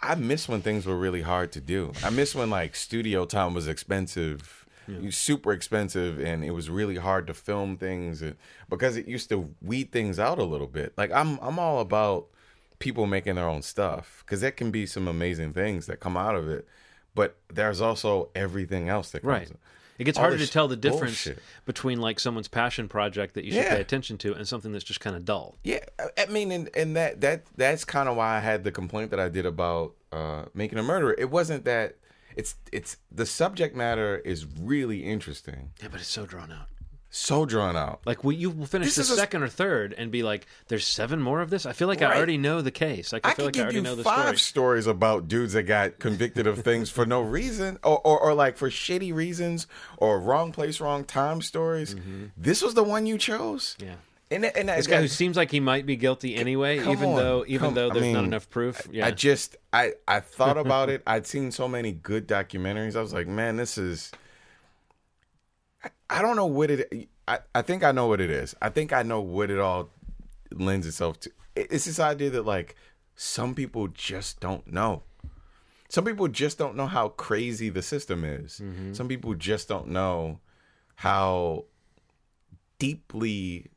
I 0.02 0.16
miss 0.16 0.48
when 0.48 0.62
things 0.62 0.86
were 0.86 0.98
really 0.98 1.22
hard 1.22 1.52
to 1.54 1.62
do. 1.62 1.92
I 2.04 2.10
miss 2.10 2.34
when 2.36 2.50
like 2.50 2.76
studio 2.76 3.26
time 3.26 3.54
was 3.54 3.68
expensive, 3.68 4.66
super 5.10 5.52
expensive, 5.52 6.20
and 6.20 6.44
it 6.44 6.52
was 6.52 6.70
really 6.70 6.96
hard 6.96 7.28
to 7.28 7.34
film 7.34 7.78
things 7.78 8.22
and, 8.22 8.36
because 8.70 8.96
it 8.96 9.08
used 9.08 9.30
to 9.30 9.54
weed 9.62 9.92
things 9.92 10.20
out 10.20 10.40
a 10.40 10.44
little 10.44 10.68
bit. 10.68 10.94
Like 10.98 11.12
I'm 11.12 11.38
I'm 11.42 11.60
all 11.60 11.80
about 11.80 12.28
people 12.80 13.06
making 13.06 13.36
their 13.36 13.48
own 13.48 13.62
stuff 13.62 14.24
because 14.26 14.42
there 14.42 14.52
can 14.52 14.72
be 14.72 14.86
some 14.86 15.08
amazing 15.08 15.54
things 15.54 15.86
that 15.88 16.00
come 16.00 16.16
out 16.16 16.36
of 16.36 16.48
it, 16.48 16.68
but 17.16 17.38
there's 17.54 17.82
also 17.82 18.30
everything 18.36 18.90
else 18.90 19.12
that 19.12 19.22
comes. 19.22 19.30
Right. 19.30 19.52
It 19.98 20.06
gets 20.06 20.18
All 20.18 20.24
harder 20.24 20.38
to 20.38 20.48
tell 20.50 20.70
the 20.70 20.78
difference 20.78 21.26
bullshit. 21.26 21.44
between 21.66 22.00
like 22.00 22.22
someone's 22.22 22.48
passion 22.48 22.88
project 22.88 23.34
that 23.34 23.44
you 23.44 23.52
should 23.52 23.64
Yeah. 23.64 23.76
pay 23.76 23.82
attention 23.82 24.18
to 24.20 24.34
and 24.34 24.48
something 24.48 24.72
that's 24.72 24.86
just 24.86 25.02
kind 25.02 25.14
of 25.16 25.26
dull. 25.26 25.58
Yeah, 25.64 25.80
I- 26.00 26.24
I 26.24 26.26
mean, 26.28 26.54
and, 26.54 26.70
and 26.74 26.96
that 26.96 27.20
that 27.22 27.44
that's 27.58 27.84
kind 27.84 28.08
of 28.08 28.16
why 28.16 28.38
I 28.38 28.40
had 28.40 28.64
the 28.64 28.72
complaint 28.72 29.12
that 29.12 29.20
I 29.20 29.28
did 29.28 29.46
about 29.46 29.96
uh, 30.14 30.46
making 30.54 30.80
a 30.80 30.84
murderer. 30.84 31.16
It 31.18 31.30
wasn't 31.30 31.66
that 31.66 31.98
it's 32.38 32.56
it's 32.72 32.96
the 33.12 33.26
subject 33.26 33.76
matter 33.76 34.20
is 34.20 34.46
really 34.46 35.04
interesting, 35.04 35.72
Yeah, 35.82 35.90
but 35.92 36.00
it's 36.00 36.10
so 36.10 36.26
drawn 36.26 36.52
out. 36.52 36.68
So 37.12 37.46
drawn 37.46 37.76
out. 37.76 38.02
Like 38.06 38.24
we, 38.24 38.36
you 38.36 38.50
will 38.52 38.66
finish 38.66 38.88
This 38.90 38.96
the 38.96 39.02
is 39.02 39.10
a- 39.12 39.16
second 39.16 39.44
or 39.44 39.48
third 39.48 39.94
and 39.98 40.12
be 40.12 40.22
like, 40.24 40.46
"There's 40.68 40.86
seven 40.86 41.22
more 41.22 41.42
of 41.42 41.50
this." 41.50 41.66
I 41.66 41.74
feel 41.74 41.88
like 41.88 42.02
I 42.02 42.16
already 42.16 42.38
know 42.38 42.62
the 42.62 42.72
case. 42.72 43.12
Like 43.12 43.26
I, 43.26 43.32
I 43.32 43.34
feel 43.34 43.46
like 43.46 43.58
I 43.58 43.62
already 43.62 43.78
you 43.78 43.82
know 43.82 43.96
the 43.96 44.04
five 44.04 44.40
story. 44.40 44.84
stories 44.84 44.88
about 44.88 45.28
dudes 45.28 45.54
that 45.54 45.64
got 45.64 46.00
convicted 46.00 46.46
of 46.48 46.60
things 46.60 46.90
for 46.90 47.06
no 47.06 47.22
reason, 47.22 47.80
or, 47.84 48.00
or 48.06 48.20
or 48.20 48.34
like 48.34 48.58
for 48.58 48.70
shitty 48.70 49.14
reasons, 49.14 49.66
or 49.98 50.20
wrong 50.20 50.52
place, 50.52 50.80
wrong 50.80 51.04
time 51.04 51.42
stories. 51.42 51.96
This 52.38 52.62
was 52.62 52.74
the 52.76 52.84
one 52.84 53.06
you 53.06 53.18
chose. 53.18 53.76
Mm-hmm. 53.80 53.90
Yeah. 53.90 53.96
And, 54.32 54.46
and 54.46 54.70
This 54.70 54.86
guy 54.86 55.02
who 55.02 55.08
seems 55.08 55.36
like 55.36 55.50
he 55.50 55.60
might 55.60 55.88
be 55.88 55.96
guilty 55.96 56.36
anyway, 56.36 56.78
even 56.78 57.10
on, 57.10 57.16
though 57.16 57.44
even 57.48 57.66
come- 57.70 57.74
though 57.74 57.90
I 57.90 57.94
there's 57.96 58.14
not 58.14 58.26
enough 58.26 58.48
proof. 58.52 58.88
Yeah. 58.92 59.08
I 59.08 59.12
just 59.12 59.56
I 59.74 59.94
I 60.08 60.20
thought 60.20 60.60
about 60.60 60.90
it. 60.92 61.02
I'd 61.08 61.26
seen 61.26 61.50
so 61.52 61.68
many 61.68 61.92
good 61.94 62.28
documentaries. 62.28 62.96
I 62.96 63.02
was 63.02 63.12
like, 63.14 63.26
man, 63.26 63.56
this 63.56 63.80
is. 63.80 64.12
I, 66.10 66.22
don't 66.22 66.36
know 66.36 66.46
what 66.46 66.72
it. 66.72 67.10
I 67.28 67.40
I 67.54 67.62
think 67.62 67.84
I 67.84 67.92
know 67.92 68.08
what 68.08 68.22
it 68.22 68.30
is. 68.30 68.56
I 68.62 68.70
think 68.70 68.94
I 68.94 69.04
know 69.04 69.22
what 69.22 69.52
it 69.52 69.60
all 69.60 69.90
lends 70.52 70.88
itself 70.88 71.20
to. 71.22 71.32
It's 71.56 71.86
this 71.86 72.00
idea 72.00 72.30
that 72.32 72.46
like 72.46 72.76
some 73.16 73.54
people 73.56 73.88
just 73.88 74.40
don't 74.40 74.66
know. 74.68 75.04
Some 75.90 76.06
people 76.06 76.28
just 76.28 76.58
don't 76.58 76.76
know 76.76 76.86
how 76.88 77.10
crazy 77.10 77.70
the 77.70 77.82
system 77.82 78.24
is. 78.24 78.62
Mm-hmm. 78.64 78.94
Some 78.94 79.08
people 79.08 79.34
just 79.34 79.68
don't 79.68 79.88
know 79.88 80.40
how 80.96 81.66
deeply 82.78 83.72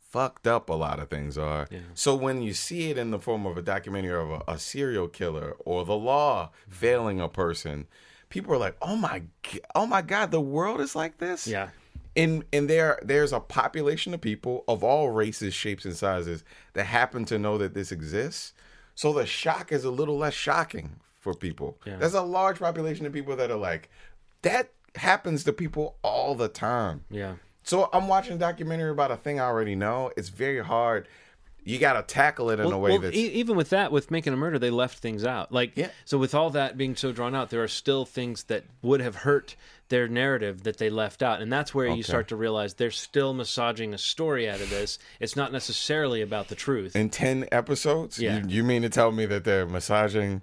fucked 0.00 0.46
up 0.46 0.70
a 0.70 0.74
lot 0.74 0.98
of 0.98 1.10
things 1.10 1.36
are. 1.36 1.68
So 1.94 2.14
when 2.16 2.40
you 2.40 2.54
see 2.54 2.90
it 2.90 2.96
in 2.96 3.10
the 3.10 3.18
form 3.18 3.44
of 3.44 3.58
a 3.58 3.62
documentary 3.62 4.18
of 4.18 4.30
a, 4.30 4.42
a 4.48 4.58
serial 4.58 5.08
killer 5.08 5.54
or 5.64 5.84
the 5.84 5.96
law 5.96 6.50
failing 6.68 7.20
a 7.20 7.28
person, 7.28 7.86
people 8.28 8.54
are 8.54 8.58
like, 8.58 8.76
"Oh 8.82 8.96
my, 8.96 9.22
oh 9.74 9.86
my 9.86 10.02
God, 10.02 10.30
the 10.30 10.40
world 10.40 10.80
is 10.80 10.94
like 10.94 11.18
this." 11.18 11.46
yeah. 11.46 11.70
and 12.16 12.44
and 12.52 12.68
there 12.68 12.98
there's 13.02 13.32
a 13.32 13.40
population 13.40 14.14
of 14.14 14.20
people 14.20 14.64
of 14.68 14.82
all 14.84 15.10
races, 15.10 15.54
shapes, 15.54 15.84
and 15.84 15.96
sizes 15.96 16.44
that 16.74 16.84
happen 16.84 17.24
to 17.26 17.38
know 17.38 17.58
that 17.58 17.74
this 17.74 17.92
exists. 17.92 18.52
So 18.94 19.12
the 19.12 19.26
shock 19.26 19.70
is 19.70 19.84
a 19.84 19.90
little 19.90 20.18
less 20.18 20.34
shocking 20.34 20.96
for 21.18 21.34
people. 21.34 21.78
Yeah. 21.86 21.96
There's 21.96 22.14
a 22.14 22.22
large 22.22 22.58
population 22.58 23.06
of 23.06 23.12
people 23.12 23.36
that 23.36 23.50
are 23.50 23.56
like, 23.56 23.90
that 24.42 24.70
happens 24.96 25.44
to 25.44 25.52
people 25.52 25.96
all 26.02 26.34
the 26.34 26.48
time. 26.48 27.04
Yeah. 27.10 27.34
So 27.62 27.90
I'm 27.92 28.08
watching 28.08 28.34
a 28.34 28.38
documentary 28.38 28.90
about 28.90 29.10
a 29.10 29.16
thing 29.16 29.38
I 29.38 29.44
already 29.44 29.74
know. 29.74 30.10
It's 30.16 30.30
very 30.30 30.64
hard. 30.64 31.06
You 31.68 31.78
got 31.78 31.94
to 31.94 32.02
tackle 32.14 32.50
it 32.50 32.60
in 32.60 32.66
a 32.72 32.78
way 32.78 32.90
well, 32.92 32.98
that's 33.00 33.16
e- 33.16 33.32
even 33.34 33.56
with 33.56 33.70
that, 33.70 33.92
with 33.92 34.10
making 34.10 34.32
a 34.32 34.36
murder, 34.36 34.58
they 34.58 34.70
left 34.70 34.98
things 34.98 35.24
out. 35.24 35.52
Like, 35.52 35.72
Yeah. 35.76 35.88
so 36.04 36.16
with 36.18 36.34
all 36.34 36.50
that 36.50 36.76
being 36.78 36.96
so 36.96 37.12
drawn 37.12 37.34
out, 37.34 37.50
there 37.50 37.62
are 37.62 37.68
still 37.68 38.04
things 38.04 38.44
that 38.44 38.64
would 38.82 39.00
have 39.00 39.16
hurt 39.16 39.54
their 39.88 40.06
narrative 40.08 40.64
that 40.64 40.76
they 40.78 40.90
left 40.90 41.22
out, 41.22 41.40
and 41.40 41.50
that's 41.52 41.74
where 41.74 41.88
you 41.88 42.02
start 42.02 42.28
to 42.28 42.36
realize 42.36 42.74
they're 42.74 42.90
still 42.90 43.32
massaging 43.32 43.94
a 43.94 43.98
story 43.98 44.48
out 44.48 44.60
of 44.60 44.68
this. 44.70 44.98
It's 45.20 45.34
not 45.36 45.50
necessarily 45.52 46.20
about 46.20 46.48
the 46.48 46.54
truth, 46.54 46.94
in 46.94 47.08
10 47.10 47.46
episodes. 47.50 48.18
Yeah. 48.18 48.40
You, 48.40 48.48
you 48.48 48.64
mean 48.64 48.82
to 48.82 48.90
tell 48.90 49.12
me 49.12 49.24
that 49.26 49.44
they're 49.44 49.66
massaging 49.66 50.42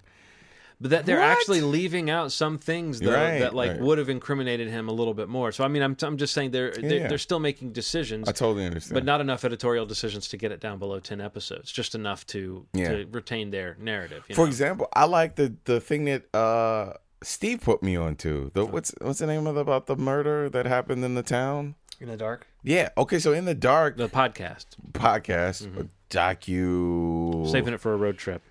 but 0.82 0.92
that 0.92 1.06
they're 1.06 1.20
What? 1.20 1.30
actually 1.30 1.62
leaving 1.62 2.10
out 2.10 2.32
some 2.32 2.58
things 2.58 3.00
though 3.00 3.14
Right, 3.14 3.40
that 3.40 3.54
like 3.56 3.72
right. 3.72 3.80
would 3.80 3.98
have 3.98 4.10
incriminated 4.10 4.68
him 4.70 4.90
a 4.90 4.92
little 4.92 5.14
bit 5.14 5.30
more. 5.30 5.52
So 5.52 5.64
I 5.64 5.68
mean, 5.68 5.82
I'm 5.82 5.96
I'm 6.02 6.18
just 6.18 6.34
saying 6.34 6.52
they're 6.52 6.72
they're, 6.72 7.00
yeah. 7.02 7.08
they're 7.08 7.18
still 7.18 7.40
making 7.40 7.72
decisions. 7.72 8.28
I 8.28 8.32
totally 8.32 8.66
understand. 8.66 8.94
but 8.94 9.06
not 9.06 9.22
enough 9.22 9.46
editorial 9.46 9.86
decisions 9.86 10.28
to 10.30 10.38
get 10.38 10.52
it 10.52 10.60
down 10.60 10.80
below 10.80 11.00
10 11.00 11.22
episodes 11.22 11.72
just 11.72 11.96
enough 11.96 12.26
to, 12.28 12.66
Yeah. 12.74 12.90
to 12.92 13.06
retain 13.12 13.52
their 13.52 13.78
narrative 13.80 14.24
you 14.28 14.36
For 14.36 14.42
know? 14.42 14.48
example, 14.48 14.88
I 14.94 15.06
like 15.06 15.36
the 15.36 15.56
the 15.66 15.80
thing 15.80 16.06
that 16.06 16.34
uh 16.36 16.94
Steve 17.24 17.62
put 17.62 17.82
me 17.82 17.96
onto. 17.96 18.52
The 18.54 18.66
what's 18.66 18.94
what's 19.02 19.20
the 19.20 19.28
name 19.28 19.48
of 19.48 19.56
the, 19.56 19.62
about 19.62 19.88
the 19.88 19.96
murder 19.96 20.50
that 20.50 20.66
happened 20.66 21.04
in 21.04 21.16
the 21.16 21.24
town? 21.24 21.76
In 22.02 22.10
the 22.10 22.18
dark. 22.18 22.46
Yeah. 22.62 22.90
Okay. 22.98 23.20
So 23.20 23.32
in 23.32 23.46
the 23.46 23.56
dark 23.56 23.96
the 23.98 24.10
podcast 24.10 24.66
podcast 24.92 25.88
docu 26.10 27.50
saving 27.52 27.74
it 27.74 27.80
for 27.80 27.94
a 27.94 27.98
road 27.98 28.18
trip 28.18 28.42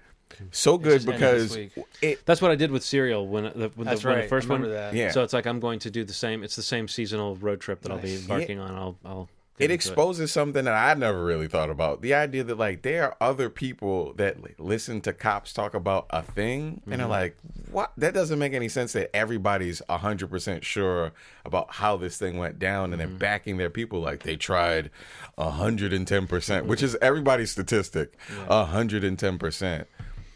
so 0.51 0.77
good 0.79 1.03
just 1.03 1.07
because 1.07 1.57
it 2.03 2.25
that's 2.27 2.43
what 2.43 2.51
i 2.51 2.55
did 2.55 2.71
with 2.71 2.83
Serial 2.83 3.27
when, 3.27 3.45
the, 3.45 3.71
when, 3.75 3.87
That's 3.87 4.03
the, 4.03 4.09
when 4.09 4.21
the 4.23 4.29
first 4.29 4.49
one 4.49 4.63
that. 4.63 4.95
Yeah. 4.95 5.11
so 5.11 5.23
it's 5.23 5.33
like 5.33 5.47
i'm 5.47 5.61
going 5.61 5.79
to 5.81 5.91
do 5.91 6.05
the 6.05 6.13
same 6.13 6.43
it's 6.43 6.57
the 6.57 6.63
same 6.63 6.89
seasonal 6.89 7.37
road 7.37 7.61
trip 7.61 7.83
that 7.83 7.93
i'll 7.93 7.99
be 7.99 8.13
Nice. 8.13 8.23
embarking 8.23 8.59
on 8.59 8.75
i'll 8.75 8.97
i'll 9.05 9.29
it 9.57 9.65
into 9.65 9.75
exposes 9.75 10.33
something 10.33 10.65
that 10.65 10.75
I 10.75 10.99
never 10.99 11.25
really 11.25 11.47
thought 11.47 11.71
about. 11.71 12.03
The 12.03 12.13
idea 12.15 12.43
that 12.43 12.59
like 12.59 12.83
there 12.83 13.05
are 13.05 13.17
other 13.21 13.49
people 13.49 14.13
that 14.15 14.37
listen 14.59 15.01
to 15.03 15.13
cops 15.13 15.53
talk 15.53 15.75
about 15.75 16.07
a 16.11 16.23
thing 16.23 16.83
and 16.87 16.95
are 16.95 17.05
mm-hmm. 17.05 17.11
like, 17.11 17.37
"What? 17.71 17.93
That 17.97 18.15
doesn't 18.15 18.39
make 18.39 18.53
any 18.53 18.69
sense." 18.69 18.95
That 18.95 19.15
everybody's 19.15 19.81
hundred 19.89 20.29
percent 20.29 20.65
sure 20.65 21.13
about 21.45 21.75
how 21.75 21.97
this 21.97 22.19
thing 22.19 22.37
went 22.37 22.59
down, 22.59 22.93
and 22.93 23.01
then 23.01 23.11
mm-hmm. 23.11 23.19
backing 23.19 23.57
their 23.57 23.71
people 23.71 24.01
like 24.01 24.25
they 24.25 24.35
tried 24.35 24.91
hundred 25.39 25.93
and 25.93 26.07
ten 26.07 26.27
percent, 26.27 26.67
which 26.67 26.81
mm-hmm. 26.81 26.87
is 26.87 26.97
everybody's 27.01 27.53
statistic, 27.53 28.19
hundred 28.49 29.05
and 29.05 29.17
ten 29.21 29.39
percent. 29.39 29.87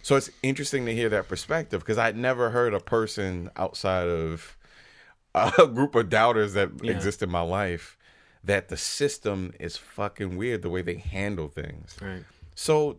So 0.09 0.17
it's 0.17 0.31
interesting 0.43 0.87
to 0.87 0.95
hear 0.95 1.11
that 1.11 1.29
perspective 1.29 1.81
because 1.81 1.99
I'd 1.99 2.17
never 2.17 2.49
heard 2.49 2.73
a 2.73 2.81
person 2.81 3.51
outside 3.57 4.09
of 4.09 4.57
a 5.35 5.67
group 5.75 5.95
of 5.95 6.09
doubters 6.09 6.55
that 6.55 6.71
exist 6.83 7.23
in 7.23 7.29
my 7.29 7.43
life 7.43 7.99
that 8.43 8.71
the 8.71 8.77
system 8.79 9.53
is 9.61 9.77
fucking 9.77 10.39
weird 10.39 10.63
the 10.63 10.71
way 10.71 10.81
they 10.81 10.95
handle 10.95 11.49
things. 11.49 11.95
Right. 12.01 12.25
So 12.55 12.97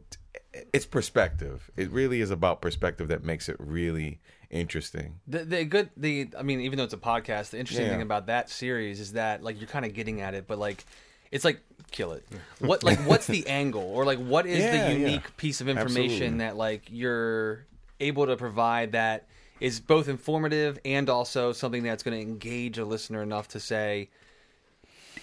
eh, 0.53 0.65
it's 0.71 0.85
perspective. 0.85 1.71
It 1.75 1.89
really 1.89 2.21
is 2.21 2.29
about 2.29 2.61
perspective 2.61 3.07
that 3.07 3.23
makes 3.23 3.49
it 3.49 3.55
really 3.57 4.19
interesting. 4.51 5.19
The, 5.25 5.45
the 5.45 5.65
good 5.65 5.89
the 5.97 6.29
I 6.37 6.43
mean 6.43 6.59
even 6.59 6.77
though 6.77 6.83
it's 6.83 6.93
a 6.93 6.97
podcast, 6.97 7.49
the 7.49 7.59
interesting 7.59 7.87
Yeah. 7.87 7.93
thing 7.93 8.03
about 8.03 8.27
that 8.27 8.51
series 8.51 8.99
is 8.99 9.13
that 9.13 9.41
like 9.41 9.59
you're 9.59 9.67
kind 9.67 9.83
of 9.83 9.95
getting 9.95 10.21
at 10.21 10.35
it, 10.35 10.45
but 10.45 10.59
like 10.59 10.85
it's 11.31 11.45
like 11.45 11.61
kill 11.91 12.11
it. 12.13 12.25
What 12.59 12.83
like 12.83 12.99
what's 13.07 13.27
the 13.35 13.47
angle 13.47 13.83
or 13.83 14.05
like 14.05 14.19
what 14.19 14.45
is 14.45 14.63
Yeah, 14.63 14.71
the 14.71 14.77
yeah. 14.77 14.89
unique 14.97 15.37
piece 15.37 15.61
of 15.61 15.67
information 15.69 16.11
Absolutely. 16.11 16.37
that 16.39 16.55
like 16.57 16.83
you're 16.89 17.65
able 17.99 18.25
to 18.27 18.35
provide 18.37 18.93
that 18.93 19.27
is 19.59 19.79
both 19.79 20.07
informative 20.07 20.79
and 20.85 21.09
also 21.09 21.51
something 21.51 21.83
that's 21.83 22.01
going 22.03 22.15
to 22.15 22.21
engage 22.21 22.77
a 22.77 22.85
listener 22.85 23.21
enough 23.21 23.49
to 23.49 23.59
say 23.59 24.09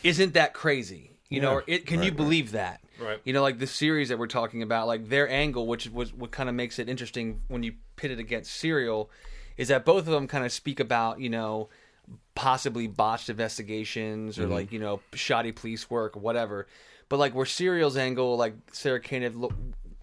isn't 0.02 0.34
that 0.34 0.54
crazy? 0.54 1.10
You 1.28 1.40
know, 1.40 1.54
or 1.54 1.64
it, 1.66 1.86
can 1.86 1.98
Right, 1.98 2.04
you 2.06 2.10
right. 2.12 2.16
believe 2.16 2.52
that? 2.52 2.80
Right. 3.00 3.20
You 3.24 3.32
know, 3.32 3.42
like 3.42 3.58
the 3.58 3.66
series 3.66 4.10
that 4.10 4.18
we're 4.18 4.28
talking 4.28 4.62
about, 4.62 4.86
like 4.86 5.08
their 5.08 5.28
angle, 5.28 5.66
which 5.66 5.88
was 5.90 6.12
what 6.14 6.30
kind 6.30 6.48
of 6.48 6.54
makes 6.54 6.78
it 6.78 6.88
interesting 6.88 7.40
when 7.48 7.62
you 7.64 7.74
pit 7.96 8.10
it 8.12 8.20
against 8.20 8.52
Serial, 8.54 9.10
is 9.56 9.68
that 9.68 9.84
both 9.84 10.00
of 10.00 10.12
them 10.12 10.28
kind 10.28 10.44
of 10.44 10.52
speak 10.52 10.78
about, 10.78 11.18
you 11.18 11.28
know, 11.28 11.68
possibly 12.36 12.86
botched 12.86 13.28
investigations 13.28 14.38
or 14.38 14.42
Mm-hmm. 14.44 14.52
like, 14.52 14.72
you 14.72 14.78
know, 14.78 15.00
shoddy 15.14 15.50
police 15.50 15.90
work 15.90 16.16
or 16.16 16.20
whatever. 16.20 16.68
But 17.08 17.18
like 17.18 17.34
where 17.34 17.46
Serial's 17.46 17.96
angle, 17.96 18.36
like 18.36 18.54
Sarah 18.72 19.00
Koenig 19.00 19.34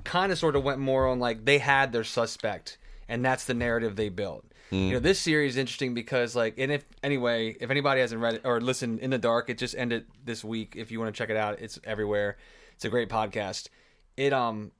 kind 0.04 0.34
of 0.34 0.38
sort 0.38 0.58
of 0.58 0.63
went 0.63 0.80
more 0.80 1.08
on 1.08 1.19
like 1.19 1.46
they 1.46 1.60
had 1.60 1.93
their 1.93 2.04
suspect 2.04 2.78
and 3.08 3.24
that's 3.24 3.46
the 3.46 3.54
narrative 3.54 3.96
they 3.96 4.10
built. 4.10 4.43
Mm. 4.72 4.88
You 4.88 4.93
know, 4.93 5.00
this 5.00 5.19
series 5.19 5.54
is 5.54 5.58
interesting 5.58 5.93
because 5.93 6.36
like 6.36 6.56
and 6.58 6.72
if 6.72 6.84
anyway, 7.04 7.56
if 7.60 7.69
anybody 7.69 8.02
hasn't 8.02 8.19
read 8.22 8.36
it 8.36 8.41
or 8.43 8.60
listened 8.60 9.00
in 9.00 9.12
the 9.12 9.17
dark, 9.17 9.50
it 9.50 9.58
just 9.58 9.76
ended 9.76 10.06
this 10.26 10.43
week. 10.43 10.74
If 10.76 10.91
you 10.91 11.00
want 11.00 11.13
to 11.13 11.17
check 11.17 11.30
it 11.30 11.38
out, 11.38 11.60
it's 11.60 11.80
everywhere. 11.84 12.38
It's 12.76 12.86
a 12.86 12.89
great 12.89 13.10
podcast. 13.10 13.67
It 14.17 14.34
um 14.34 14.72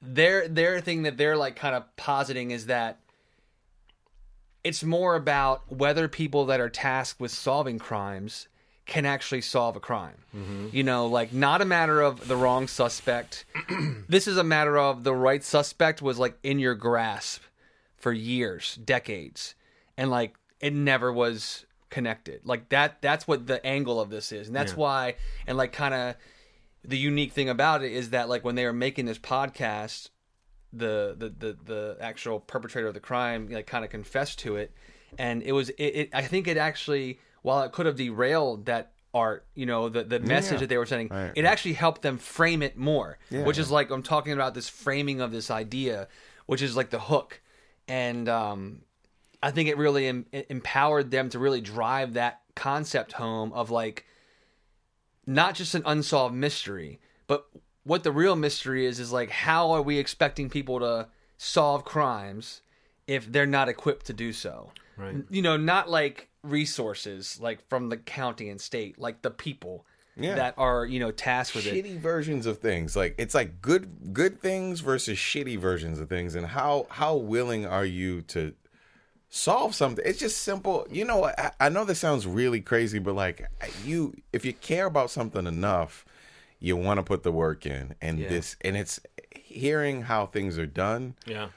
their 0.00 0.48
their 0.48 0.80
thing 0.80 1.02
that 1.04 1.16
they're 1.16 1.36
like 1.36 1.56
kind 1.56 1.74
of 1.74 1.84
positing 1.96 2.50
is 2.50 2.66
that 2.66 2.98
it's 4.64 4.84
more 4.84 5.16
about 5.16 5.62
whether 5.72 6.08
people 6.08 6.46
that 6.46 6.60
are 6.60 6.68
tasked 6.70 7.20
with 7.20 7.30
solving 7.30 7.78
crimes 7.78 8.48
can 8.86 9.06
actually 9.06 9.40
solve 9.40 9.76
a 9.76 9.80
crime. 9.80 10.24
Mm-hmm. 10.36 10.68
You 10.72 10.82
know, 10.82 11.06
like 11.06 11.32
not 11.32 11.60
a 11.60 11.64
matter 11.64 12.00
of 12.00 12.26
the 12.28 12.36
wrong 12.36 12.66
suspect. 12.68 13.44
this 14.08 14.26
is 14.26 14.36
a 14.36 14.44
matter 14.44 14.76
of 14.78 15.04
the 15.04 15.14
right 15.14 15.42
suspect 15.42 16.02
was 16.02 16.18
like 16.18 16.36
in 16.42 16.58
your 16.58 16.74
grasp 16.74 17.42
for 17.96 18.12
years, 18.12 18.76
decades, 18.84 19.54
and 19.96 20.10
like 20.10 20.34
it 20.60 20.72
never 20.72 21.12
was 21.12 21.64
connected. 21.90 22.40
Like 22.44 22.68
that 22.70 23.00
that's 23.02 23.26
what 23.28 23.46
the 23.46 23.64
angle 23.64 24.00
of 24.00 24.10
this 24.10 24.32
is. 24.32 24.46
And 24.48 24.56
that's 24.56 24.72
Yeah. 24.72 24.78
why 24.78 25.14
and 25.46 25.56
like 25.56 25.72
kind 25.72 25.94
of 25.94 26.14
the 26.84 26.98
unique 26.98 27.32
thing 27.32 27.48
about 27.48 27.84
it 27.84 27.92
is 27.92 28.10
that 28.10 28.28
like 28.28 28.44
when 28.44 28.56
they 28.56 28.64
were 28.64 28.72
making 28.72 29.06
this 29.06 29.18
podcast 29.18 30.08
the 30.72 31.14
the 31.18 31.28
the, 31.28 31.56
the 31.64 31.96
actual 32.00 32.40
perpetrator 32.40 32.88
of 32.88 32.94
the 32.94 33.00
crime 33.00 33.48
like 33.50 33.66
kind 33.66 33.84
of 33.84 33.90
confessed 33.90 34.38
to 34.38 34.56
it 34.56 34.72
and 35.18 35.42
it 35.42 35.52
was 35.52 35.68
it, 35.70 35.82
it 35.84 36.10
i 36.14 36.22
think 36.22 36.48
it 36.48 36.56
actually 36.56 37.18
while 37.42 37.62
it 37.62 37.72
could 37.72 37.84
have 37.86 37.96
derailed 37.96 38.66
that 38.66 38.92
art 39.12 39.44
you 39.54 39.66
know 39.66 39.88
the 39.90 40.02
the 40.04 40.18
message 40.20 40.52
Yeah. 40.54 40.58
that 40.60 40.68
they 40.70 40.78
were 40.78 40.86
sending 40.86 41.08
Right, 41.08 41.32
it 41.34 41.42
right. 41.42 41.50
actually 41.52 41.74
helped 41.74 42.00
them 42.02 42.16
frame 42.16 42.62
it 42.62 42.76
more 42.78 43.18
Yeah. 43.30 43.44
which 43.44 43.58
is 43.58 43.70
like 43.70 43.90
i'm 43.90 44.02
talking 44.02 44.32
about 44.32 44.54
this 44.54 44.68
framing 44.70 45.20
of 45.20 45.30
this 45.32 45.50
idea 45.50 46.08
which 46.46 46.62
is 46.62 46.74
like 46.76 46.88
the 46.90 47.00
hook 47.00 47.42
and 47.86 48.26
um 48.30 48.80
i 49.42 49.50
think 49.50 49.68
it 49.68 49.76
really 49.76 50.06
em- 50.08 50.26
empowered 50.48 51.10
them 51.10 51.28
to 51.28 51.38
really 51.38 51.60
drive 51.60 52.14
that 52.14 52.40
concept 52.54 53.12
home 53.12 53.52
of 53.52 53.70
like 53.70 54.06
not 55.26 55.54
just 55.54 55.74
an 55.76 55.82
unsolved 55.86 56.34
mystery, 56.34 57.00
but 57.28 57.46
what 57.84 58.04
the 58.04 58.12
real 58.12 58.36
mystery 58.36 58.86
is 58.86 59.00
is 59.00 59.12
like 59.12 59.30
how 59.30 59.70
are 59.72 59.82
we 59.82 59.98
expecting 59.98 60.48
people 60.50 60.78
to 60.80 61.08
solve 61.36 61.84
crimes 61.84 62.62
if 63.06 63.30
they're 63.30 63.46
not 63.46 63.68
equipped 63.68 64.06
to 64.06 64.12
do 64.12 64.32
so? 64.32 64.70
Right. 64.96 65.16
You 65.30 65.42
know, 65.42 65.56
not 65.56 65.90
like 65.90 66.28
resources 66.42 67.40
like 67.40 67.66
from 67.68 67.88
the 67.88 67.96
county 67.96 68.48
and 68.48 68.60
state, 68.60 68.98
like 68.98 69.22
the 69.22 69.30
people 69.30 69.84
Yeah. 70.16 70.34
that 70.36 70.54
are, 70.58 70.84
you 70.86 71.00
know, 71.00 71.10
tasked 71.10 71.54
with 71.56 71.66
it. 71.66 71.74
shitty 71.74 71.98
versions 71.98 72.46
of 72.46 72.58
things 72.58 72.94
like 72.94 73.14
it's 73.18 73.34
like 73.34 73.60
good 73.62 74.12
good 74.12 74.40
things 74.40 74.80
versus 74.80 75.16
shitty 75.18 75.58
versions 75.58 75.98
of 75.98 76.08
things 76.08 76.34
and 76.34 76.46
how 76.46 76.86
how 76.90 77.16
willing 77.16 77.64
are 77.66 77.84
you 77.86 78.20
to 78.22 78.54
solve 79.30 79.74
something 79.74 80.04
it's 80.06 80.18
just 80.18 80.42
simple 80.42 80.86
you 80.90 81.06
know 81.06 81.24
I, 81.24 81.50
I 81.58 81.68
know 81.70 81.86
this 81.86 81.98
sounds 81.98 82.26
really 82.26 82.60
crazy 82.60 82.98
but 82.98 83.14
like 83.14 83.48
you 83.82 84.14
if 84.32 84.44
you 84.44 84.52
care 84.52 84.84
about 84.84 85.10
something 85.10 85.46
enough 85.46 86.04
you 86.62 86.76
want 86.76 86.98
to 86.98 87.02
put 87.02 87.22
the 87.24 87.32
work 87.32 87.66
in 87.66 87.94
and 88.00 88.18
Yeah. 88.18 88.28
this 88.28 88.56
and 88.60 88.76
it's 88.76 89.00
hearing 89.34 90.02
how 90.02 90.26
things 90.26 90.58
are 90.58 90.66
done 90.66 91.14
Yeah. 91.26 91.48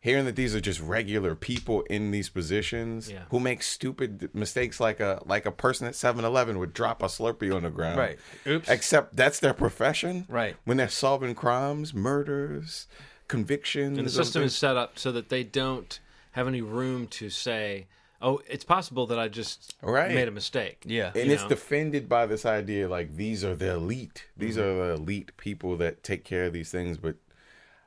hearing 0.00 0.24
that 0.24 0.34
these 0.36 0.54
are 0.54 0.60
just 0.60 0.80
regular 0.80 1.34
people 1.34 1.82
in 1.82 2.10
these 2.10 2.28
positions 2.28 3.10
Yeah. 3.10 3.24
who 3.30 3.38
make 3.40 3.62
stupid 3.62 4.30
mistakes 4.34 4.80
like 4.80 4.98
a 5.00 5.22
like 5.24 5.46
a 5.46 5.50
person 5.52 5.86
at 5.86 5.94
7-Eleven 5.94 6.58
would 6.58 6.72
drop 6.74 7.02
a 7.02 7.06
Slurpee 7.06 7.54
on 7.54 7.62
the 7.62 7.70
ground. 7.70 7.98
Right. 7.98 8.18
Oops. 8.46 8.68
Except 8.68 9.14
that's 9.16 9.38
their 9.40 9.54
profession. 9.54 10.26
Right. 10.28 10.56
When 10.64 10.76
they're 10.78 10.88
solving 10.88 11.34
crimes, 11.34 11.94
murders, 11.94 12.86
convictions. 13.28 13.96
And 13.98 14.06
the 14.06 14.10
system 14.10 14.42
is 14.42 14.56
set 14.56 14.76
up 14.76 14.98
so 14.98 15.12
that 15.12 15.28
they 15.28 15.44
don't 15.44 15.98
have 16.32 16.48
any 16.48 16.60
room 16.62 17.06
to 17.08 17.30
say, 17.30 17.86
"Oh, 18.20 18.40
it's 18.48 18.64
possible 18.64 19.06
that 19.06 19.18
I 19.18 19.28
just 19.28 19.74
Right. 19.82 20.14
made 20.14 20.28
a 20.28 20.30
mistake." 20.32 20.82
Yeah. 20.84 21.12
and 21.14 21.30
it's 21.30 21.42
know? 21.42 21.48
defended 21.48 22.08
by 22.08 22.26
this 22.26 22.44
idea 22.46 22.88
like 22.88 23.16
these 23.16 23.44
are 23.44 23.54
the 23.54 23.72
elite. 23.74 24.26
These 24.36 24.56
Mm-hmm. 24.56 24.64
are 24.80 24.86
the 24.88 24.92
elite 24.94 25.36
people 25.36 25.76
that 25.78 26.02
take 26.02 26.24
care 26.24 26.44
of 26.44 26.52
these 26.52 26.70
things, 26.70 26.96
but 26.98 27.16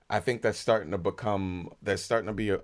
I 0.09 0.19
think 0.19 0.41
that's 0.41 0.59
starting 0.59 0.91
to 0.91 0.97
become 0.97 1.71
that's 1.81 2.01
starting 2.03 2.27
to 2.27 2.33
be 2.33 2.49
a, 2.49 2.59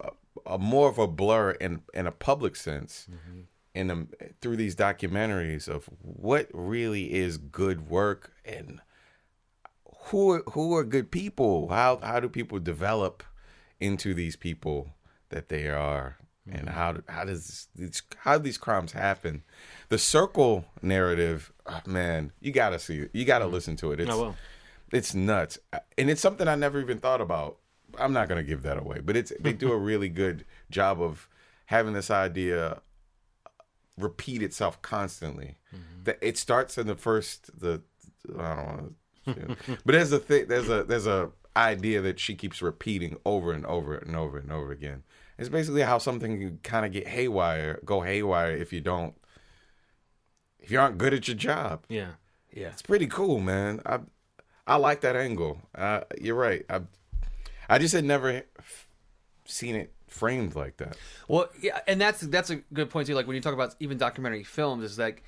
a 0.45 0.57
more 0.57 0.89
of 0.89 0.97
a 0.97 1.07
blur 1.07 1.51
in 1.51 1.81
in 1.93 2.05
a 2.07 2.11
public 2.11 2.55
sense 2.55 3.07
Mm-hmm. 3.09 3.39
in 3.75 3.87
the, 3.87 4.07
through 4.41 4.57
these 4.57 4.75
documentaries 4.75 5.67
of 5.67 5.85
what 6.01 6.47
really 6.53 7.13
is 7.13 7.37
good 7.37 7.89
work 7.89 8.33
and 8.45 8.81
who 10.05 10.31
are, 10.31 10.43
who 10.51 10.75
are 10.75 10.83
good 10.83 11.11
people 11.11 11.69
how 11.69 11.97
how 11.97 12.19
do 12.19 12.29
people 12.29 12.59
develop 12.59 13.23
into 13.79 14.13
these 14.13 14.35
people 14.35 14.95
that 15.29 15.49
they 15.49 15.67
are. 15.69 16.17
And 16.51 16.67
mm-hmm. 16.67 16.75
how 16.75 16.97
how 17.07 17.25
does 17.25 17.67
these 17.75 18.01
how 18.17 18.37
do 18.37 18.43
these 18.43 18.57
crimes 18.57 18.91
happen? 18.91 19.43
The 19.89 19.97
circle 19.97 20.65
narrative 20.81 21.51
oh, 21.65 21.81
man 21.85 22.31
you 22.39 22.51
gotta 22.51 22.79
see 22.79 22.99
it. 22.99 23.11
You 23.13 23.25
gotta 23.25 23.45
mm-hmm. 23.45 23.53
listen 23.53 23.75
to 23.77 23.91
it. 23.91 23.99
It's 23.99 24.11
I 24.11 24.15
will. 24.15 24.35
it's 24.91 25.13
nuts. 25.13 25.59
And 25.97 26.09
it's 26.09 26.21
something 26.21 26.47
i 26.47 26.55
never 26.55 26.79
even 26.79 26.99
thought 26.99 27.21
about. 27.21 27.57
I'm 27.97 28.13
not 28.13 28.29
gonna 28.29 28.43
give 28.43 28.63
that 28.63 28.77
away 28.77 28.99
but 28.99 29.15
it's 29.15 29.33
they 29.39 29.53
do 29.53 29.71
a 29.71 29.77
really 29.91 30.09
good 30.09 30.45
job 30.69 31.01
of 31.01 31.27
having 31.67 31.93
this 31.93 32.09
idea 32.09 32.65
uh, 33.45 33.49
repeat 33.97 34.41
itself 34.41 34.81
constantly. 34.81 35.57
Mm-hmm. 35.73 36.03
That 36.05 36.17
it 36.21 36.37
starts 36.37 36.77
in 36.77 36.87
the 36.87 36.95
first 36.95 37.59
the 37.59 37.81
i 38.37 38.55
don't 38.55 38.65
want 38.65 38.79
to 38.79 38.93
but 39.85 39.93
there's 39.93 40.11
a 40.11 40.19
thing 40.19 40.47
there's 40.47 40.69
a 40.69 40.83
there's 40.83 41.07
a 41.07 41.31
idea 41.55 42.01
that 42.01 42.19
she 42.19 42.35
keeps 42.35 42.61
repeating 42.61 43.17
over 43.25 43.51
and 43.51 43.65
over 43.65 43.95
and 43.95 44.15
over 44.15 44.37
and 44.37 44.51
over 44.51 44.71
again 44.71 45.03
it's 45.39 45.49
basically 45.49 45.81
how 45.81 45.97
something 45.97 46.39
can 46.39 46.59
kind 46.63 46.85
of 46.85 46.91
get 46.91 47.07
haywire 47.07 47.79
go 47.85 48.01
haywire 48.01 48.51
if 48.55 48.71
you 48.73 48.81
don't 48.81 49.15
if 50.59 50.69
you 50.71 50.79
aren't 50.79 50.97
good 50.97 51.13
at 51.13 51.27
your 51.27 51.37
job 51.37 51.83
Yeah. 51.89 52.11
Yeah. 52.53 52.67
it's 52.69 52.81
pretty 52.81 53.07
cool, 53.07 53.39
man. 53.39 53.81
I 53.85 53.99
I 54.67 54.75
like 54.75 55.01
that 55.01 55.15
angle. 55.15 55.61
Uh, 55.73 56.01
you're 56.21 56.35
right. 56.35 56.63
I 56.69 56.81
I 57.67 57.79
just 57.79 57.93
had 57.93 58.03
never 58.05 58.43
f- 58.59 58.87
seen 59.45 59.75
it 59.75 59.93
framed 60.07 60.55
like 60.55 60.77
that. 60.77 60.95
Well, 61.27 61.49
yeah, 61.61 61.79
and 61.87 61.99
that's 61.99 62.21
that's 62.21 62.49
a 62.51 62.57
good 62.73 62.89
point 62.89 63.07
too. 63.07 63.15
Like 63.15 63.25
when 63.27 63.35
you 63.35 63.41
talk 63.41 63.53
about 63.53 63.75
even 63.79 63.97
documentary 63.97 64.43
films, 64.43 64.83
is 64.83 64.99
like 64.99 65.23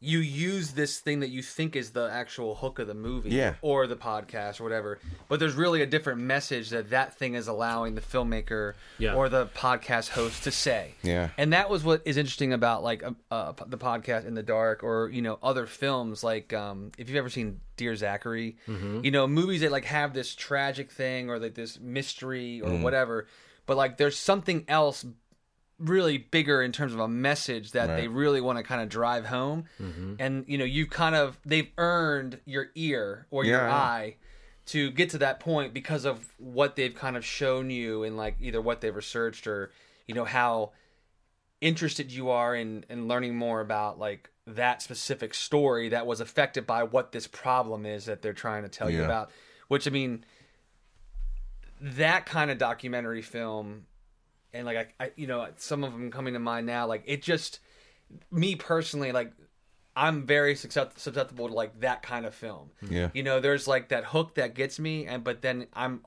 you 0.00 0.18
use 0.20 0.72
this 0.72 0.98
thing 1.00 1.20
that 1.20 1.28
you 1.30 1.42
think 1.42 1.74
is 1.76 1.90
the 1.90 2.08
actual 2.10 2.54
hook 2.54 2.78
of 2.78 2.86
the 2.86 2.94
movie, 2.94 3.30
Yeah. 3.30 3.54
or 3.62 3.86
the 3.86 3.96
podcast 3.96 4.60
or 4.60 4.64
whatever, 4.64 4.98
but 5.28 5.40
there's 5.40 5.54
really 5.54 5.82
a 5.82 5.86
different 5.86 6.20
message 6.20 6.70
that 6.70 6.90
that 6.90 7.16
thing 7.18 7.34
is 7.34 7.48
allowing 7.48 7.94
the 7.94 8.00
filmmaker 8.00 8.74
Yeah. 8.98 9.14
or 9.14 9.28
the 9.28 9.46
podcast 9.46 10.10
host 10.10 10.44
to 10.44 10.50
say. 10.50 10.94
Yeah. 11.02 11.30
and 11.36 11.52
that 11.52 11.68
was 11.70 11.82
what 11.84 12.02
is 12.04 12.16
interesting 12.16 12.52
about 12.52 12.82
like 12.82 13.02
uh, 13.02 13.10
uh, 13.30 13.52
the 13.66 13.78
podcast 13.78 14.26
in 14.26 14.34
the 14.34 14.42
dark 14.42 14.82
or 14.84 15.08
you 15.10 15.22
know 15.22 15.38
other 15.42 15.66
films 15.66 16.22
like 16.22 16.52
um, 16.52 16.92
if 16.98 17.08
you've 17.08 17.16
ever 17.18 17.30
seen 17.30 17.60
Dear 17.76 17.94
Zachary, 17.96 18.56
you 18.66 19.10
know 19.10 19.26
movies 19.26 19.60
that 19.60 19.70
like 19.72 19.84
have 19.84 20.12
this 20.14 20.34
tragic 20.34 20.90
thing 20.90 21.30
or 21.30 21.38
like 21.38 21.54
this 21.54 21.78
mystery 21.80 22.60
or 22.60 22.70
whatever, 22.78 23.26
but 23.66 23.76
like 23.76 23.96
there's 23.98 24.16
something 24.18 24.64
else 24.68 25.04
really 25.78 26.18
bigger 26.18 26.62
in 26.62 26.72
terms 26.72 26.92
of 26.92 27.00
a 27.00 27.08
message 27.08 27.72
that 27.72 27.86
they 27.96 28.08
really 28.08 28.40
want 28.40 28.58
to 28.58 28.64
kind 28.64 28.82
of 28.82 28.88
drive 28.88 29.24
home 29.26 29.64
mm-hmm. 29.80 30.14
and 30.18 30.44
you 30.48 30.58
know 30.58 30.64
you 30.64 30.86
kind 30.86 31.14
of 31.14 31.38
they've 31.44 31.70
earned 31.78 32.40
your 32.44 32.66
ear 32.74 33.26
or 33.30 33.44
your 33.44 33.60
Yeah. 33.60 33.72
eye 33.74 34.16
to 34.66 34.90
get 34.90 35.10
to 35.10 35.18
that 35.18 35.38
point 35.40 35.72
because 35.72 36.04
of 36.04 36.32
what 36.36 36.74
they've 36.74 36.94
kind 36.94 37.16
of 37.16 37.24
shown 37.24 37.70
you 37.70 38.02
and 38.02 38.16
like 38.16 38.36
either 38.40 38.60
what 38.60 38.80
they've 38.80 38.94
researched 38.94 39.46
or 39.46 39.70
you 40.06 40.14
know 40.14 40.24
how 40.24 40.72
interested 41.60 42.10
you 42.10 42.30
are 42.30 42.54
in 42.56 42.84
in 42.88 43.06
learning 43.08 43.36
more 43.36 43.60
about 43.60 43.98
like 43.98 44.30
that 44.46 44.80
specific 44.82 45.34
story 45.34 45.90
that 45.90 46.06
was 46.06 46.20
affected 46.20 46.66
by 46.66 46.82
what 46.82 47.12
this 47.12 47.26
problem 47.26 47.84
is 47.84 48.06
that 48.06 48.22
they're 48.22 48.32
trying 48.32 48.62
to 48.62 48.68
tell 48.68 48.88
you 48.88 49.04
about. 49.04 49.30
Which 49.68 49.86
I 49.86 49.90
mean, 49.90 50.24
that 51.80 52.24
kind 52.26 52.50
of 52.50 52.56
documentary 52.58 53.22
film, 53.22 53.84
and 54.52 54.66
like 54.66 54.94
I, 55.00 55.04
I, 55.04 55.10
you 55.16 55.26
know, 55.26 55.46
some 55.56 55.84
of 55.84 55.92
them 55.92 56.10
coming 56.10 56.34
to 56.34 56.40
mind 56.40 56.66
now. 56.66 56.86
Like 56.86 57.02
it 57.06 57.22
just, 57.22 57.60
me 58.30 58.54
personally, 58.56 59.12
like 59.12 59.32
I'm 59.96 60.26
very 60.26 60.54
susceptible 60.54 61.48
to 61.48 61.54
like 61.54 61.80
that 61.80 62.02
kind 62.02 62.24
of 62.26 62.34
film. 62.34 62.70
Yeah. 62.88 63.10
You 63.14 63.22
know, 63.22 63.40
there's 63.40 63.66
like 63.66 63.88
that 63.88 64.04
hook 64.04 64.34
that 64.36 64.54
gets 64.54 64.78
me, 64.78 65.06
and 65.06 65.22
but 65.24 65.42
then 65.42 65.66
I'm. 65.74 66.00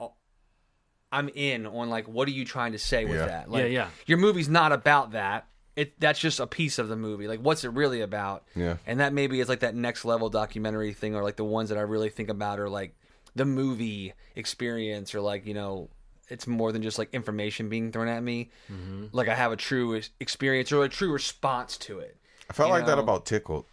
I'm 1.13 1.27
in 1.35 1.65
on 1.67 1.89
like 1.89 2.07
what 2.07 2.27
are 2.29 2.31
you 2.31 2.45
trying 2.45 2.71
to 2.71 2.79
say 2.79 3.03
with 3.03 3.17
Yeah. 3.19 3.25
that? 3.25 3.51
Like, 3.51 3.63
Yeah, 3.63 3.67
yeah. 3.69 3.87
Your 4.05 4.17
movie's 4.17 4.47
not 4.47 4.71
about 4.71 5.11
that. 5.11 5.45
It 5.75 5.99
that's 5.99 6.19
just 6.19 6.39
a 6.39 6.47
piece 6.47 6.79
of 6.79 6.87
the 6.87 6.95
movie. 6.95 7.27
Like 7.27 7.41
what's 7.41 7.65
it 7.65 7.73
really 7.73 7.99
about? 7.99 8.45
Yeah. 8.55 8.77
And 8.87 9.01
that 9.01 9.11
maybe 9.11 9.41
is 9.41 9.49
like 9.49 9.59
that 9.59 9.75
next 9.75 10.05
level 10.05 10.29
documentary 10.29 10.93
thing, 10.93 11.13
or 11.13 11.21
like 11.21 11.35
the 11.35 11.43
ones 11.43 11.67
that 11.67 11.77
I 11.77 11.81
really 11.81 12.09
think 12.09 12.29
about 12.29 12.61
are 12.61 12.69
like 12.69 12.95
the 13.35 13.43
movie 13.43 14.13
experience, 14.37 15.13
or 15.13 15.19
like 15.19 15.45
you 15.45 15.53
know, 15.53 15.89
it's 16.31 16.47
more 16.47 16.71
than 16.71 16.81
just 16.81 16.97
like 16.97 17.09
information 17.13 17.69
being 17.69 17.91
thrown 17.91 18.07
at 18.07 18.23
me. 18.23 18.49
Mm-hmm. 18.71 19.07
Like 19.11 19.27
I 19.27 19.35
have 19.35 19.51
a 19.51 19.57
true 19.57 20.01
experience 20.19 20.71
or 20.71 20.83
a 20.83 20.89
true 20.89 21.11
response 21.11 21.77
to 21.79 21.99
it. 21.99 22.17
I 22.49 22.53
felt 22.53 22.69
You 22.69 22.75
like 22.75 22.85
that 22.87 22.97
about 22.99 23.25
Tickled. 23.25 23.65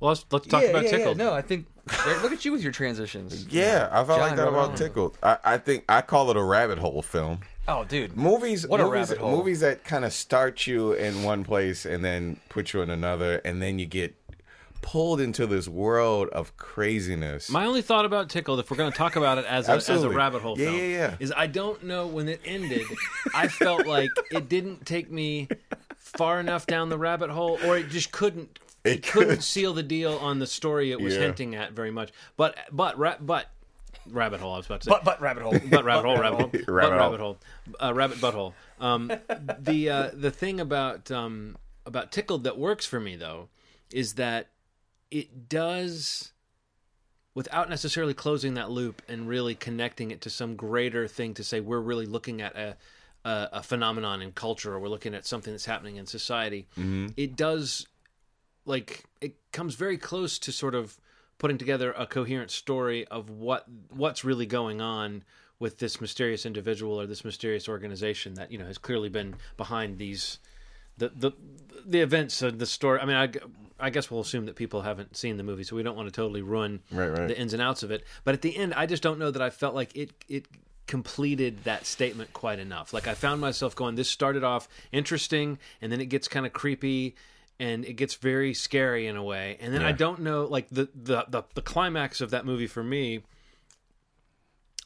Well, 0.00 0.08
let's, 0.10 0.24
let's 0.30 0.46
talk 0.46 0.64
about 0.64 0.86
Tickled. 0.86 1.16
No, 1.16 1.32
I 1.32 1.42
think 1.42 1.66
look 2.22 2.32
at 2.32 2.44
you 2.44 2.52
with 2.52 2.62
your 2.62 2.72
transitions. 2.72 3.46
Yeah, 3.50 3.88
I 3.92 4.04
felt 4.04 4.20
like 4.20 4.36
that 4.36 4.48
about 4.48 4.70
on. 4.70 4.76
Tickled. 4.76 5.18
I, 5.22 5.38
I 5.44 5.58
think 5.58 5.84
I 5.88 6.00
call 6.02 6.30
it 6.30 6.36
a 6.36 6.42
rabbit 6.42 6.78
hole 6.78 7.02
film. 7.02 7.40
Oh, 7.68 7.84
dude. 7.84 8.16
Movies, 8.16 8.66
What 8.66 8.80
a 8.80 8.86
rabbit 8.86 9.18
hole. 9.18 9.30
movies 9.36 9.60
that 9.60 9.84
kind 9.84 10.04
of 10.04 10.12
start 10.12 10.66
you 10.66 10.92
in 10.92 11.22
one 11.22 11.44
place 11.44 11.86
and 11.86 12.04
then 12.04 12.40
put 12.48 12.72
you 12.72 12.82
in 12.82 12.90
another, 12.90 13.40
and 13.44 13.62
then 13.62 13.78
you 13.78 13.86
get 13.86 14.16
pulled 14.82 15.20
into 15.20 15.46
this 15.46 15.66
world 15.68 16.28
of 16.30 16.56
craziness. 16.58 17.48
My 17.48 17.64
only 17.64 17.80
thought 17.82 18.04
about 18.04 18.28
Tickled, 18.28 18.58
if 18.60 18.70
we're 18.70 18.76
going 18.76 18.92
to 18.92 18.98
talk 18.98 19.16
about 19.16 19.38
it 19.38 19.46
as 19.46 19.68
a, 19.68 19.72
as 19.72 19.88
a 20.02 20.10
rabbit 20.10 20.42
hole 20.42 20.58
Yeah, 20.58 20.66
film, 20.66 20.76
yeah, 20.76 20.82
yeah. 20.86 21.16
is 21.20 21.32
I 21.34 21.46
don't 21.46 21.84
know 21.84 22.06
when 22.06 22.28
it 22.28 22.40
ended. 22.44 22.86
I 23.34 23.48
felt 23.48 23.86
like 23.86 24.10
it 24.30 24.48
didn't 24.48 24.84
take 24.84 25.10
me 25.10 25.48
far 25.96 26.40
enough 26.40 26.66
down 26.66 26.88
the 26.90 26.98
rabbit 26.98 27.30
hole, 27.30 27.58
or 27.64 27.78
it 27.78 27.88
just 27.88 28.12
couldn't. 28.12 28.58
It 28.84 28.90
It 28.90 29.02
couldn't 29.04 29.28
couldn't. 29.28 29.42
seal 29.42 29.72
the 29.72 29.82
deal 29.84 30.18
on 30.18 30.40
the 30.40 30.46
story 30.46 30.90
it 30.90 31.00
was 31.00 31.14
Yeah. 31.14 31.20
hinting 31.20 31.54
at 31.54 31.72
very 31.72 31.90
much. 31.92 32.10
But 32.36 32.56
but 32.72 32.98
ra- 32.98 33.16
but 33.20 33.46
rabbit 34.10 34.40
hole. 34.40 34.54
I 34.54 34.56
was 34.56 34.66
about 34.66 34.80
to 34.80 34.84
say. 34.86 34.90
But 34.90 35.04
but 35.04 35.20
rabbit 35.20 35.44
hole. 35.44 35.52
But 35.70 35.84
rabbit 35.84 36.04
hole, 36.04 36.18
rabbit 36.18 36.40
hole, 36.40 36.48
but 36.52 36.68
Rabbit 36.68 36.98
hole. 36.98 37.10
rabbit 37.10 37.20
hole, 37.20 37.38
uh, 37.80 37.94
rabbit 37.94 38.18
butthole. 38.18 38.52
Um, 38.80 39.12
the 39.60 39.88
uh, 39.88 40.10
the 40.12 40.32
thing 40.32 40.58
about 40.58 41.10
um, 41.12 41.56
about 41.86 42.10
tickled 42.10 42.42
that 42.44 42.58
works 42.58 42.84
for 42.84 42.98
me 42.98 43.14
though 43.14 43.48
is 43.92 44.14
that 44.14 44.48
it 45.12 45.48
does 45.48 46.32
without 47.34 47.70
necessarily 47.70 48.14
closing 48.14 48.54
that 48.54 48.70
loop 48.70 49.02
and 49.08 49.28
really 49.28 49.54
connecting 49.54 50.10
it 50.10 50.20
to 50.22 50.30
some 50.30 50.56
greater 50.56 51.06
thing 51.06 51.34
to 51.34 51.44
say 51.44 51.60
we're 51.60 51.80
really 51.80 52.06
looking 52.06 52.40
at 52.40 52.56
a 52.56 52.76
a, 53.24 53.48
a 53.52 53.62
phenomenon 53.62 54.20
in 54.20 54.32
culture 54.32 54.74
or 54.74 54.80
we're 54.80 54.88
looking 54.88 55.14
at 55.14 55.24
something 55.24 55.52
that's 55.52 55.66
happening 55.66 55.94
in 55.94 56.06
society. 56.06 56.66
Mm-hmm. 56.72 57.08
It 57.16 57.36
does 57.36 57.86
like 58.64 59.04
it 59.20 59.36
comes 59.52 59.74
very 59.74 59.96
close 59.96 60.38
to 60.40 60.50
sort 60.50 60.74
of 60.74 60.98
putting 61.38 61.58
together 61.58 61.92
a 61.92 62.06
coherent 62.06 62.50
story 62.50 63.06
of 63.08 63.30
what 63.30 63.66
what's 63.90 64.24
really 64.24 64.46
going 64.46 64.80
on 64.80 65.22
with 65.58 65.78
this 65.78 66.00
mysterious 66.00 66.44
individual 66.44 67.00
or 67.00 67.06
this 67.06 67.24
mysterious 67.24 67.68
organization 67.68 68.34
that 68.34 68.50
you 68.50 68.58
know 68.58 68.66
has 68.66 68.78
clearly 68.78 69.08
been 69.08 69.34
behind 69.56 69.98
these 69.98 70.38
the 70.98 71.10
the 71.10 71.32
the 71.84 72.00
events 72.00 72.42
of 72.42 72.58
the 72.58 72.66
story. 72.66 73.00
I 73.00 73.04
mean, 73.04 73.16
I, 73.16 73.28
I 73.82 73.90
guess 73.90 74.10
we'll 74.10 74.20
assume 74.20 74.46
that 74.46 74.56
people 74.56 74.82
haven't 74.82 75.16
seen 75.16 75.36
the 75.36 75.42
movie, 75.42 75.64
so 75.64 75.76
we 75.76 75.82
don't 75.82 75.96
want 75.96 76.06
to 76.08 76.12
totally 76.12 76.40
ruin 76.40 76.80
Right, 76.90 77.08
right. 77.08 77.28
the 77.28 77.38
ins 77.38 77.52
and 77.52 77.60
outs 77.60 77.82
of 77.82 77.90
it. 77.90 78.04
But 78.24 78.34
at 78.34 78.42
the 78.42 78.56
end, 78.56 78.72
I 78.74 78.86
just 78.86 79.02
don't 79.02 79.18
know 79.18 79.30
that 79.30 79.42
I 79.42 79.50
felt 79.50 79.74
like 79.74 79.94
it 79.96 80.12
it 80.28 80.46
completed 80.86 81.64
that 81.64 81.84
statement 81.86 82.32
quite 82.32 82.58
enough. 82.58 82.92
Like 82.92 83.06
I 83.08 83.14
found 83.14 83.40
myself 83.40 83.74
going, 83.74 83.94
this 83.96 84.08
started 84.08 84.44
off 84.44 84.68
interesting, 84.92 85.58
and 85.80 85.90
then 85.92 86.00
it 86.00 86.06
gets 86.06 86.28
kind 86.28 86.46
of 86.46 86.52
creepy. 86.52 87.16
And 87.60 87.84
it 87.84 87.92
gets 87.92 88.14
very 88.14 88.54
scary 88.54 89.06
in 89.06 89.16
a 89.16 89.22
way, 89.22 89.56
and 89.60 89.72
then 89.72 89.82
I 89.82 89.92
don't 89.92 90.20
know, 90.20 90.46
like 90.46 90.68
the, 90.70 90.88
the 90.94 91.26
the 91.28 91.44
the 91.54 91.62
climax 91.62 92.20
of 92.20 92.30
that 92.30 92.44
movie 92.44 92.66
for 92.66 92.82
me, 92.82 93.20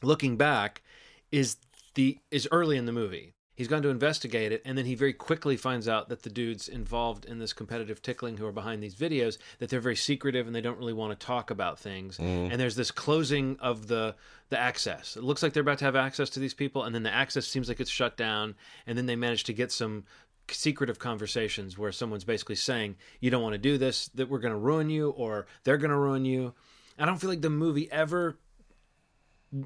looking 0.03 0.37
back, 0.37 0.83
is 1.31 1.57
the 1.95 2.19
is 2.29 2.47
early 2.51 2.77
in 2.77 2.85
the 2.85 2.91
movie. 2.91 3.33
He's 3.57 3.67
gone 3.67 3.81
to 3.81 3.89
investigate 3.89 4.51
it, 4.51 4.61
and 4.65 4.77
then 4.77 4.85
he 4.85 4.93
very 4.93 5.13
quickly 5.13 5.57
finds 5.57 5.87
out 5.87 6.09
that 6.09 6.21
the 6.21 6.29
dudes 6.29 6.67
involved 6.69 7.25
in 7.25 7.39
this 7.39 7.53
competitive 7.53 8.03
tickling 8.03 8.37
who 8.37 8.45
are 8.45 8.51
behind 8.51 8.83
these 8.83 8.93
videos 8.93 9.39
that 9.57 9.69
they're 9.69 9.79
very 9.79 9.95
secretive 9.95 10.45
and 10.45 10.55
they 10.55 10.61
don't 10.61 10.77
really 10.77 10.93
want 10.93 11.19
to 11.19 11.25
talk 11.25 11.49
about 11.49 11.79
things. 11.79 12.19
Mm-hmm. 12.19 12.51
And 12.51 12.61
there's 12.61 12.75
this 12.75 12.91
closing 12.91 13.57
of 13.59 13.87
the 13.87 14.13
the 14.49 14.59
access. 14.59 15.17
It 15.17 15.23
looks 15.23 15.41
like 15.41 15.53
they're 15.53 15.61
about 15.61 15.79
to 15.79 15.85
have 15.85 15.95
access 15.95 16.29
to 16.31 16.39
these 16.39 16.53
people, 16.53 16.83
and 16.83 16.93
then 16.93 17.01
the 17.01 17.11
access 17.11 17.47
seems 17.47 17.67
like 17.67 17.79
it's 17.79 17.89
shut 17.89 18.15
down. 18.15 18.53
And 18.85 18.95
then 18.95 19.07
they 19.07 19.15
manage 19.15 19.45
to 19.45 19.53
get 19.53 19.71
some 19.71 20.05
secretive 20.51 20.99
conversations 20.99 21.79
where 21.79 21.91
someone's 21.91 22.25
basically 22.25 22.55
saying, 22.55 22.95
"You 23.19 23.31
don't 23.31 23.41
want 23.41 23.53
to 23.53 23.59
do 23.59 23.79
this. 23.79 24.09
That 24.09 24.29
we're 24.29 24.37
going 24.37 24.53
to 24.53 24.59
ruin 24.59 24.91
you, 24.91 25.09
or 25.09 25.47
they're 25.63 25.77
going 25.77 25.89
to 25.89 25.97
ruin 25.97 26.25
you." 26.25 26.53
I 26.99 27.05
don't 27.05 27.17
feel 27.17 27.29
like 27.31 27.41
the 27.41 27.49
movie 27.49 27.91
ever 27.91 28.37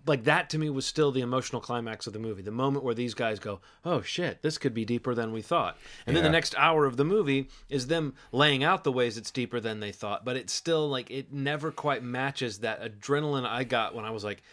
like 0.06 0.26
that 0.26 0.50
to 0.50 0.58
me 0.58 0.70
was 0.70 0.86
still 0.86 1.12
the 1.12 1.22
emotional 1.22 1.62
climax 1.62 2.06
of 2.06 2.14
the 2.14 2.20
movie 2.20 2.44
the 2.44 2.52
moment 2.52 2.84
where 2.84 2.94
these 2.94 3.16
guys 3.16 3.40
go 3.40 3.60
oh 3.84 4.02
shit 4.02 4.42
this 4.44 4.58
could 4.58 4.74
be 4.74 4.86
deeper 4.86 5.16
than 5.16 5.32
we 5.32 5.42
thought. 5.42 5.78
And 6.06 6.16
then 6.16 6.24
the 6.24 6.30
next 6.30 6.54
hour 6.58 6.86
of 6.86 6.98
the 6.98 7.06
movie 7.06 7.50
is 7.68 7.88
them 7.88 8.14
laying 8.32 8.64
out 8.64 8.84
the 8.84 8.92
ways 8.92 9.18
it's 9.18 9.32
deeper 9.32 9.60
than 9.60 9.80
they 9.80 9.92
thought 9.92 10.24
but 10.24 10.38
it's 10.38 10.54
still 10.54 10.88
like 10.88 11.10
it 11.10 11.34
never 11.34 11.72
quite 11.72 12.04
matches 12.04 12.60
that 12.60 12.82
adrenaline 12.82 13.46
i 13.46 13.64
got 13.64 13.96
when 13.96 14.06
i 14.06 14.12
was 14.12 14.24
like 14.24 14.44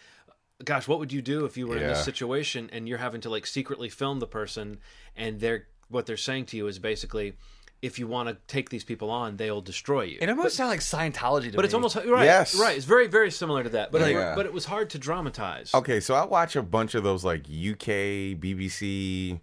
gosh 0.63 0.87
what 0.87 0.99
would 0.99 1.13
you 1.13 1.21
do 1.21 1.45
if 1.45 1.57
you 1.57 1.67
were 1.67 1.77
in 1.77 1.87
this 1.87 2.03
situation? 2.03 2.69
And 2.73 2.87
you're 2.87 2.97
having 2.97 3.21
to 3.21 3.29
like 3.29 3.45
secretly 3.45 3.89
film 3.89 4.19
the 4.19 4.27
person 4.27 4.79
and 5.15 5.39
they're 5.39 5.67
what 5.89 6.05
they're 6.05 6.17
saying 6.17 6.45
to 6.45 6.57
you 6.57 6.67
is 6.67 6.77
basically 6.77 7.33
if 7.81 7.97
you 7.97 8.07
want 8.07 8.27
to 8.29 8.35
take 8.47 8.69
these 8.69 8.83
people 8.83 9.09
on 9.09 9.37
they'll 9.37 9.61
destroy 9.61 10.01
you 10.01 10.17
It 10.21 10.29
almost 10.29 10.55
sounds 10.55 10.69
like 10.69 10.81
Scientology 10.81 11.51
to 11.51 11.55
but 11.55 11.59
me. 11.61 11.65
it's 11.65 11.73
almost 11.73 11.95
right 11.95 12.25
Yes. 12.25 12.55
right 12.55 12.75
it's 12.75 12.85
very 12.85 13.07
very 13.07 13.31
similar 13.31 13.63
to 13.63 13.69
that 13.69 13.91
but 13.91 14.01
like, 14.01 14.13
Yeah. 14.13 14.35
but 14.35 14.45
it 14.45 14.53
was 14.53 14.65
hard 14.65 14.89
to 14.91 14.97
dramatize 14.99 15.73
Okay, 15.73 15.99
so 15.99 16.13
I 16.15 16.25
watch 16.25 16.55
a 16.55 16.61
bunch 16.63 16.95
of 16.95 17.03
those 17.03 17.23
like 17.23 17.41
UK, 17.47 18.35
BBC, 18.39 19.39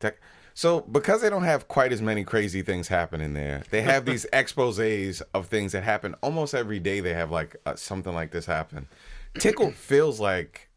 tech. 0.00 0.18
So 0.56 0.80
because 0.82 1.20
they 1.20 1.30
don't 1.30 1.42
have 1.44 1.66
quite 1.68 1.92
as 1.92 2.00
many 2.00 2.22
crazy 2.24 2.62
things 2.62 2.88
happening 2.88 3.34
there, 3.34 3.62
they 3.70 3.82
have 3.82 4.04
these 4.10 4.24
exposés 4.32 5.20
of 5.34 5.46
things 5.46 5.72
that 5.72 5.82
happen 5.82 6.14
almost 6.22 6.54
every 6.54 6.78
day. 6.78 7.00
They 7.00 7.12
have 7.14 7.30
like 7.32 7.56
uh, 7.66 7.74
something 7.74 8.14
like 8.14 8.30
this 8.30 8.46
happen. 8.46 8.86
Tickled 9.38 9.74
feels 9.74 10.20
like 10.20 10.68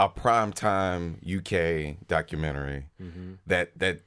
a 0.00 0.08
primetime 0.08 1.16
UK 1.22 1.98
documentary 2.08 2.86
that 3.46 3.78
that 3.78 4.00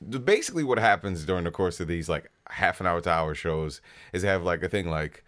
basically 0.00 0.64
what 0.64 0.78
happens 0.78 1.24
during 1.24 1.44
the 1.44 1.50
course 1.50 1.80
of 1.80 1.88
these 1.88 2.08
like 2.08 2.30
half 2.50 2.80
an 2.80 2.86
hour 2.86 3.00
to 3.00 3.10
hour 3.10 3.34
shows 3.34 3.80
is 4.12 4.22
they 4.22 4.28
have 4.28 4.44
like 4.44 4.62
a 4.62 4.68
thing 4.68 4.88
like 4.88 5.24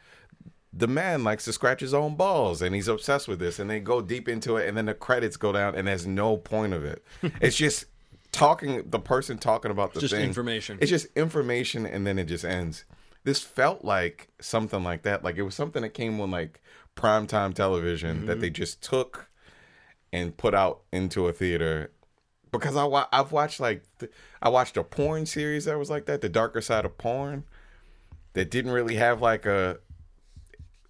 the 0.72 0.86
man 0.86 1.24
likes 1.24 1.44
to 1.44 1.52
scratch 1.52 1.80
his 1.80 1.92
own 1.92 2.14
balls 2.14 2.62
and 2.62 2.74
he's 2.74 2.88
obsessed 2.88 3.26
with 3.26 3.40
this 3.40 3.58
and 3.58 3.68
they 3.68 3.80
go 3.80 4.00
deep 4.00 4.28
into 4.28 4.56
it 4.56 4.68
and 4.68 4.76
then 4.76 4.86
the 4.86 4.94
credits 4.94 5.36
go 5.36 5.52
down 5.52 5.74
and 5.74 5.88
there's 5.88 6.06
no 6.06 6.36
point 6.36 6.72
of 6.72 6.84
it. 6.84 7.04
It's 7.40 7.56
just 7.56 7.86
talking 8.32 8.88
the 8.88 9.00
person 9.00 9.38
talking 9.38 9.72
about 9.72 9.94
the 9.94 10.00
Just 10.00 10.14
thing 10.14 10.24
information. 10.24 10.78
it's 10.80 10.90
just 10.90 11.08
information 11.16 11.86
and 11.86 12.06
then 12.06 12.18
it 12.18 12.26
just 12.26 12.44
ends. 12.44 12.84
This 13.24 13.42
felt 13.42 13.84
like 13.84 14.28
something 14.40 14.84
like 14.84 15.02
that. 15.02 15.24
Like 15.24 15.36
it 15.36 15.42
was 15.42 15.54
something 15.54 15.82
that 15.82 15.94
came 15.94 16.20
on 16.20 16.30
like 16.30 16.60
primetime 16.96 17.52
television 17.52 18.26
that 18.26 18.34
mm-hmm. 18.34 18.40
they 18.42 18.50
just 18.50 18.80
took 18.80 19.28
and 20.12 20.36
put 20.36 20.54
out 20.54 20.82
into 20.92 21.26
a 21.26 21.32
theater 21.32 21.90
because 22.52 22.76
I 22.76 22.84
wa- 22.84 23.06
I've 23.12 23.32
watched 23.32 23.60
like 23.60 23.82
th- 23.98 24.12
I 24.42 24.48
watched 24.48 24.76
a 24.76 24.84
porn 24.84 25.26
series 25.26 25.64
that 25.66 25.78
was 25.78 25.90
like 25.90 26.06
that, 26.06 26.20
the 26.20 26.28
darker 26.28 26.60
side 26.60 26.84
of 26.84 26.96
porn, 26.98 27.44
that 28.32 28.50
didn't 28.50 28.72
really 28.72 28.96
have 28.96 29.20
like 29.20 29.46
a. 29.46 29.78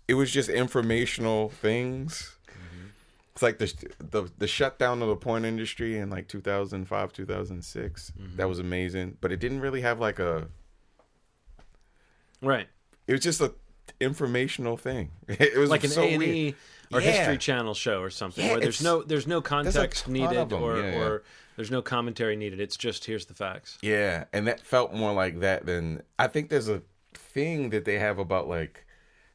It 0.09 0.15
was 0.15 0.31
just 0.33 0.49
informational 0.49 1.51
things. 1.51 2.37
Mm-hmm. 2.49 2.87
It's 3.33 3.43
like 3.43 3.59
the 3.59 3.73
the 3.99 4.31
the 4.39 4.47
shutdown 4.49 5.03
of 5.03 5.09
the 5.09 5.17
porn 5.17 5.45
industry 5.45 5.99
in 5.99 6.11
like 6.11 6.29
2005, 6.29 7.13
2006. 7.13 8.13
Mm-hmm. 8.19 8.37
That 8.37 8.49
was 8.49 8.59
amazing, 8.59 9.19
but 9.21 9.31
it 9.33 9.39
didn't 9.41 9.61
really 9.61 9.83
have 9.83 10.01
like 10.01 10.19
a. 10.19 10.49
right 12.43 12.69
It 13.07 13.13
was 13.13 13.21
just 13.23 13.41
a 13.41 13.55
informational 14.01 14.77
thing. 14.77 15.11
It 15.29 15.57
was 15.59 15.71
like 15.71 15.85
an 15.85 15.91
so 15.91 16.03
A 16.03 16.09
and 16.11 16.19
weird. 16.19 16.55
Or 16.93 17.01
Yeah. 17.01 17.13
History 17.13 17.39
Channel 17.39 17.75
show 17.75 18.01
or 18.01 18.11
something 18.11 18.45
Yeah, 18.45 18.53
where 18.53 18.61
there's 18.61 18.83
no 18.83 19.03
there's 19.03 19.27
no 19.27 19.41
context 19.41 20.09
needed 20.09 20.53
or 20.53 20.79
yeah. 20.81 20.99
or 20.99 21.23
there's 21.61 21.71
no 21.71 21.83
commentary 21.83 22.37
needed. 22.37 22.59
It's 22.59 22.75
just 22.79 23.05
here's 23.05 23.27
the 23.27 23.35
facts. 23.35 23.77
Yeah, 23.83 24.25
and 24.33 24.47
that 24.49 24.63
felt 24.63 24.95
more 24.95 25.13
like 25.13 25.41
that 25.41 25.67
than 25.67 26.03
I 26.19 26.27
think 26.27 26.49
there's 26.49 26.71
a 26.71 26.81
thing 27.13 27.69
that 27.69 27.85
they 27.85 27.99
have 27.99 28.19
about 28.19 28.49
like 28.49 28.87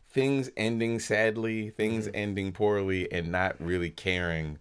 things 0.10 0.50
ending 0.58 0.98
sadly, 1.00 1.70
things 1.70 2.08
Mm-hmm. 2.08 2.16
ending 2.16 2.52
poorly, 2.52 3.12
and 3.12 3.32
not 3.32 3.62
really 3.62 3.92
caring. 3.92 4.58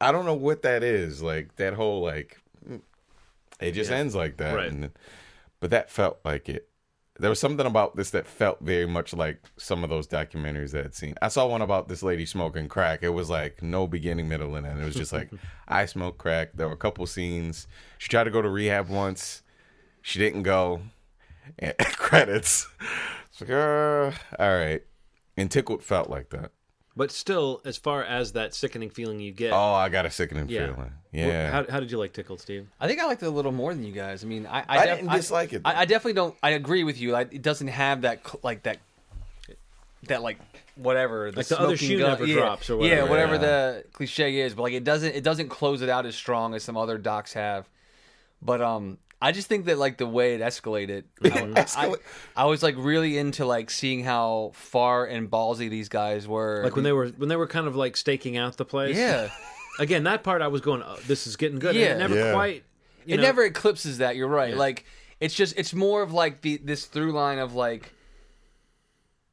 I 0.00 0.10
don't 0.10 0.24
know 0.24 0.32
what 0.34 0.62
that 0.62 0.82
is. 0.82 1.22
Like 1.22 1.56
that 1.56 1.74
whole 1.74 2.00
like 2.00 2.38
mm, 2.66 2.80
it 3.60 3.72
just 3.72 3.90
Yeah. 3.90 3.98
ends 3.98 4.14
like 4.14 4.38
that. 4.38 4.54
Right. 4.54 4.72
And, 4.72 4.90
but 5.60 5.68
that 5.68 5.90
felt 5.90 6.20
like 6.24 6.48
it. 6.48 6.66
There 7.18 7.30
was 7.30 7.40
something 7.40 7.66
about 7.66 7.96
this 7.96 8.10
that 8.10 8.26
felt 8.26 8.60
very 8.60 8.86
much 8.86 9.14
like 9.14 9.42
some 9.56 9.82
of 9.82 9.90
those 9.90 10.06
documentaries 10.06 10.72
that 10.72 10.84
I'd 10.84 10.94
seen. 10.94 11.14
I 11.22 11.28
saw 11.28 11.46
one 11.46 11.62
about 11.62 11.88
this 11.88 12.02
lady 12.02 12.26
smoking 12.26 12.68
crack. 12.68 13.00
It 13.02 13.10
was 13.10 13.30
like 13.30 13.62
no 13.62 13.86
beginning, 13.86 14.28
middle, 14.28 14.54
and 14.56 14.66
end. 14.66 14.80
It 14.80 14.84
was 14.84 14.94
just 14.94 15.12
like 15.12 15.30
I 15.68 15.86
smoke 15.86 16.18
crack. 16.18 16.50
There 16.54 16.66
were 16.66 16.74
a 16.74 16.78
couple 16.78 17.06
scenes. 17.06 17.66
She 17.98 18.08
tried 18.08 18.24
to 18.24 18.30
go 18.30 18.42
to 18.42 18.48
rehab 18.48 18.88
once. 18.88 19.42
She 20.02 20.18
didn't 20.18 20.42
go. 20.42 20.82
And 21.58 21.76
credits. 21.78 22.68
It's 23.30 23.40
like, 23.40 23.50
uh, 23.50 24.12
all 24.38 24.56
right. 24.56 24.82
And 25.36 25.50
Tickled 25.50 25.82
felt 25.82 26.10
like 26.10 26.30
that. 26.30 26.52
But 26.96 27.10
still, 27.10 27.60
as 27.66 27.76
far 27.76 28.02
as 28.02 28.32
that 28.32 28.54
sickening 28.54 28.88
feeling 28.88 29.20
you 29.20 29.30
get, 29.30 29.52
Oh, 29.52 29.74
I 29.74 29.90
got 29.90 30.06
a 30.06 30.10
sickening 30.10 30.48
Yeah. 30.48 30.72
feeling. 30.72 30.92
Yeah. 31.12 31.50
How, 31.50 31.66
how 31.70 31.80
did 31.80 31.90
you 31.90 31.98
like 31.98 32.14
Tickled, 32.14 32.40
Steve? 32.40 32.68
I 32.80 32.86
think 32.88 33.00
I 33.00 33.06
liked 33.06 33.22
it 33.22 33.26
a 33.26 33.30
little 33.30 33.52
more 33.52 33.74
than 33.74 33.84
you 33.84 33.92
guys. 33.92 34.24
I 34.24 34.26
mean, 34.26 34.46
I 34.46 34.60
I, 34.60 34.64
I 34.68 34.86
def- 34.86 34.98
didn't 35.00 35.12
dislike 35.12 35.52
it, 35.52 35.62
I, 35.64 35.72
though. 35.74 35.78
I 35.80 35.84
definitely 35.84 36.12
don't. 36.14 36.34
I 36.42 36.50
agree 36.50 36.84
with 36.84 36.98
you. 36.98 37.12
Like, 37.12 37.34
it 37.34 37.42
doesn't 37.42 37.68
have 37.68 38.02
that 38.02 38.20
like 38.42 38.62
that 38.62 38.78
that 40.04 40.22
like 40.22 40.38
whatever 40.76 41.32
Like 41.32 41.46
the 41.48 41.60
other 41.60 41.76
shoe 41.76 41.98
gun- 41.98 42.10
never 42.10 42.26
yeah, 42.26 42.34
drops 42.36 42.70
or 42.70 42.76
whatever. 42.76 43.02
Yeah, 43.04 43.08
whatever. 43.10 43.32
whatever 43.32 43.44
Yeah. 43.44 43.72
the 43.82 43.84
cliche 43.92 44.36
is, 44.40 44.54
but 44.54 44.62
like 44.62 44.72
it 44.74 44.84
doesn't 44.84 45.14
it 45.14 45.24
doesn't 45.24 45.48
close 45.48 45.82
it 45.82 45.88
out 45.88 46.06
as 46.06 46.14
strong 46.14 46.54
as 46.54 46.62
some 46.62 46.76
other 46.76 46.96
docs 46.98 47.32
have. 47.32 47.68
But 48.42 48.60
um, 48.60 48.98
I 49.20 49.32
just 49.32 49.48
think 49.48 49.64
that 49.66 49.78
like 49.78 49.96
the 49.98 50.06
way 50.06 50.34
it 50.34 50.40
escalated, 50.42 51.04
I, 51.24 51.28
I, 51.28 51.30
Escalate- 51.64 52.00
I 52.36 52.44
was 52.44 52.62
like 52.62 52.74
really 52.76 53.16
into 53.16 53.46
like 53.46 53.70
seeing 53.70 54.04
how 54.04 54.50
far 54.54 55.06
and 55.06 55.30
ballsy 55.30 55.70
these 55.70 55.88
guys 55.88 56.28
were. 56.28 56.62
Like 56.64 56.74
when 56.74 56.84
they 56.84 56.92
were 56.92 57.08
when 57.08 57.28
they 57.28 57.36
were 57.36 57.46
kind 57.46 57.66
of 57.66 57.74
like 57.76 57.96
staking 57.96 58.36
out 58.36 58.56
the 58.56 58.64
place. 58.66 58.96
yeah. 58.96 59.30
Again, 59.78 60.04
that 60.04 60.22
part 60.22 60.40
I 60.40 60.48
was 60.48 60.62
going, 60.62 60.82
oh, 60.82 60.96
this 61.06 61.26
is 61.26 61.36
getting 61.36 61.58
good. 61.58 61.76
And 61.76 61.78
Yeah. 61.80 61.94
it 61.94 61.98
never 61.98 62.14
Yeah. 62.14 62.32
quite. 62.32 62.64
You 63.04 63.14
it 63.14 63.16
know, 63.18 63.22
never 63.24 63.44
eclipses 63.44 63.98
that. 63.98 64.16
You're 64.16 64.26
right. 64.28 64.50
Yeah. 64.54 64.58
Like 64.58 64.84
it's 65.20 65.34
just 65.34 65.56
it's 65.58 65.72
more 65.74 66.02
of 66.02 66.12
like 66.12 66.40
the 66.42 66.58
this 66.62 66.84
through 66.86 67.12
line 67.12 67.38
of 67.38 67.54
like 67.54 67.92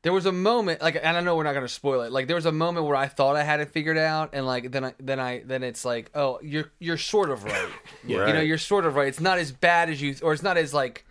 there 0.04 0.14
was 0.14 0.26
a 0.26 0.32
moment 0.32 0.82
like 0.82 0.96
and 1.02 1.18
I 1.18 1.22
know 1.22 1.36
we're 1.36 1.44
not 1.44 1.54
gonna 1.54 1.68
spoil 1.68 2.02
it. 2.02 2.12
Like 2.12 2.28
there 2.28 2.36
was 2.36 2.46
a 2.46 2.52
moment 2.52 2.86
where 2.86 2.96
I 2.96 3.08
thought 3.08 3.36
I 3.36 3.44
had 3.44 3.60
it 3.62 3.70
figured 3.72 3.98
out, 3.98 4.30
and 4.34 4.46
like 4.46 4.72
then 4.72 4.84
I 4.86 4.94
then 5.00 5.20
I 5.20 5.42
then 5.46 5.64
it's 5.64 5.84
like 5.84 6.12
oh 6.14 6.40
you're 6.44 6.72
you're 6.80 6.98
sort 6.98 7.30
of 7.32 7.44
right. 7.44 7.70
You 8.06 8.18
know 8.18 8.42
you're 8.42 8.58
sort 8.58 8.86
of 8.86 8.96
right. 8.96 9.08
It's 9.08 9.20
not 9.22 9.40
as 9.40 9.52
bad 9.52 9.90
as 9.90 10.02
you 10.02 10.16
or 10.22 10.34
it's 10.34 10.44
not 10.44 10.58
as 10.58 10.74
like 10.74 11.06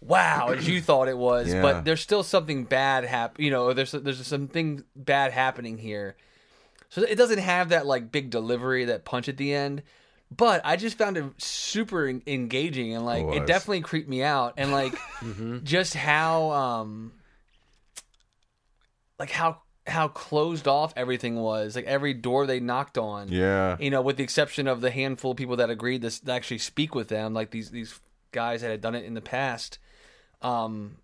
wow 0.00 0.48
as 0.56 0.66
you 0.68 0.80
thought 0.80 1.08
it 1.08 1.18
was, 1.18 1.52
Yeah. 1.52 1.62
but 1.62 1.84
there's 1.84 2.00
still 2.00 2.22
something 2.22 2.64
bad 2.64 3.04
hap 3.04 3.38
You 3.38 3.50
know 3.50 3.72
there's 3.72 3.92
there's 3.92 4.26
something 4.26 4.84
bad 4.96 5.32
happening 5.32 5.78
here. 5.78 6.16
So 6.90 7.02
it 7.02 7.16
doesn't 7.16 7.38
have 7.38 7.70
that 7.70 7.86
like 7.86 8.12
big 8.12 8.30
delivery, 8.30 8.84
that 8.86 9.04
punch 9.04 9.28
at 9.28 9.36
the 9.36 9.52
end. 9.54 9.82
But 10.34 10.62
I 10.64 10.76
just 10.76 10.96
found 10.96 11.16
it 11.18 11.24
super 11.38 12.08
engaging 12.08 12.94
and 12.94 13.04
like 13.04 13.24
It 13.26 13.42
it, 13.42 13.46
definitely 13.46 13.80
creeped 13.82 14.08
me 14.08 14.22
out 14.22 14.54
and 14.58 14.70
like 14.72 14.94
just 15.64 15.94
how 15.94 16.50
um 16.52 17.12
like 19.22 19.30
how 19.30 19.62
how 19.86 20.08
closed 20.08 20.66
off 20.66 20.92
everything 20.96 21.36
was. 21.36 21.76
Like 21.76 21.84
every 21.84 22.12
door 22.12 22.44
they 22.44 22.58
knocked 22.58 22.98
on. 22.98 23.28
yeah. 23.28 23.76
You 23.78 23.88
know, 23.88 24.02
with 24.02 24.16
the 24.16 24.24
exception 24.24 24.66
of 24.66 24.80
the 24.80 24.90
handful 24.90 25.30
of 25.30 25.36
people 25.36 25.56
that 25.56 25.70
agreed 25.70 26.02
to, 26.02 26.24
to 26.24 26.32
actually 26.32 26.58
speak 26.58 26.92
with 26.96 27.06
them, 27.06 27.32
like 27.32 27.52
these 27.52 27.70
these 27.70 28.00
guys 28.32 28.62
that 28.62 28.70
had 28.72 28.80
done 28.80 28.96
it 28.96 29.04
in 29.04 29.14
the 29.14 29.20
past. 29.20 29.78
Um 30.40 30.96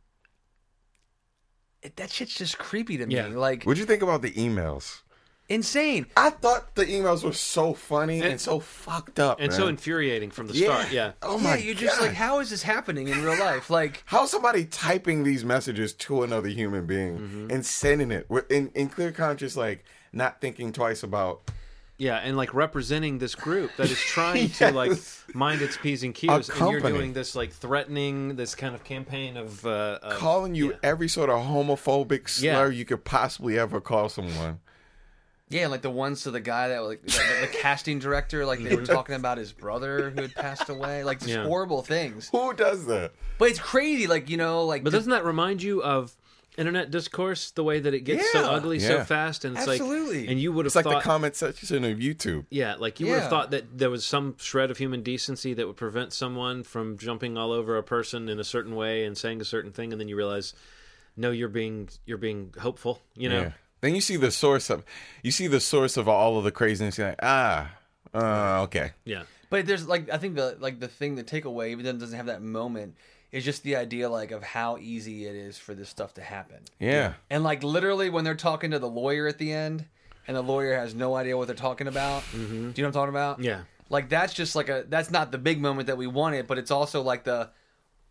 it, 1.80 1.94
that 1.94 2.10
shit's 2.10 2.34
just 2.34 2.58
creepy 2.58 2.96
to 2.96 3.06
me. 3.06 3.14
Yeah. 3.14 3.28
Like 3.28 3.62
What'd 3.62 3.78
you 3.78 3.86
think 3.86 4.02
about 4.02 4.22
the 4.22 4.32
emails? 4.32 5.02
Insane. 5.48 6.06
I 6.16 6.30
thought 6.30 6.74
the 6.74 6.84
emails 6.84 7.24
were 7.24 7.32
so 7.32 7.74
funny 7.74 8.20
and, 8.22 8.40
so 8.40 8.60
fucked 8.60 9.18
up. 9.18 9.40
and 9.40 9.52
so 9.52 9.66
infuriating 9.66 10.30
from 10.30 10.46
the 10.48 10.54
yeah. 10.54 10.66
start. 10.66 10.92
Yeah. 10.92 11.12
Oh 11.22 11.38
my. 11.38 11.50
yeah, 11.50 11.56
my 11.56 11.62
you're 11.62 11.74
just 11.74 11.98
God. 11.98 12.06
like, 12.06 12.14
how 12.14 12.38
is 12.40 12.50
this 12.50 12.62
happening 12.62 13.08
in 13.08 13.22
real 13.24 13.38
life? 13.38 13.70
Like, 13.70 14.02
How's 14.06 14.30
somebody 14.30 14.64
typing 14.64 15.24
these 15.24 15.44
messages 15.44 15.92
to 15.94 16.22
another 16.22 16.48
human 16.48 16.86
being 16.86 17.18
Mm-hmm. 17.18 17.50
and 17.50 17.64
sending 17.64 18.10
it 18.10 18.28
with 18.28 18.50
in, 18.50 18.70
in 18.74 18.88
clear 18.88 19.12
conscious, 19.12 19.56
like 19.56 19.84
not 20.12 20.40
thinking 20.40 20.72
twice 20.72 21.02
about 21.02 21.50
Yeah, 21.96 22.16
and 22.16 22.36
like 22.36 22.52
representing 22.54 23.18
this 23.18 23.34
group 23.34 23.70
that 23.76 23.90
is 23.90 23.98
trying 23.98 24.50
to 24.60 24.70
like 24.72 24.92
mind 25.34 25.62
its 25.62 25.76
p's 25.76 26.02
and 26.02 26.14
q's, 26.14 26.48
and 26.50 26.70
you're 26.70 26.80
doing 26.80 27.12
this 27.12 27.34
like 27.34 27.50
threatening, 27.52 28.36
this 28.36 28.54
kind 28.54 28.74
of 28.74 28.84
campaign 28.84 29.36
of, 29.36 29.64
uh, 29.66 29.98
of 30.02 30.12
calling 30.18 30.54
you 30.54 30.70
yeah. 30.70 30.76
every 30.82 31.08
sort 31.08 31.30
of 31.30 31.40
homophobic 31.46 32.28
slur 32.28 32.68
Yeah. 32.68 32.68
you 32.68 32.84
could 32.84 33.04
possibly 33.04 33.58
ever 33.58 33.80
call 33.80 34.08
someone. 34.08 34.60
Yeah, 35.50 35.66
like 35.68 35.82
the 35.82 35.90
ones 35.90 36.22
to 36.24 36.30
the 36.30 36.40
guy 36.40 36.68
that 36.68 36.80
like 36.84 37.02
the, 37.02 37.22
the 37.40 37.46
casting 37.60 37.98
director, 37.98 38.44
like 38.46 38.62
they 38.62 38.74
were 38.76 38.84
talking 38.86 39.14
about 39.14 39.38
his 39.38 39.52
brother 39.52 40.10
who 40.10 40.22
had 40.22 40.34
passed 40.34 40.68
away, 40.68 41.04
like 41.04 41.18
just 41.20 41.30
Yeah. 41.30 41.44
horrible 41.44 41.82
things. 41.82 42.28
Who 42.30 42.52
does 42.54 42.86
that? 42.86 43.12
But 43.38 43.50
it's 43.50 43.58
crazy, 43.60 44.06
like 44.06 44.28
you 44.28 44.36
know, 44.36 44.64
like 44.64 44.84
But 44.84 44.92
doesn't 44.92 45.10
that 45.10 45.24
remind 45.24 45.62
you 45.62 45.82
of 45.82 46.14
internet 46.56 46.90
discourse? 46.90 47.52
The 47.52 47.62
way 47.62 47.78
that 47.80 47.94
it 47.94 48.00
gets 48.00 48.30
so 48.32 48.40
Yeah. 48.40 48.48
ugly 48.48 48.78
so 48.80 48.96
Yeah. 48.96 49.04
fast, 49.04 49.44
and 49.44 49.56
it's 49.56 49.66
Absolutely. 49.68 50.22
like, 50.22 50.30
and 50.30 50.40
you 50.40 50.52
would 50.52 50.64
have 50.64 50.70
It's 50.70 50.76
like 50.76 50.84
thought, 50.84 51.02
the 51.02 51.08
comment 51.08 51.36
section 51.36 51.84
of 51.84 51.98
YouTube. 51.98 52.46
yeah, 52.50 52.74
like 52.74 52.98
you 53.00 53.06
would 53.06 53.12
Yeah. 53.12 53.20
have 53.20 53.30
thought 53.30 53.50
that 53.52 53.78
there 53.78 53.90
was 53.90 54.04
some 54.04 54.34
shred 54.38 54.70
of 54.70 54.78
human 54.78 55.02
decency 55.02 55.54
that 55.54 55.66
would 55.66 55.76
prevent 55.76 56.12
someone 56.12 56.64
from 56.64 56.98
jumping 56.98 57.38
all 57.38 57.52
over 57.52 57.76
a 57.76 57.82
person 57.82 58.28
in 58.28 58.40
a 58.40 58.44
certain 58.44 58.74
way 58.74 59.04
and 59.04 59.16
saying 59.16 59.40
a 59.40 59.44
certain 59.44 59.70
thing, 59.72 59.92
and 59.92 60.00
then 60.00 60.08
you 60.08 60.16
realize, 60.16 60.52
no, 61.16 61.30
you're 61.30 61.48
being 61.48 61.88
you're 62.06 62.18
being 62.18 62.52
hopeful, 62.58 63.02
you 63.16 63.28
know. 63.28 63.40
Yeah. 63.42 63.52
Then 63.80 63.94
you 63.94 64.00
see 64.00 64.16
the 64.16 64.30
source 64.30 64.70
of 64.70 64.84
you 65.22 65.30
see 65.30 65.46
the 65.46 65.60
source 65.60 65.96
of 65.96 66.08
all 66.08 66.38
of 66.38 66.44
the 66.44 66.50
craziness. 66.50 66.98
You're 66.98 67.08
like, 67.08 67.20
ah, 67.22 67.70
uh, 68.14 68.62
okay. 68.62 68.92
yeah. 69.04 69.22
But 69.50 69.66
there's 69.66 69.86
like 69.86 70.10
I 70.10 70.18
think 70.18 70.36
the 70.36 70.56
like 70.60 70.80
the 70.80 70.88
thing 70.88 71.14
the 71.14 71.24
takeaway, 71.24 71.70
even 71.70 71.84
though 71.84 71.90
it 71.90 71.98
doesn't 71.98 72.16
have 72.16 72.26
that 72.26 72.42
moment, 72.42 72.96
is 73.32 73.44
just 73.44 73.62
the 73.62 73.76
idea 73.76 74.08
like 74.08 74.30
of 74.30 74.42
how 74.42 74.78
easy 74.78 75.26
it 75.26 75.34
is 75.34 75.58
for 75.58 75.74
this 75.74 75.88
stuff 75.88 76.14
to 76.14 76.22
happen. 76.22 76.58
Yeah. 76.78 77.14
And 77.30 77.44
like 77.44 77.62
literally 77.62 78.10
when 78.10 78.24
they're 78.24 78.34
talking 78.34 78.72
to 78.72 78.78
the 78.78 78.88
lawyer 78.88 79.26
at 79.26 79.38
the 79.38 79.52
end, 79.52 79.86
and 80.26 80.36
the 80.36 80.42
lawyer 80.42 80.76
has 80.76 80.94
no 80.94 81.14
idea 81.14 81.36
what 81.36 81.46
they're 81.46 81.56
talking 81.56 81.86
about. 81.86 82.22
Do 82.32 82.38
you 82.38 82.46
know 82.46 82.66
what 82.66 82.78
I'm 82.84 82.92
talking 82.92 83.08
about? 83.10 83.40
Yeah. 83.40 83.62
Like 83.88 84.08
that's 84.10 84.34
just 84.34 84.54
like 84.54 84.68
a 84.68 84.84
that's 84.88 85.10
not 85.10 85.32
the 85.32 85.38
big 85.38 85.60
moment 85.60 85.86
that 85.86 85.96
we 85.96 86.06
wanted, 86.06 86.46
but 86.46 86.58
it's 86.58 86.70
also 86.70 87.02
like 87.02 87.24
the 87.24 87.50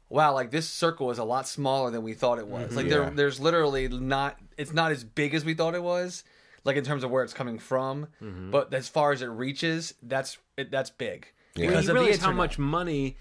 wow, 0.09 0.33
like 0.33 0.51
this 0.51 0.67
circle 0.69 1.11
is 1.11 1.17
a 1.17 1.23
lot 1.23 1.47
smaller 1.47 1.91
than 1.91 2.03
we 2.03 2.13
thought 2.13 2.39
it 2.39 2.47
was. 2.47 2.67
Mm-hmm. 2.67 2.75
Like 2.75 2.85
Yeah. 2.85 2.91
there 2.91 3.09
there's 3.11 3.39
literally 3.39 3.87
not 3.87 4.37
it's 4.57 4.73
not 4.73 4.91
as 4.91 5.03
big 5.03 5.33
as 5.33 5.43
we 5.45 5.53
thought 5.53 5.75
it 5.75 5.83
was, 5.83 6.23
like 6.63 6.75
in 6.77 6.83
terms 6.83 7.03
of 7.03 7.11
where 7.11 7.23
it's 7.23 7.33
coming 7.33 7.59
from. 7.59 8.07
Mm-hmm. 8.21 8.51
But 8.51 8.73
as 8.73 8.87
far 8.89 9.11
as 9.11 9.21
it 9.21 9.27
reaches, 9.27 9.93
that's 10.01 10.37
it, 10.57 10.71
that's 10.71 10.89
big. 10.89 11.27
Yeah. 11.55 11.65
Well, 11.65 11.69
Because 11.71 11.85
you 11.85 11.91
of 11.91 11.95
the 11.97 12.01
realize 12.03 12.21
how 12.21 12.31
much 12.31 12.57
money 12.59 13.17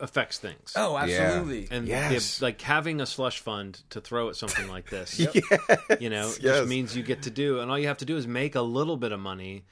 affects 0.00 0.38
things. 0.38 0.74
Oh, 0.76 0.96
absolutely. 0.96 1.66
and 1.72 1.88
Yes. 1.88 2.38
the- 2.38 2.44
like 2.44 2.60
having 2.60 3.00
a 3.00 3.06
slush 3.06 3.40
fund 3.40 3.82
to 3.90 4.00
throw 4.00 4.28
at 4.28 4.36
something 4.36 4.68
like 4.68 4.90
this, 4.90 5.18
you 6.00 6.08
know, 6.10 6.26
yes. 6.26 6.38
just 6.38 6.68
means 6.68 6.96
you 6.96 7.02
get 7.02 7.22
to 7.22 7.30
do, 7.30 7.58
and 7.60 7.68
all 7.70 7.78
you 7.78 7.88
have 7.88 7.98
to 7.98 8.04
do 8.04 8.16
is 8.16 8.24
make 8.26 8.54
a 8.54 8.60
little 8.62 8.96
bit 8.96 9.10
of 9.10 9.18
money. 9.18 9.64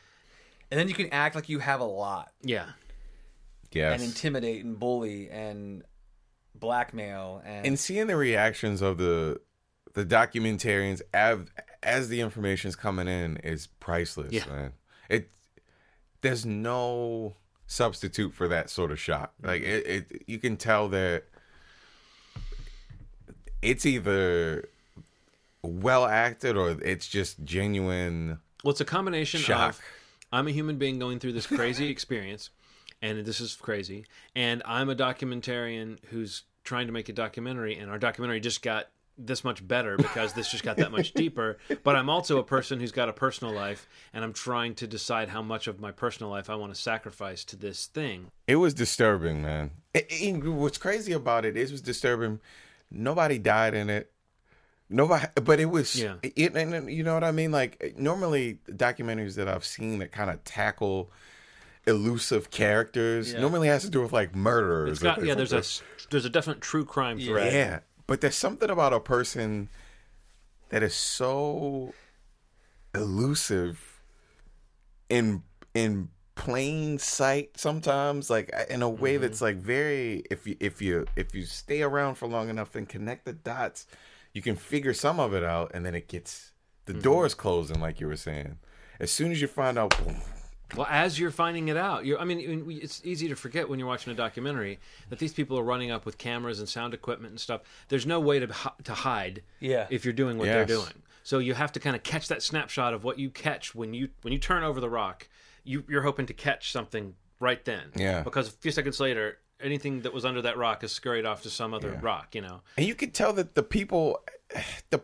And 0.70 0.80
then 0.80 0.88
you 0.88 0.94
can 0.94 1.10
act 1.12 1.36
like 1.36 1.48
you 1.48 1.60
have 1.60 1.78
a 1.78 1.84
lot 1.84 2.32
Yeah, 2.42 2.66
Yes. 3.70 4.00
and 4.00 4.08
intimidate 4.08 4.64
and 4.64 4.76
bully 4.78 5.30
and 5.30 5.84
blackmail 6.60 7.42
and, 7.44 7.66
and 7.66 7.78
seeing 7.78 8.06
the 8.06 8.16
reactions 8.16 8.82
of 8.82 8.98
the 8.98 9.40
the 9.94 10.04
documentarians 10.04 11.00
av, 11.14 11.50
as 11.82 12.08
the 12.08 12.20
information's 12.20 12.76
coming 12.76 13.08
in 13.08 13.36
is 13.38 13.66
priceless, 13.80 14.32
Yeah. 14.32 14.44
man. 14.46 14.72
It 15.08 15.30
there's 16.20 16.44
no 16.44 17.36
substitute 17.66 18.34
for 18.34 18.46
that 18.48 18.70
sort 18.70 18.90
of 18.90 18.98
shock. 19.00 19.32
Mm-hmm. 19.38 19.46
Like 19.46 19.62
it, 19.62 19.86
it 19.86 20.22
you 20.26 20.38
can 20.38 20.56
tell 20.56 20.88
that 20.88 21.24
it's 23.62 23.86
either 23.86 24.68
well 25.62 26.04
acted 26.06 26.56
or 26.56 26.70
it's 26.82 27.08
just 27.08 27.42
genuine 27.44 28.38
well, 28.64 28.70
it's 28.72 28.80
a 28.80 28.84
combination 28.84 29.40
shock. 29.40 29.70
of 29.70 29.80
I'm 30.32 30.46
a 30.48 30.50
human 30.50 30.76
being 30.76 30.98
going 30.98 31.18
through 31.20 31.32
this 31.32 31.46
crazy 31.46 31.88
experience, 31.90 32.50
and 33.02 33.24
this 33.24 33.40
is 33.40 33.54
crazy, 33.56 34.06
and 34.34 34.62
I'm 34.64 34.88
a 34.88 34.94
documentarian 34.96 35.98
who's 36.06 36.42
trying 36.64 36.86
to 36.86 36.92
make 36.92 37.08
a 37.08 37.12
documentary, 37.12 37.76
and 37.76 37.90
our 37.90 37.98
documentary 37.98 38.40
just 38.40 38.62
got 38.62 38.88
this 39.18 39.42
much 39.44 39.66
better 39.66 39.96
because 39.96 40.34
this 40.34 40.50
just 40.50 40.62
got 40.62 40.76
that 40.76 40.92
much 40.92 41.12
deeper. 41.14 41.56
But 41.84 41.96
I'm 41.96 42.10
also 42.10 42.38
a 42.38 42.42
person 42.44 42.80
who's 42.80 42.92
got 42.92 43.08
a 43.08 43.12
personal 43.14 43.54
life, 43.54 43.88
and 44.12 44.22
I'm 44.22 44.32
trying 44.34 44.74
to 44.76 44.86
decide 44.86 45.28
how 45.30 45.40
much 45.42 45.66
of 45.68 45.80
my 45.80 45.90
personal 45.90 46.30
life 46.30 46.50
I 46.50 46.54
want 46.56 46.74
to 46.74 46.80
sacrifice 46.80 47.42
to 47.46 47.56
this 47.56 47.86
thing. 47.86 48.26
It 48.46 48.56
was 48.56 48.74
disturbing, 48.74 49.40
man. 49.42 49.70
It- 49.94 50.06
it- 50.10 50.44
what's 50.44 50.76
crazy 50.78 51.12
about 51.12 51.44
it 51.46 51.56
is 51.56 51.70
it 51.70 51.74
was 51.74 51.80
disturbing. 51.80 52.40
Nobody 52.90 53.38
died 53.38 53.74
in 53.74 53.88
it. 53.88 54.12
Nobody, 54.88 55.26
but 55.42 55.58
it 55.60 55.64
was. 55.66 56.00
Yeah. 56.00 56.16
It, 56.22 56.54
and 56.54 56.88
you 56.92 57.02
know 57.02 57.14
what 57.14 57.24
I 57.24 57.32
mean? 57.32 57.50
Like 57.50 57.94
normally 57.96 58.58
documentaries 58.70 59.34
that 59.36 59.48
I've 59.48 59.64
seen 59.64 59.98
that 60.00 60.12
kind 60.12 60.30
of 60.30 60.44
tackle 60.44 61.10
elusive 61.86 62.50
characters 62.50 63.32
Yeah. 63.32 63.40
normally 63.40 63.68
has 63.68 63.82
to 63.82 63.90
do 63.90 64.02
with 64.02 64.12
like 64.12 64.34
murderers. 64.34 64.92
It's 64.92 65.02
or 65.02 65.04
got 65.04 65.16
things 65.16 65.28
yeah. 65.28 65.34
like 65.34 65.48
There's 65.48 65.82
a 65.82 66.08
there's 66.10 66.24
a 66.24 66.30
definite 66.30 66.60
true 66.60 66.84
crime 66.84 67.18
thread. 67.18 67.52
Yeah, 67.52 67.80
but 68.06 68.20
there's 68.20 68.36
something 68.36 68.70
about 68.70 68.92
a 68.92 69.00
person 69.00 69.68
that 70.68 70.82
is 70.82 70.94
so 70.94 71.92
elusive 72.94 74.02
in 75.08 75.42
in 75.74 76.08
plain 76.34 76.98
sight 76.98 77.56
sometimes 77.56 78.28
like 78.28 78.52
in 78.68 78.82
a 78.82 78.88
way 78.88 79.14
mm-hmm. 79.14 79.22
that's 79.22 79.40
like 79.40 79.56
very 79.56 80.22
if 80.30 80.46
you 80.46 80.54
if 80.60 80.82
you 80.82 81.06
if 81.16 81.34
you 81.34 81.44
stay 81.44 81.80
around 81.82 82.14
for 82.14 82.28
long 82.28 82.50
enough 82.50 82.74
and 82.74 82.88
connect 82.88 83.24
the 83.24 83.32
dots 83.32 83.86
you 84.34 84.42
can 84.42 84.54
figure 84.54 84.92
some 84.92 85.18
of 85.18 85.32
it 85.32 85.42
out 85.42 85.70
and 85.72 85.86
then 85.86 85.94
it 85.94 86.08
gets 86.08 86.52
the 86.84 86.92
mm-hmm. 86.92 87.02
doors 87.02 87.34
closing 87.34 87.80
like 87.80 88.00
you 88.00 88.06
were 88.06 88.16
saying 88.16 88.58
as 89.00 89.10
soon 89.10 89.32
as 89.32 89.40
you 89.40 89.48
find 89.48 89.78
out 89.78 89.96
boom, 89.98 90.16
Well, 90.74 90.86
as 90.90 91.18
you're 91.18 91.30
finding 91.30 91.68
it 91.68 91.76
out, 91.76 92.04
you're, 92.06 92.18
I 92.18 92.24
mean, 92.24 92.64
it's 92.82 93.00
easy 93.04 93.28
to 93.28 93.36
forget 93.36 93.68
when 93.68 93.78
you're 93.78 93.86
watching 93.86 94.12
a 94.12 94.16
documentary 94.16 94.80
that 95.10 95.18
these 95.20 95.32
people 95.32 95.56
are 95.58 95.62
running 95.62 95.92
up 95.92 96.04
with 96.04 96.18
cameras 96.18 96.58
and 96.58 96.68
sound 96.68 96.92
equipment 96.92 97.30
and 97.30 97.40
stuff. 97.40 97.60
There's 97.88 98.04
no 98.06 98.18
way 98.18 98.40
to 98.40 98.48
to 98.84 98.92
hide 98.94 99.42
Yeah. 99.60 99.86
if 99.90 100.04
you're 100.04 100.12
doing 100.14 100.38
what 100.38 100.46
Yes. 100.46 100.54
they're 100.54 100.76
doing. 100.76 101.02
So 101.22 101.38
you 101.38 101.54
have 101.54 101.70
to 101.72 101.80
kind 101.80 101.94
of 101.94 102.02
catch 102.02 102.26
that 102.28 102.42
snapshot 102.42 102.94
of 102.94 103.04
what 103.04 103.18
you 103.18 103.30
catch 103.30 103.74
when 103.74 103.94
you 103.94 104.08
when 104.22 104.32
you 104.32 104.38
turn 104.40 104.64
over 104.64 104.80
the 104.80 104.90
rock. 104.90 105.28
You, 105.62 105.84
you're 105.88 106.02
hoping 106.02 106.26
to 106.26 106.34
catch 106.34 106.70
something 106.72 107.14
right 107.40 107.64
then. 107.64 107.90
Yeah. 107.96 108.22
Because 108.22 108.48
a 108.48 108.52
few 108.52 108.70
seconds 108.70 108.98
later, 109.00 109.38
anything 109.60 110.02
that 110.02 110.12
was 110.12 110.24
under 110.24 110.42
that 110.42 110.56
rock 110.56 110.84
is 110.84 110.92
scurried 110.92 111.26
off 111.26 111.42
to 111.42 111.50
some 111.50 111.74
other 111.74 111.92
rock. 112.02 112.34
You 112.34 112.40
know. 112.42 112.62
and 112.76 112.86
you 112.86 112.94
could 112.96 113.14
tell 113.14 113.32
that 113.34 113.54
the 113.54 113.62
people 113.62 114.20
the 114.90 115.00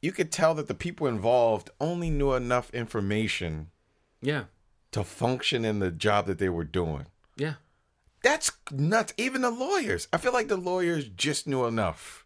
you 0.00 0.12
could 0.12 0.30
tell 0.32 0.54
that 0.54 0.66
the 0.68 0.74
people 0.74 1.06
involved 1.08 1.70
only 1.80 2.10
knew 2.10 2.32
enough 2.34 2.70
information 2.70 3.70
Yeah. 4.20 4.44
To 4.92 5.02
function 5.04 5.64
in 5.64 5.78
the 5.80 5.90
job 5.90 6.26
that 6.26 6.38
they 6.38 6.48
were 6.48 6.64
doing 6.64 7.06
Yeah. 7.36 7.54
That's 8.22 8.52
nuts. 8.70 9.12
Even 9.16 9.40
the 9.42 9.50
lawyers. 9.50 10.06
I 10.12 10.16
feel 10.18 10.32
like 10.32 10.46
the 10.46 10.56
lawyers 10.56 11.08
just 11.08 11.48
knew 11.48 11.64
enough. 11.64 12.24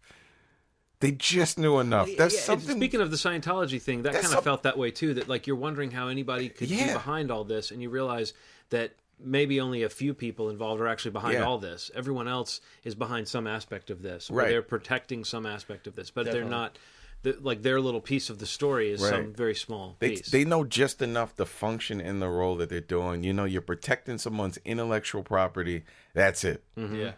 They 1.00 1.10
just 1.12 1.58
knew 1.58 1.78
enough. 1.78 2.08
That's 2.18 2.34
Yeah, 2.34 2.40
something. 2.40 2.76
Speaking 2.76 3.00
of 3.00 3.10
the 3.10 3.16
Scientology 3.16 3.80
thing, 3.80 4.02
that 4.02 4.12
kind 4.12 4.24
of 4.26 4.30
some- 4.30 4.44
felt 4.44 4.62
that 4.64 4.76
way 4.76 4.90
too. 4.90 5.14
That 5.14 5.26
like 5.28 5.46
you're 5.46 5.56
wondering 5.56 5.90
how 5.92 6.08
anybody 6.08 6.48
could 6.50 6.68
be 6.68 6.76
behind 6.84 7.30
all 7.30 7.44
this, 7.44 7.70
and 7.70 7.80
you 7.82 7.88
realize 7.90 8.32
that 8.70 8.92
maybe 9.18 9.58
only 9.60 9.82
a 9.82 9.88
few 9.88 10.12
people 10.12 10.50
involved 10.50 10.80
are 10.82 10.86
actually 10.88 11.10
behind 11.12 11.34
Yeah. 11.34 11.44
all 11.46 11.56
this. 11.58 11.90
Everyone 11.94 12.28
else 12.28 12.60
is 12.84 12.94
behind 12.94 13.26
some 13.28 13.46
aspect 13.46 13.88
of 13.88 14.02
this, 14.02 14.28
or 14.30 14.34
Right. 14.36 14.48
they're 14.48 14.60
protecting 14.62 15.24
some 15.24 15.46
aspect 15.46 15.86
of 15.86 15.96
this, 15.96 16.10
but 16.10 16.24
Definitely. 16.24 16.40
they're 16.42 16.50
not. 16.58 16.78
The, 17.22 17.36
like 17.40 17.62
their 17.62 17.80
little 17.80 18.00
piece 18.00 18.30
of 18.30 18.38
the 18.38 18.46
story 18.46 18.90
is 18.90 19.00
some 19.00 19.32
very 19.34 19.54
small 19.54 19.96
they, 19.98 20.10
piece. 20.10 20.30
they 20.30 20.44
know 20.44 20.64
just 20.64 21.02
enough 21.02 21.34
to 21.36 21.44
function 21.44 22.00
in 22.00 22.20
the 22.20 22.28
role 22.28 22.56
that 22.56 22.68
they're 22.68 22.80
doing. 22.80 23.24
You 23.24 23.32
know, 23.32 23.44
you're 23.44 23.62
protecting 23.62 24.18
someone's 24.18 24.58
intellectual 24.64 25.24
property. 25.24 25.84
That's 26.14 26.44
it. 26.44 26.62
Mm-hmm. 26.78 26.94
Yeah. 26.94 27.12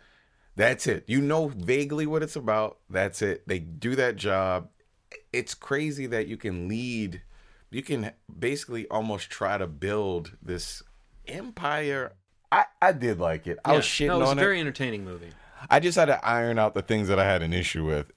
That's 0.57 0.87
it. 0.87 1.05
You 1.07 1.21
know 1.21 1.49
vaguely 1.49 2.07
what 2.07 2.23
it's 2.23 2.37
about. 2.37 2.79
That's 2.91 3.23
it. 3.23 3.47
They 3.47 3.59
do 3.59 3.95
that 3.97 4.17
job. 4.17 4.71
It's 5.33 5.55
crazy 5.55 6.07
that 6.07 6.27
you 6.27 6.37
can 6.37 6.69
lead, 6.69 7.23
you 7.71 7.83
can 7.83 8.13
basically 8.39 8.89
almost 8.89 9.31
try 9.31 9.57
to 9.59 9.67
build 9.67 10.37
this 10.43 10.83
empire. 11.27 12.15
I, 12.51 12.65
I 12.81 12.93
did 12.93 13.21
like 13.21 13.47
it. 13.47 13.59
I 13.65 13.75
was 13.75 13.85
shitting 13.85 14.09
no, 14.09 14.17
it 14.17 14.21
was 14.21 14.31
on 14.31 14.39
a 14.39 14.41
it. 14.41 14.45
very 14.45 14.61
entertaining 14.61 15.05
movie. 15.05 15.31
I 15.71 15.81
just 15.81 15.97
had 15.97 16.07
to 16.07 16.25
iron 16.27 16.59
out 16.59 16.75
the 16.75 16.83
things 16.83 17.09
that 17.09 17.19
I 17.19 17.25
had 17.25 17.43
an 17.43 17.53
issue 17.53 17.85
with. 17.85 18.11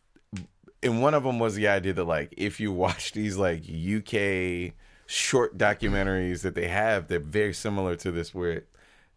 And 0.84 1.02
one 1.02 1.14
of 1.14 1.24
them 1.24 1.38
was 1.40 1.56
the 1.56 1.68
idea 1.68 1.94
that 1.94 2.04
like 2.06 2.34
if 2.38 2.60
you 2.60 2.72
watch 2.72 3.12
these 3.20 3.38
like 3.38 3.62
UK 3.64 4.74
short 5.06 5.58
documentaries 5.58 6.42
that 6.42 6.56
they 6.56 6.68
have, 6.68 7.08
they're 7.08 7.20
very 7.20 7.54
similar 7.54 7.96
to 7.98 8.12
this 8.12 8.34
where 8.34 8.64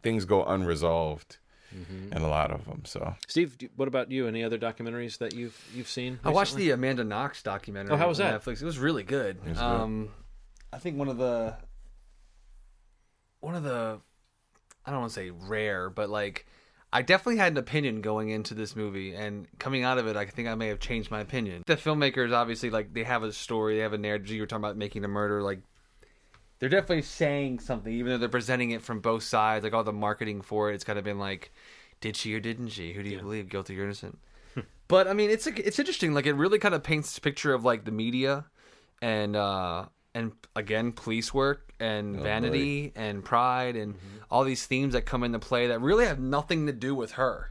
things 0.03 0.25
go 0.25 0.45
unresolved 0.45 1.39
Mm-hmm. 1.75 2.12
in 2.12 2.23
a 2.23 2.29
lot 2.29 2.53
of 2.53 2.67
them. 2.67 2.83
So 2.85 3.17
Steve, 3.27 3.57
what 3.75 3.89
about 3.89 4.09
you? 4.12 4.29
Any 4.29 4.45
other 4.45 4.59
documentaries 4.59 5.19
that 5.19 5.35
you've 5.35 5.61
you've 5.75 5.89
seen? 5.89 6.21
I 6.23 6.31
watched 6.31 6.55
the 6.55 6.71
Amanda 6.71 7.03
Knox 7.03 7.43
documentary. 7.43 7.93
Oh, 7.95 7.97
how 7.97 8.07
was 8.07 8.21
on 8.21 8.31
that? 8.31 8.43
Netflix. 8.45 8.62
It 8.62 8.65
was 8.65 8.79
really 8.79 9.03
good. 9.03 9.45
Was 9.45 9.59
Um, 9.59 10.11
I 10.73 10.79
think 10.79 10.97
one 10.97 11.09
of 11.09 11.17
the 11.19 11.57
one 13.41 13.57
of 13.57 13.65
the 13.65 13.99
I 14.87 14.91
don't 14.93 15.01
want 15.01 15.11
to 15.12 15.15
say 15.15 15.31
rare, 15.31 15.91
but 15.91 16.09
like 16.11 16.47
I 16.95 17.03
definitely 17.03 17.38
had 17.38 17.53
an 17.53 17.59
opinion 17.59 18.03
going 18.03 18.28
into 18.28 18.55
this 18.55 18.76
movie, 18.76 19.16
and 19.16 19.49
coming 19.59 19.82
out 19.82 19.99
of 19.99 20.07
it, 20.07 20.16
I 20.16 20.26
think 20.26 20.47
I 20.47 20.55
may 20.55 20.68
have 20.68 20.78
changed 20.78 21.11
my 21.11 21.20
opinion. 21.20 21.64
The 21.66 21.74
filmmakers 21.74 22.32
obviously 22.32 22.70
like 22.70 22.95
they 22.95 23.03
have 23.03 23.24
a 23.24 23.32
story, 23.32 23.76
they 23.76 23.82
have 23.82 23.95
a 23.95 23.99
narrative. 23.99 24.30
You 24.30 24.42
were 24.42 24.47
talking 24.47 24.62
about 24.62 24.76
making 24.76 25.05
a 25.05 25.09
murder, 25.09 25.42
like 25.42 25.59
they're 26.61 26.68
definitely 26.68 27.03
saying 27.03 27.59
something, 27.59 27.92
even 27.92 28.12
though 28.12 28.18
they're 28.18 28.28
presenting 28.28 28.70
it 28.70 28.80
from 28.80 29.01
both 29.01 29.24
sides. 29.24 29.64
Like 29.64 29.74
all 29.74 29.82
the 29.82 29.92
marketing 29.92 30.40
for 30.40 30.70
it, 30.70 30.76
it's 30.76 30.84
kind 30.84 30.97
of 30.97 31.05
been 31.05 31.18
like, 31.18 31.53
did 32.01 32.16
she 32.16 32.32
or 32.32 32.38
didn't 32.38 32.68
she? 32.68 32.92
Who 32.92 33.03
do 33.03 33.11
you 33.11 33.18
believe, 33.18 33.49
guilty 33.49 33.78
or 33.78 33.82
innocent? 33.82 34.20
but 34.86 35.09
I 35.09 35.14
mean, 35.14 35.30
it's 35.30 35.49
it's 35.49 35.80
interesting. 35.80 36.14
Like 36.14 36.26
it 36.26 36.34
really 36.34 36.61
kind 36.61 36.76
of 36.76 36.84
paints 36.84 37.11
this 37.11 37.18
picture 37.18 37.53
of 37.53 37.64
like 37.64 37.84
the 37.84 37.90
media, 37.90 38.45
and 39.03 39.34
uh 39.34 39.86
and 40.15 40.33
again, 40.55 40.93
police 40.93 41.35
work 41.35 41.73
and 41.81 42.17
vanity 42.21 42.93
and 42.95 43.25
pride 43.25 43.75
and 43.77 43.97
all 44.31 44.45
these 44.45 44.65
themes 44.65 44.93
that 44.95 45.03
come 45.03 45.25
into 45.25 45.39
play 45.39 45.67
that 45.67 45.81
really 45.81 46.07
have 46.07 46.21
nothing 46.21 46.67
to 46.67 46.73
do 46.73 46.95
with 46.95 47.12
her, 47.12 47.51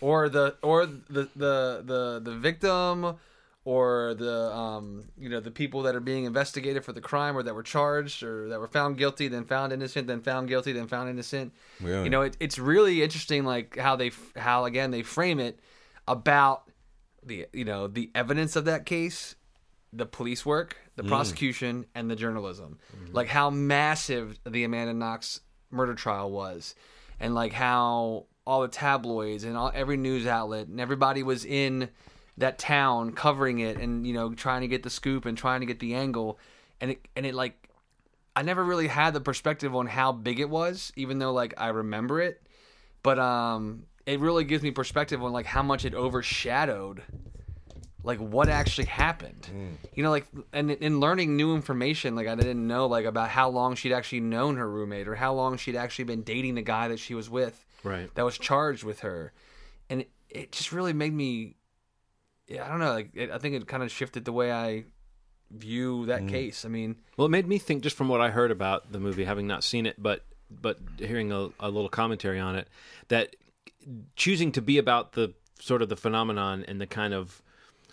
or 0.00 0.28
the 0.28 0.56
or 0.62 0.86
the 0.86 1.28
the 1.34 1.82
the 1.84 2.20
the 2.22 2.32
victim 2.36 3.16
or 3.64 4.14
the 4.14 4.52
um 4.54 5.02
you 5.18 5.28
know 5.28 5.40
the 5.40 5.50
people 5.50 5.82
that 5.82 5.96
are 5.96 6.00
being 6.00 6.24
investigated 6.24 6.84
for 6.84 6.92
the 6.92 7.00
crime 7.00 7.36
or 7.36 7.42
that 7.42 7.54
were 7.54 7.64
charged 7.64 8.22
or 8.22 8.48
that 8.48 8.60
were 8.60 8.68
found 8.68 8.96
guilty 8.96 9.26
then 9.26 9.44
found 9.44 9.72
innocent 9.72 10.06
then 10.06 10.20
found 10.20 10.46
guilty 10.46 10.70
then 10.72 10.86
found 10.86 11.10
innocent. 11.10 11.52
You 12.04 12.10
know 12.10 12.22
it, 12.22 12.36
it's 12.38 12.58
really 12.58 13.02
interesting 13.02 13.44
like 13.44 13.76
how 13.76 13.96
they 13.96 14.12
how 14.36 14.64
again 14.64 14.92
they 14.92 15.02
frame 15.02 15.40
it 15.40 15.58
about 16.06 16.70
the 17.24 17.46
you 17.52 17.64
know 17.64 17.88
the 17.88 18.10
evidence 18.14 18.54
of 18.54 18.64
that 18.66 18.86
case 18.86 19.34
the 19.92 20.06
police 20.06 20.46
work 20.46 20.76
the 20.96 21.04
prosecution 21.04 21.86
and 21.94 22.10
the 22.10 22.16
journalism. 22.16 22.78
Like 23.12 23.28
how 23.28 23.50
massive 23.50 24.38
the 24.44 24.64
amanda 24.64 24.94
knox 24.94 25.40
murder 25.70 25.94
trial 25.94 26.30
was. 26.30 26.74
And 27.20 27.34
like 27.34 27.52
how 27.52 28.26
all 28.46 28.62
the 28.62 28.68
tabloids 28.68 29.44
and 29.44 29.56
all, 29.56 29.70
every 29.74 29.96
news 29.96 30.26
outlet 30.26 30.68
and 30.68 30.80
everybody 30.80 31.22
was 31.22 31.44
in 31.44 31.90
that 32.38 32.58
town 32.58 33.12
covering 33.12 33.60
it 33.60 33.78
and 33.78 34.06
you 34.06 34.12
know 34.12 34.34
trying 34.34 34.60
to 34.60 34.68
get 34.68 34.82
the 34.82 34.90
scoop 34.90 35.24
and 35.24 35.38
trying 35.38 35.60
to 35.60 35.66
get 35.66 35.80
the 35.80 35.94
angle. 35.94 36.38
And 36.80 36.92
it 36.92 37.06
and 37.14 37.26
it 37.26 37.34
like 37.34 37.68
I 38.34 38.42
never 38.42 38.62
really 38.64 38.86
had 38.88 39.14
the 39.14 39.20
perspective 39.20 39.74
on 39.74 39.86
how 39.86 40.12
big 40.12 40.40
it 40.40 40.50
was 40.50 40.92
even 40.96 41.18
though 41.18 41.32
like 41.32 41.54
I 41.58 41.68
remember 41.68 42.20
it. 42.20 42.42
But 43.02 43.18
um 43.18 43.84
it 44.06 44.20
really 44.20 44.44
gives 44.44 44.62
me 44.62 44.70
perspective 44.70 45.22
on 45.22 45.32
like 45.32 45.46
how 45.46 45.62
much 45.62 45.84
it 45.84 45.94
overshadowed 45.94 47.02
like 48.06 48.18
what 48.18 48.48
actually 48.48 48.86
happened. 48.86 49.48
Mm. 49.52 49.76
You 49.94 50.02
know 50.02 50.10
like 50.10 50.26
and 50.52 50.70
in 50.70 51.00
learning 51.00 51.36
new 51.36 51.54
information 51.54 52.14
like 52.14 52.28
i 52.28 52.34
didn't 52.34 52.66
know 52.66 52.86
like 52.86 53.04
about 53.04 53.28
how 53.28 53.48
long 53.50 53.74
she'd 53.74 53.92
actually 53.92 54.20
known 54.20 54.56
her 54.56 54.70
roommate 54.70 55.08
or 55.08 55.14
how 55.16 55.34
long 55.34 55.56
she'd 55.56 55.76
actually 55.76 56.04
been 56.04 56.22
dating 56.22 56.54
the 56.54 56.62
guy 56.62 56.88
that 56.88 56.98
she 56.98 57.14
was 57.14 57.28
with 57.28 57.64
Right. 57.82 58.12
that 58.14 58.24
was 58.24 58.36
charged 58.36 58.82
with 58.82 59.00
her. 59.00 59.32
And 59.90 60.00
it, 60.00 60.10
it 60.28 60.52
just 60.52 60.72
really 60.72 60.92
made 60.92 61.12
me 61.12 61.56
yeah 62.48 62.64
i 62.64 62.68
don't 62.68 62.78
know 62.78 62.92
like 62.92 63.10
it, 63.14 63.30
i 63.30 63.38
think 63.38 63.54
it 63.54 63.66
kind 63.66 63.82
of 63.82 63.90
shifted 63.90 64.24
the 64.24 64.32
way 64.32 64.52
i 64.52 64.84
view 65.50 66.06
that 66.06 66.22
mm. 66.22 66.28
case. 66.28 66.64
I 66.64 66.68
mean 66.68 66.96
Well, 67.16 67.26
it 67.26 67.30
made 67.30 67.46
me 67.46 67.58
think 67.58 67.82
just 67.82 67.96
from 67.96 68.08
what 68.08 68.20
I 68.20 68.30
heard 68.30 68.50
about 68.50 68.90
the 68.92 68.98
movie, 69.00 69.24
having 69.24 69.46
not 69.46 69.64
seen 69.64 69.86
it, 69.86 70.00
but 70.00 70.24
but 70.50 70.78
hearing 70.98 71.32
a, 71.32 71.48
a 71.58 71.70
little 71.70 71.88
commentary 71.88 72.38
on 72.38 72.56
it, 72.56 72.68
that 73.08 73.34
choosing 74.14 74.52
to 74.52 74.62
be 74.62 74.78
about 74.78 75.12
the 75.12 75.34
sort 75.60 75.82
of 75.82 75.88
the 75.88 75.96
phenomenon 75.96 76.64
and 76.68 76.80
the 76.80 76.86
kind 76.86 77.14
of 77.14 77.42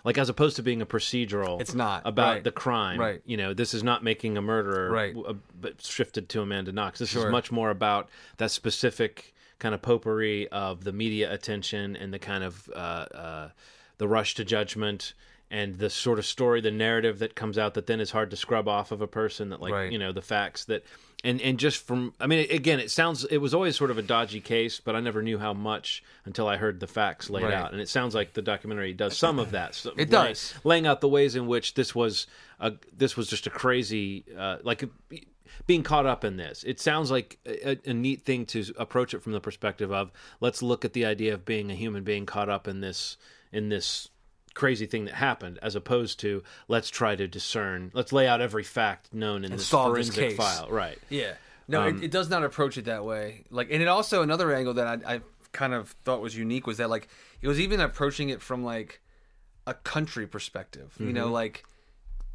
like 0.03 0.17
as 0.17 0.29
opposed 0.29 0.55
to 0.57 0.63
being 0.63 0.81
a 0.81 0.85
procedural, 0.85 1.61
It's 1.61 1.73
not, 1.73 2.01
about 2.05 2.33
right. 2.35 2.43
the 2.43 2.51
crime. 2.51 2.99
Right. 2.99 3.21
You 3.25 3.37
know, 3.37 3.53
this 3.53 3.73
is 3.73 3.83
not 3.83 4.03
making 4.03 4.37
a 4.37 4.41
murderer, 4.41 4.91
Right. 4.91 5.13
w- 5.15 5.33
uh, 5.33 5.37
But 5.59 5.81
shifted 5.81 6.27
to 6.29 6.41
Amanda 6.41 6.71
Knox. 6.71 6.99
This 6.99 7.09
Sure. 7.09 7.25
is 7.27 7.31
much 7.31 7.51
more 7.51 7.69
about 7.69 8.09
that 8.37 8.51
specific 8.51 9.33
kind 9.59 9.73
of 9.73 9.81
potpourri 9.81 10.47
of 10.49 10.83
the 10.83 10.91
media 10.91 11.31
attention 11.33 11.95
and 11.95 12.13
the 12.13 12.19
kind 12.19 12.43
of 12.43 12.69
uh, 12.75 12.77
uh, 12.77 13.49
the 13.97 14.07
rush 14.07 14.35
to 14.35 14.43
judgment 14.43 15.13
and 15.49 15.77
the 15.77 15.89
sort 15.89 16.17
of 16.19 16.25
story, 16.25 16.59
the 16.59 16.71
narrative 16.71 17.19
that 17.19 17.35
comes 17.35 17.57
out 17.57 17.75
that 17.75 17.85
then 17.85 17.99
is 18.01 18.11
hard 18.11 18.29
to 18.31 18.35
scrub 18.35 18.67
off 18.67 18.91
of 18.91 19.01
a 19.01 19.07
person. 19.07 19.49
That 19.49 19.61
like 19.61 19.71
Right. 19.71 19.91
you 19.91 19.99
know 19.99 20.11
the 20.11 20.21
facts 20.21 20.65
that 20.65 20.83
and 21.23 21.41
and 21.41 21.57
just 21.57 21.85
from 21.85 22.13
I 22.19 22.27
mean 22.27 22.47
again 22.51 22.79
it 22.79 22.91
sounds 22.91 23.23
it 23.25 23.37
was 23.37 23.53
always 23.53 23.75
sort 23.75 23.91
of 23.91 23.97
a 23.97 24.01
dodgy 24.01 24.41
case, 24.41 24.79
but 24.79 24.95
I 24.95 24.99
never 24.99 25.21
knew 25.21 25.37
how 25.39 25.53
much 25.53 26.03
until 26.25 26.47
I 26.47 26.57
heard 26.57 26.79
the 26.79 26.87
facts 26.87 27.29
laid 27.29 27.43
Right. 27.45 27.53
out, 27.53 27.71
and 27.71 27.79
it 27.81 27.89
sounds 27.89 28.13
like 28.15 28.33
the 28.33 28.41
documentary 28.41 28.93
does 28.93 29.17
some 29.17 29.39
of 29.39 29.51
that. 29.51 29.75
So 29.75 29.91
It 29.91 30.09
lay- 30.11 30.29
does. 30.29 30.53
laying 30.63 30.85
out 30.87 31.01
the 31.01 31.07
ways 31.09 31.35
in 31.35 31.47
which 31.47 31.75
this 31.75 31.95
was 31.95 32.27
a 32.59 32.73
this 32.95 33.15
was 33.15 33.27
just 33.27 33.47
a 33.47 33.49
crazy 33.49 34.25
uh, 34.37 34.57
like 34.63 34.83
being 35.67 35.83
caught 35.83 36.05
up 36.05 36.23
in 36.25 36.35
this. 36.37 36.63
It 36.63 36.79
sounds 36.79 37.11
like 37.11 37.37
a, 37.45 37.77
a 37.85 37.93
neat 37.93 38.23
thing 38.25 38.45
to 38.47 38.65
approach 38.77 39.13
it 39.13 39.21
from 39.21 39.31
the 39.33 39.39
perspective 39.39 39.91
of 39.91 40.11
let's 40.41 40.61
look 40.61 40.83
at 40.83 40.93
the 40.93 41.05
idea 41.05 41.33
of 41.33 41.45
being 41.45 41.71
a 41.71 41.75
human 41.75 42.03
being 42.03 42.25
caught 42.25 42.49
up 42.49 42.67
in 42.67 42.81
this 42.81 43.17
in 43.51 43.69
this 43.69 44.09
crazy 44.53 44.85
thing 44.85 45.05
that 45.05 45.15
happened 45.15 45.57
as 45.61 45.75
opposed 45.75 46.19
to 46.19 46.43
let's 46.67 46.89
try 46.89 47.15
to 47.15 47.27
discern 47.27 47.91
let's 47.93 48.11
lay 48.13 48.27
out 48.27 48.39
every 48.41 48.63
fact 48.63 49.13
known 49.13 49.43
in 49.43 49.51
this 49.51 49.61
this 49.61 49.69
forensic 49.69 50.15
case. 50.15 50.37
file 50.37 50.69
right 50.69 50.99
Yeah. 51.09 51.33
No, 51.67 51.81
Um, 51.81 51.97
it, 51.97 52.03
it 52.05 52.11
does 52.11 52.29
not 52.29 52.43
approach 52.43 52.77
it 52.77 52.85
that 52.85 53.05
way. 53.05 53.45
Like, 53.49 53.69
and 53.71 53.81
it 53.81 53.87
also 53.87 54.21
another 54.21 54.53
angle 54.53 54.73
that 54.75 55.05
I, 55.05 55.15
I 55.15 55.21
kind 55.53 55.73
of 55.73 55.89
thought 56.03 56.21
was 56.21 56.35
unique 56.35 56.67
was 56.67 56.77
that 56.77 56.89
like 56.89 57.07
it 57.41 57.47
was 57.47 57.59
even 57.59 57.79
approaching 57.79 58.29
it 58.29 58.41
from 58.41 58.63
like 58.65 59.01
a 59.65 59.73
country 59.73 60.27
perspective. 60.27 60.93
You 60.99 61.05
Mm-hmm. 61.05 61.13
know, 61.15 61.31
like 61.31 61.63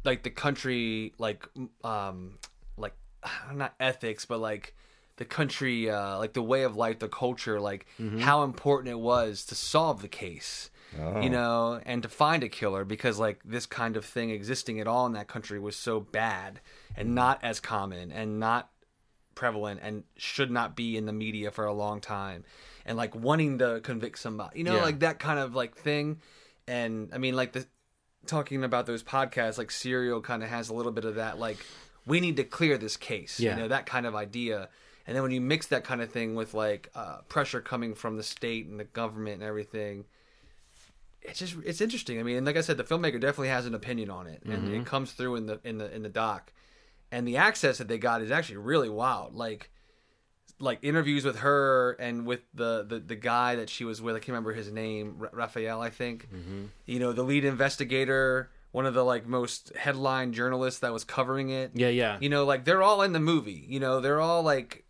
like 0.03 0.23
the 0.23 0.29
country, 0.31 1.13
like 1.19 1.47
um, 1.83 2.39
like 2.77 2.93
not 3.53 3.75
ethics, 3.79 4.25
but 4.25 4.39
like 4.39 4.75
the 5.17 5.25
country, 5.25 5.89
uh, 5.89 6.17
like 6.17 6.33
the 6.33 6.41
way 6.41 6.63
of 6.63 6.75
life, 6.75 6.99
the 6.99 7.07
culture, 7.09 7.59
like 7.59 7.85
Mm-hmm. 8.01 8.19
how 8.19 8.43
important 8.43 8.89
it 8.89 8.99
was 8.99 9.45
to 9.45 9.55
solve 9.55 10.01
the 10.01 10.07
case, 10.07 10.69
Oh. 10.97 11.21
you 11.21 11.29
know, 11.29 11.79
and 11.85 12.01
to 12.03 12.09
find 12.09 12.43
a 12.43 12.49
killer 12.49 12.83
because 12.85 13.19
like 13.19 13.41
this 13.45 13.65
kind 13.65 13.95
of 13.97 14.05
thing 14.05 14.31
existing 14.31 14.79
at 14.79 14.87
all 14.87 15.05
in 15.05 15.13
that 15.13 15.27
country 15.27 15.59
was 15.59 15.75
so 15.75 15.99
bad 15.99 16.61
and 16.95 17.13
not 17.13 17.39
as 17.43 17.59
common 17.59 18.11
and 18.11 18.39
not 18.39 18.69
prevalent 19.35 19.79
and 19.83 20.03
should 20.17 20.49
not 20.51 20.75
be 20.75 20.97
in 20.97 21.05
the 21.05 21.13
media 21.13 21.51
for 21.51 21.65
a 21.65 21.73
long 21.73 22.01
time 22.01 22.43
and 22.85 22.97
like 22.97 23.13
wanting 23.15 23.59
to 23.59 23.79
convict 23.83 24.19
somebody 24.19 24.57
you 24.57 24.63
know 24.65 24.75
Yeah. 24.75 24.81
like 24.83 24.99
that 24.99 25.19
kind 25.19 25.39
of 25.39 25.55
like 25.55 25.75
thing 25.77 26.19
and 26.67 27.11
i 27.13 27.17
mean 27.19 27.35
like 27.37 27.53
the 27.53 27.65
talking 28.25 28.63
about 28.65 28.85
those 28.85 29.01
podcasts 29.01 29.57
like 29.57 29.71
serial 29.71 30.19
kind 30.21 30.43
of 30.43 30.49
has 30.49 30.67
a 30.69 30.73
little 30.73 30.91
bit 30.91 31.05
of 31.05 31.15
that 31.15 31.39
like 31.39 31.57
we 32.05 32.19
need 32.19 32.35
to 32.35 32.43
clear 32.43 32.77
this 32.77 32.97
case 32.97 33.39
Yeah. 33.39 33.55
you 33.55 33.61
know 33.61 33.67
that 33.69 33.85
kind 33.85 34.05
of 34.05 34.13
idea 34.15 34.67
and 35.07 35.15
then 35.15 35.23
when 35.23 35.31
you 35.31 35.39
mix 35.39 35.67
that 35.67 35.85
kind 35.85 36.01
of 36.01 36.11
thing 36.11 36.35
with 36.35 36.53
like 36.53 36.89
uh, 36.95 37.19
pressure 37.29 37.61
coming 37.61 37.95
from 37.95 38.17
the 38.17 38.23
state 38.23 38.67
and 38.67 38.77
the 38.79 38.83
government 38.83 39.35
and 39.35 39.43
everything 39.43 40.03
it's 41.21 41.39
just 41.39 41.55
it's 41.65 41.81
interesting. 41.81 42.19
I 42.19 42.23
mean 42.23 42.37
and 42.37 42.45
like 42.45 42.57
i 42.57 42.61
said 42.61 42.77
the 42.77 42.83
filmmaker 42.83 43.19
definitely 43.19 43.49
has 43.49 43.65
an 43.65 43.75
opinion 43.75 44.09
on 44.09 44.27
it 44.27 44.41
and 44.43 44.53
it 44.53 44.71
mm-hmm. 44.71 44.83
comes 44.83 45.11
through 45.11 45.35
in 45.35 45.45
the 45.45 45.59
in 45.63 45.77
the 45.77 45.93
in 45.93 46.03
the 46.03 46.09
doc. 46.09 46.51
And 47.11 47.27
the 47.27 47.37
access 47.37 47.79
that 47.79 47.87
they 47.87 47.97
got 47.97 48.21
is 48.21 48.31
actually 48.31 48.57
really 48.57 48.89
wild. 48.89 49.35
Like 49.35 49.71
like 50.59 50.79
interviews 50.83 51.23
with 51.23 51.39
her 51.39 51.93
and 51.99 52.25
with 52.25 52.41
the 52.53 52.85
the, 52.87 52.99
the 52.99 53.15
guy 53.15 53.55
that 53.55 53.69
she 53.69 53.85
was 53.85 54.01
with 54.01 54.15
i 54.15 54.19
can't 54.19 54.29
remember 54.29 54.51
his 54.51 54.69
name 54.69 55.15
Ra- 55.17 55.29
raphael 55.31 55.81
i 55.81 55.89
think. 55.89 56.27
Mm-hmm. 56.29 56.65
You 56.85 56.99
know 56.99 57.13
the 57.13 57.23
lead 57.23 57.45
investigator 57.45 58.49
one 58.71 58.85
of 58.85 58.93
the 58.93 59.03
like 59.03 59.25
most 59.25 59.75
headline 59.75 60.33
journalists 60.33 60.81
that 60.81 60.93
was 60.93 61.03
covering 61.03 61.49
it. 61.49 61.71
Yeah, 61.73 61.89
yeah. 61.89 62.17
you 62.19 62.29
know 62.29 62.45
like 62.45 62.65
they're 62.65 62.83
all 62.83 63.01
in 63.01 63.13
the 63.13 63.19
movie. 63.19 63.65
You 63.67 63.79
know 63.79 63.99
they're 63.99 64.21
all 64.21 64.43
like 64.43 64.85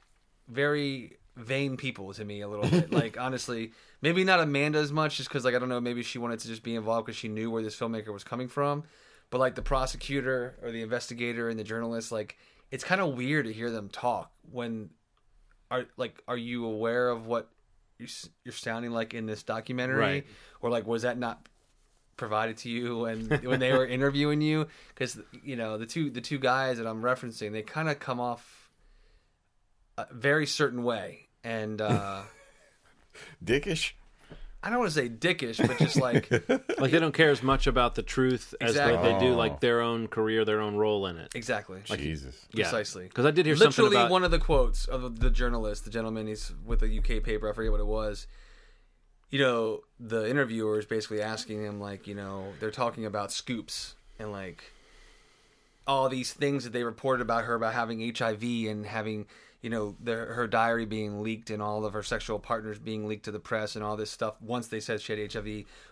very 0.47 1.17
vain 1.39 1.77
people 1.77 2.13
to 2.13 2.25
me 2.25 2.41
a 2.41 2.47
little 2.47 2.69
bit. 2.69 2.91
Like 2.99 3.19
honestly 3.19 3.71
maybe 4.01 4.23
not 4.23 4.39
amanda 4.39 4.79
as 4.79 4.91
much 4.91 5.17
just 5.17 5.29
because 5.29 5.45
like 5.45 5.55
i 5.55 5.59
don't 5.59 5.69
know 5.69 5.79
maybe 5.79 6.03
she 6.03 6.17
wanted 6.17 6.39
to 6.39 6.47
just 6.47 6.63
be 6.63 6.75
involved 6.75 7.05
because 7.05 7.17
she 7.17 7.27
knew 7.27 7.49
where 7.49 7.63
this 7.63 7.75
filmmaker 7.75 8.11
was 8.13 8.23
coming 8.23 8.47
from. 8.47 8.83
But 9.29 9.39
like 9.39 9.55
the 9.55 9.61
prosecutor 9.61 10.57
or 10.63 10.71
the 10.71 10.81
investigator 10.81 11.49
and 11.49 11.59
the 11.59 11.63
journalist 11.63 12.11
like 12.11 12.37
it's 12.71 12.83
kind 12.83 13.01
of 13.01 13.15
weird 13.15 13.45
to 13.45 13.53
hear 13.53 13.71
them 13.71 13.89
talk 13.89 14.31
when 14.51 14.89
are 15.71 15.85
like 15.97 16.21
are 16.27 16.37
you 16.37 16.65
aware 16.65 17.09
of 17.09 17.25
what 17.25 17.49
you're, 17.97 18.09
you're 18.43 18.53
sounding 18.53 18.91
like 18.91 19.13
in 19.13 19.25
this 19.25 19.43
documentary? 19.43 19.99
Right. 19.99 20.25
or 20.61 20.69
like 20.69 20.87
was 20.87 21.03
that 21.03 21.17
not 21.17 21.47
provided 22.17 22.57
to 22.57 22.69
you 22.69 23.05
and 23.05 23.29
when 23.43 23.59
they 23.59 23.71
were 23.71 23.85
interviewing 23.97 24.41
you? 24.41 24.67
Because 24.89 25.19
you 25.43 25.55
know 25.55 25.77
the 25.77 25.85
two 25.85 26.09
the 26.09 26.21
two 26.21 26.39
guys 26.39 26.77
that 26.79 26.87
i'm 26.87 27.01
referencing 27.01 27.51
they 27.53 27.61
kind 27.61 27.87
of 27.89 27.99
come 27.99 28.19
off 28.19 28.69
a 29.97 30.07
very 30.11 30.45
certain 30.45 30.83
way 30.83 31.28
and 31.43 31.81
uh 31.81 32.21
Dickish. 33.43 33.91
i 34.63 34.69
don't 34.69 34.79
want 34.79 34.91
to 34.91 34.95
say 34.95 35.09
dickish 35.09 35.57
but 35.65 35.77
just 35.77 35.97
like 35.97 36.29
Like 36.79 36.91
they 36.91 36.99
don't 36.99 37.13
care 37.13 37.29
as 37.29 37.43
much 37.43 37.67
about 37.67 37.95
the 37.95 38.03
truth 38.03 38.53
as 38.61 38.75
they, 38.75 38.95
they 38.95 39.17
do 39.19 39.33
like 39.33 39.59
their 39.59 39.81
own 39.81 40.07
career, 40.07 40.45
their 40.45 40.61
own 40.61 40.75
role 40.75 41.05
in 41.07 41.17
it. 41.17 41.31
exactly 41.35 41.81
Like, 41.89 41.99
Jesus. 41.99 42.47
precisely 42.53 43.05
Because 43.05 43.25
I 43.25 43.31
did 43.31 43.45
hear 43.45 43.55
something 43.55 43.83
literally 43.83 43.97
about 44.03 44.11
one 44.11 44.23
of 44.23 44.31
the 44.31 44.39
quotes 44.39 44.85
of 44.85 45.19
the 45.19 45.29
journalist 45.29 45.83
the 45.83 45.89
gentleman 45.91 46.27
he's 46.27 46.51
with 46.65 46.81
a 46.83 46.97
uk 46.99 47.23
paper 47.23 47.49
i 47.49 47.53
forget 47.53 47.71
what 47.71 47.81
it 47.81 47.87
was 47.87 48.27
you 49.29 49.39
know 49.39 49.81
the 49.99 50.29
interviewer 50.29 50.79
is 50.79 50.85
basically 50.85 51.21
asking 51.21 51.63
him 51.63 51.79
like 51.79 52.07
you 52.07 52.15
know 52.15 52.45
they're 52.59 52.71
talking 52.71 53.05
about 53.05 53.31
scoops 53.31 53.95
and 54.17 54.31
like 54.31 54.71
all 55.85 56.07
these 56.09 56.31
things 56.33 56.63
that 56.63 56.71
they 56.73 56.83
reported 56.83 57.21
about 57.21 57.43
her 57.45 57.55
about 57.55 57.73
having 57.73 57.99
hiv 58.15 58.43
and 58.43 58.85
having 58.85 59.25
you 59.61 59.69
know 59.69 59.95
their, 59.99 60.33
her 60.33 60.47
diary 60.47 60.85
being 60.85 61.21
leaked 61.21 61.49
and 61.49 61.61
all 61.61 61.83
of 61.85 61.93
her 61.93 62.03
sexual 62.03 62.39
partners 62.39 62.79
being 62.79 63.07
leaked 63.07 63.25
to 63.25 63.31
the 63.31 63.39
press 63.39 63.75
and 63.75 63.83
all 63.83 63.97
this 63.97 64.09
stuff 64.09 64.35
once 64.41 64.67
they 64.67 64.79
said 64.79 65.01
she 65.01 65.19
had 65.19 65.33
hiv 65.33 65.47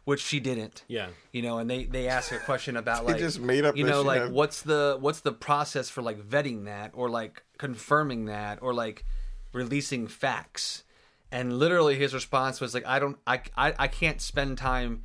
which 0.05 0.21
she 0.21 0.39
didn't. 0.39 0.83
Yeah. 0.87 1.07
you 1.31 1.41
know 1.41 1.57
and 1.57 1.69
they 1.69 1.83
they 1.85 2.07
ask 2.07 2.31
a 2.31 2.39
question 2.39 2.77
about 2.77 3.05
like 3.07 3.17
just 3.17 3.39
made 3.39 3.65
up 3.65 3.75
you 3.75 3.83
know 3.83 4.01
like 4.01 4.21
had- 4.21 4.31
what's 4.31 4.61
the 4.61 4.97
what's 4.99 5.19
the 5.19 5.33
process 5.33 5.89
for 5.89 6.01
like 6.01 6.19
vetting 6.19 6.65
that 6.65 6.91
or 6.93 7.09
like 7.09 7.43
confirming 7.57 8.25
that 8.25 8.59
or 8.61 8.73
like 8.73 9.05
releasing 9.53 10.07
facts? 10.07 10.83
And 11.29 11.59
literally 11.59 11.97
his 11.97 12.13
response 12.13 12.61
was 12.61 12.73
like 12.73 12.85
i 12.85 12.99
don't 12.99 13.17
i 13.27 13.41
i, 13.57 13.73
I 13.77 13.87
can't 13.87 14.21
spend 14.21 14.57
time 14.57 15.03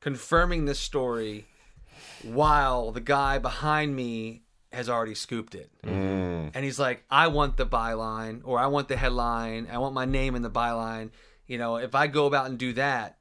confirming 0.00 0.66
this 0.66 0.78
story 0.78 1.46
while 2.22 2.92
the 2.92 3.00
guy 3.00 3.38
behind 3.38 3.96
me 3.96 4.42
has 4.72 4.88
already 4.88 5.14
scooped 5.14 5.54
it. 5.54 5.70
Mm. 5.84 6.50
and 6.54 6.64
he's 6.64 6.78
like 6.78 7.04
i 7.10 7.26
want 7.28 7.56
the 7.56 7.66
byline 7.66 8.40
or 8.44 8.58
i 8.58 8.66
want 8.66 8.88
the 8.88 8.96
headline 8.96 9.66
i 9.70 9.78
want 9.78 9.94
my 9.94 10.04
name 10.04 10.34
in 10.34 10.42
the 10.42 10.50
byline. 10.50 11.10
You 11.46 11.58
know 11.58 11.76
if 11.76 11.94
i 11.94 12.06
go 12.06 12.26
about 12.26 12.46
and 12.46 12.58
do 12.58 12.72
that 12.74 13.18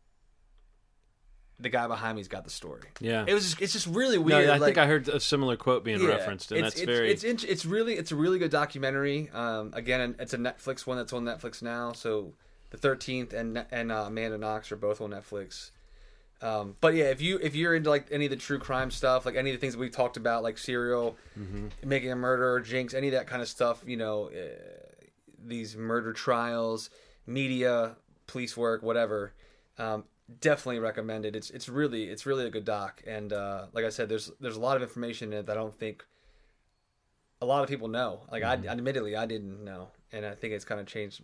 the 1.60 1.70
guy 1.70 1.88
behind 1.88 2.16
me's 2.16 2.30
got 2.30 2.45
the 2.45 2.50
story. 2.50 2.84
Yeah. 3.02 3.26
it 3.28 3.34
was 3.34 3.43
just, 3.43 3.62
it's 3.62 3.74
just 3.74 3.88
really 3.88 4.18
No, 4.18 4.24
weird 4.24 4.50
I 4.50 4.54
like, 4.58 4.62
think 4.62 4.78
I 4.78 4.86
heard 4.88 5.10
a 5.10 5.20
similar 5.20 5.58
quote 5.58 5.84
being 5.84 6.00
yeah, 6.02 6.08
referenced, 6.08 6.52
and 6.54 6.66
it's, 6.66 6.76
that's 6.76 6.82
it's, 6.84 6.86
very 6.97 7.12
it's 7.12 7.24
int- 7.26 7.43
it's 7.43 7.66
really 7.66 7.95
it's 7.95 8.12
a 8.14 8.16
really 8.16 8.39
good 8.39 8.52
documentary. 8.52 9.30
Um 9.34 9.72
again 9.74 10.16
it's 10.20 10.34
a 10.34 10.38
netflix 10.38 10.88
one 10.88 10.95
that's 10.97 11.12
on 11.12 11.26
netflix 11.26 11.62
now. 11.62 11.91
So 11.91 12.34
the 12.70 12.78
13th 12.78 13.34
and 13.34 13.66
and 13.72 13.91
uh, 13.91 14.06
amanda 14.08 14.38
knox 14.38 14.72
are 14.72 14.78
both 14.78 15.02
on 15.02 15.10
netflix 15.10 15.72
um, 16.42 16.76
but 16.82 16.94
yeah, 16.96 17.06
if 17.06 17.22
you 17.22 17.38
if 17.42 17.56
you're 17.56 17.76
into 17.76 17.90
like 17.90 18.08
any 18.12 18.26
of 18.26 18.32
the 18.32 18.38
true 18.38 18.60
crime 18.60 18.92
stuff, 18.92 19.26
like 19.26 19.36
any 19.36 19.50
of 19.52 19.56
the 19.56 19.60
things 19.60 19.76
we 19.76 19.90
talked 19.90 20.18
about, 20.18 20.44
like 20.44 20.58
serial, 20.58 21.18
Mm-hmm. 21.40 21.68
making 21.88 22.12
a 22.12 22.16
murder, 22.16 22.60
Jinx, 22.60 22.94
any 22.94 23.08
of 23.08 23.14
that 23.14 23.28
kind 23.28 23.42
of 23.42 23.48
stuff, 23.48 23.84
you 23.86 23.98
know, 23.98 24.30
uh, 24.30 24.96
these 25.46 25.76
murder 25.78 26.12
trials, 26.14 26.90
media, 27.26 27.96
police 28.28 28.56
work, 28.58 28.84
whatever, 28.84 29.34
um, 29.78 30.04
definitely 30.42 30.80
recommend 30.80 31.26
it. 31.26 31.36
It's 31.36 31.50
it's 31.50 31.68
really 31.70 32.06
it's 32.10 32.26
really 32.26 32.46
a 32.46 32.50
good 32.50 32.66
doc, 32.66 33.02
and 33.08 33.32
uh, 33.34 33.66
like 33.74 33.86
I 33.86 33.90
said, 33.90 34.10
there's 34.10 34.32
there's 34.40 34.58
a 34.58 34.60
lot 34.62 34.76
of 34.78 34.82
information 34.84 35.32
in 35.34 35.40
it 35.40 35.46
that 35.48 35.58
I 35.58 35.60
don't 35.60 35.74
think 35.74 36.06
a 37.42 37.46
lot 37.46 37.64
of 37.64 37.70
people 37.70 37.88
know. 37.88 38.22
Like 38.32 38.44
I 38.44 38.54
admittedly 38.54 39.16
I 39.16 39.26
didn't 39.26 39.64
know, 39.64 39.90
and 40.12 40.26
I 40.26 40.36
think 40.36 40.54
it's 40.54 40.66
kind 40.66 40.80
of 40.82 40.88
changed 40.88 41.22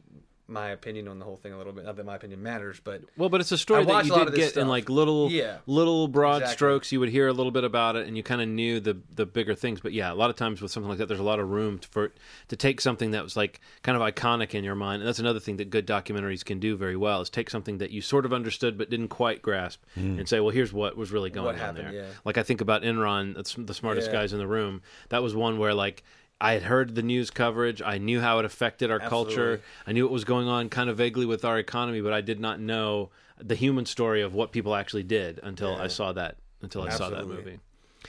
my 0.47 0.69
opinion 0.69 1.07
on 1.07 1.17
the 1.17 1.25
whole 1.25 1.37
thing 1.37 1.53
a 1.53 1.57
little 1.57 1.73
bit. 1.73 1.85
Not 1.85 1.95
that 1.95 2.05
my 2.05 2.15
opinion 2.15 2.43
matters, 2.43 2.79
but 2.83 3.01
well, 3.17 3.29
but 3.29 3.41
it's 3.41 3.51
a 3.51 3.57
story 3.57 3.81
I 3.81 3.85
that 3.85 4.05
you 4.05 4.11
a 4.11 4.13
lot 4.13 4.19
did 4.19 4.27
of 4.27 4.33
this 4.35 4.53
get 4.53 4.61
in 4.61 4.67
like 4.67 4.89
little, 4.89 5.31
Yeah. 5.31 5.57
little 5.65 6.07
broad 6.07 6.43
Exactly. 6.43 6.53
strokes. 6.53 6.91
You 6.91 6.99
would 6.99 7.09
hear 7.09 7.27
a 7.27 7.33
little 7.33 7.51
bit 7.51 7.63
about 7.63 7.95
it, 7.95 8.05
and 8.07 8.15
you 8.15 8.21
kind 8.21 8.41
of 8.41 8.47
knew 8.47 8.79
the 8.79 8.97
the 9.15 9.25
bigger 9.25 9.55
things. 9.55 9.79
But 9.81 9.93
yeah, 9.93 10.11
a 10.11 10.15
lot 10.15 10.29
of 10.29 10.35
times 10.35 10.61
with 10.61 10.71
something 10.71 10.87
like 10.89 10.99
that, 10.99 11.07
there's 11.07 11.19
a 11.19 11.23
lot 11.23 11.39
of 11.39 11.49
room 11.49 11.79
to, 11.79 11.87
for 11.87 12.11
to 12.49 12.55
take 12.55 12.79
something 12.79 13.11
that 13.11 13.23
was 13.23 13.35
like 13.35 13.59
kind 13.81 13.95
of 13.99 14.03
iconic 14.03 14.53
in 14.53 14.63
your 14.63 14.75
mind. 14.75 15.01
And 15.01 15.07
that's 15.07 15.19
another 15.19 15.39
thing 15.39 15.57
that 15.57 15.69
good 15.71 15.87
documentaries 15.87 16.45
can 16.45 16.59
do 16.59 16.77
very 16.77 16.95
well 16.95 17.21
is 17.21 17.29
take 17.31 17.49
something 17.49 17.79
that 17.79 17.89
you 17.89 18.01
sort 18.01 18.25
of 18.25 18.31
understood 18.31 18.77
but 18.77 18.89
didn't 18.91 19.07
quite 19.07 19.41
grasp, 19.41 19.81
mm. 19.97 20.19
and 20.19 20.29
say, 20.29 20.39
well, 20.39 20.51
here's 20.51 20.71
what 20.71 20.95
was 20.95 21.11
really 21.11 21.31
going 21.31 21.45
What 21.47 21.55
on 21.55 21.59
happened, 21.61 21.87
there. 21.87 22.03
yeah. 22.03 22.09
Like 22.23 22.37
I 22.37 22.43
think 22.43 22.61
about 22.61 22.83
Enron, 22.83 23.35
that's 23.35 23.55
the 23.57 23.73
smartest 23.73 24.07
Yeah. 24.09 24.13
guys 24.19 24.31
in 24.33 24.37
the 24.39 24.47
room. 24.47 24.83
That 25.09 25.23
was 25.23 25.35
one 25.35 25.57
where 25.57 25.73
like. 25.73 26.03
I 26.39 26.53
had 26.53 26.63
heard 26.63 26.95
the 26.95 27.01
news 27.01 27.31
coverage. 27.31 27.81
I 27.81 27.97
knew 27.97 28.19
how 28.19 28.39
it 28.39 28.45
affected 28.45 28.91
our 28.91 28.99
culture. 29.09 29.61
I 29.87 29.93
knew 29.93 30.03
what 30.03 30.11
was 30.11 30.25
going 30.25 30.47
on 30.47 30.69
kind 30.69 30.89
of 30.89 30.97
vaguely 30.97 31.25
with 31.25 31.45
our 31.45 31.57
economy, 31.57 32.01
but 32.01 32.11
I 32.13 32.21
did 32.21 32.39
not 32.39 32.59
know 32.59 33.09
the 33.37 33.55
human 33.55 33.85
story 33.85 34.21
of 34.21 34.33
what 34.33 34.51
people 34.51 34.75
actually 34.75 35.03
did 35.03 35.39
until 35.43 35.75
I 35.75 35.87
saw 35.87 36.11
that 36.13 36.37
until 36.61 36.81
I 36.81 36.89
saw 36.89 37.09
that 37.09 37.27
movie. 37.27 37.59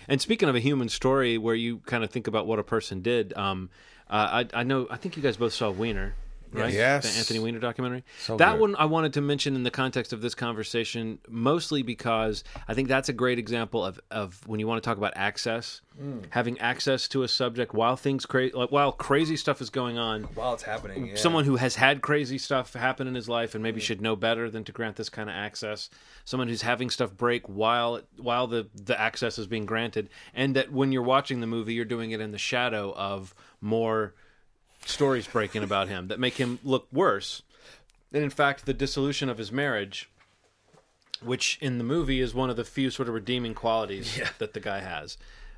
And 0.09 0.21
speaking 0.21 0.49
of 0.49 0.55
a 0.55 0.61
human 0.61 0.89
story, 0.89 1.39
where 1.39 1.55
you 1.55 1.79
kind 1.87 2.05
of 2.05 2.11
think 2.11 2.27
about 2.27 2.47
what 2.47 2.59
a 2.59 2.63
person 2.63 3.01
did, 3.01 3.33
um, 3.37 3.71
uh, 4.11 4.45
I, 4.55 4.61
I 4.61 4.63
know 4.63 4.87
I 4.91 4.97
think 4.97 5.17
you 5.17 5.23
guys 5.23 5.37
both 5.37 5.53
saw 5.53 5.71
Wiener, 5.71 6.15
right? 6.63 6.73
Yes. 6.73 7.13
the 7.13 7.19
Anthony 7.19 7.39
Weiner 7.41 7.59
documentary. 7.59 8.05
So 8.21 8.37
that 8.37 8.53
good. 8.53 8.61
one 8.61 8.77
I 8.77 8.85
wanted 8.87 9.13
to 9.15 9.21
mention 9.21 9.55
in 9.55 9.63
the 9.63 9.71
context 9.71 10.13
of 10.13 10.21
this 10.21 10.35
conversation, 10.35 11.19
mostly 11.29 11.83
because 11.83 12.45
I 12.69 12.75
think 12.75 12.89
that's 12.89 13.09
a 13.09 13.13
great 13.13 13.39
example 13.39 13.85
of, 13.85 14.01
of 14.11 14.47
when 14.47 14.61
you 14.61 14.67
want 14.67 14.83
to 14.83 14.89
talk 14.89 14.99
about 14.99 15.13
access, 15.17 15.81
Mm. 15.97 16.25
having 16.29 16.59
access 16.59 17.09
to 17.09 17.23
a 17.23 17.29
subject 17.29 17.73
while 17.73 17.97
things 17.97 18.27
cra- 18.27 18.51
like, 18.53 18.71
while 18.71 18.93
crazy 18.93 19.35
stuff 19.35 19.63
is 19.63 19.71
going 19.71 19.97
on 19.97 20.25
while 20.35 20.53
it's 20.53 20.63
happening, 20.65 21.07
yeah. 21.07 21.15
someone 21.17 21.47
who 21.47 21.57
has 21.57 21.77
had 21.77 22.03
crazy 22.03 22.37
stuff 22.37 22.75
happen 22.75 23.07
in 23.07 23.15
his 23.15 23.31
life 23.31 23.55
and 23.55 23.63
Mm. 23.63 23.69
maybe 23.69 23.81
should 23.81 24.03
know 24.03 24.15
better 24.15 24.51
than 24.51 24.63
to 24.65 24.73
grant 24.73 24.97
this 24.97 25.09
kind 25.09 25.31
of 25.31 25.35
access 25.35 25.89
someone 26.27 26.49
who's 26.49 26.61
having 26.61 26.91
stuff 26.91 27.17
break 27.17 27.49
while 27.49 28.03
while 28.19 28.47
the 28.47 28.67
the 28.75 29.01
access 29.01 29.39
is 29.39 29.47
being 29.47 29.65
granted 29.65 30.11
and 30.35 30.55
that 30.55 30.71
when 30.71 30.93
you're 30.93 31.03
watching 31.03 31.41
the 31.41 31.47
movie 31.47 31.73
you're 31.73 31.87
doing 31.87 32.11
it 32.11 32.21
in 32.21 32.31
the 32.31 32.37
shadow 32.37 32.93
of 32.95 33.35
more 33.63 34.13
stories 34.89 35.27
breaking 35.27 35.63
about 35.63 35.89
him 35.89 36.09
that 36.09 36.21
make 36.21 36.35
him 36.35 36.59
look 36.63 36.87
worse 36.93 37.43
and 38.13 38.23
in 38.23 38.31
fact 38.31 38.67
the 38.67 38.75
dissolution 38.75 39.29
of 39.29 39.39
his 39.39 39.51
marriage 39.53 40.09
which 41.23 41.59
in 41.61 41.79
the 41.79 41.85
movie 41.85 42.21
is 42.21 42.35
one 42.35 42.51
of 42.51 42.57
the 42.57 42.65
few 42.65 42.91
sort 42.91 43.09
of 43.09 43.15
redeeming 43.15 43.55
qualities 43.55 44.21
that 44.39 44.53
the 44.53 44.61
guy 44.61 44.81
has 44.81 45.17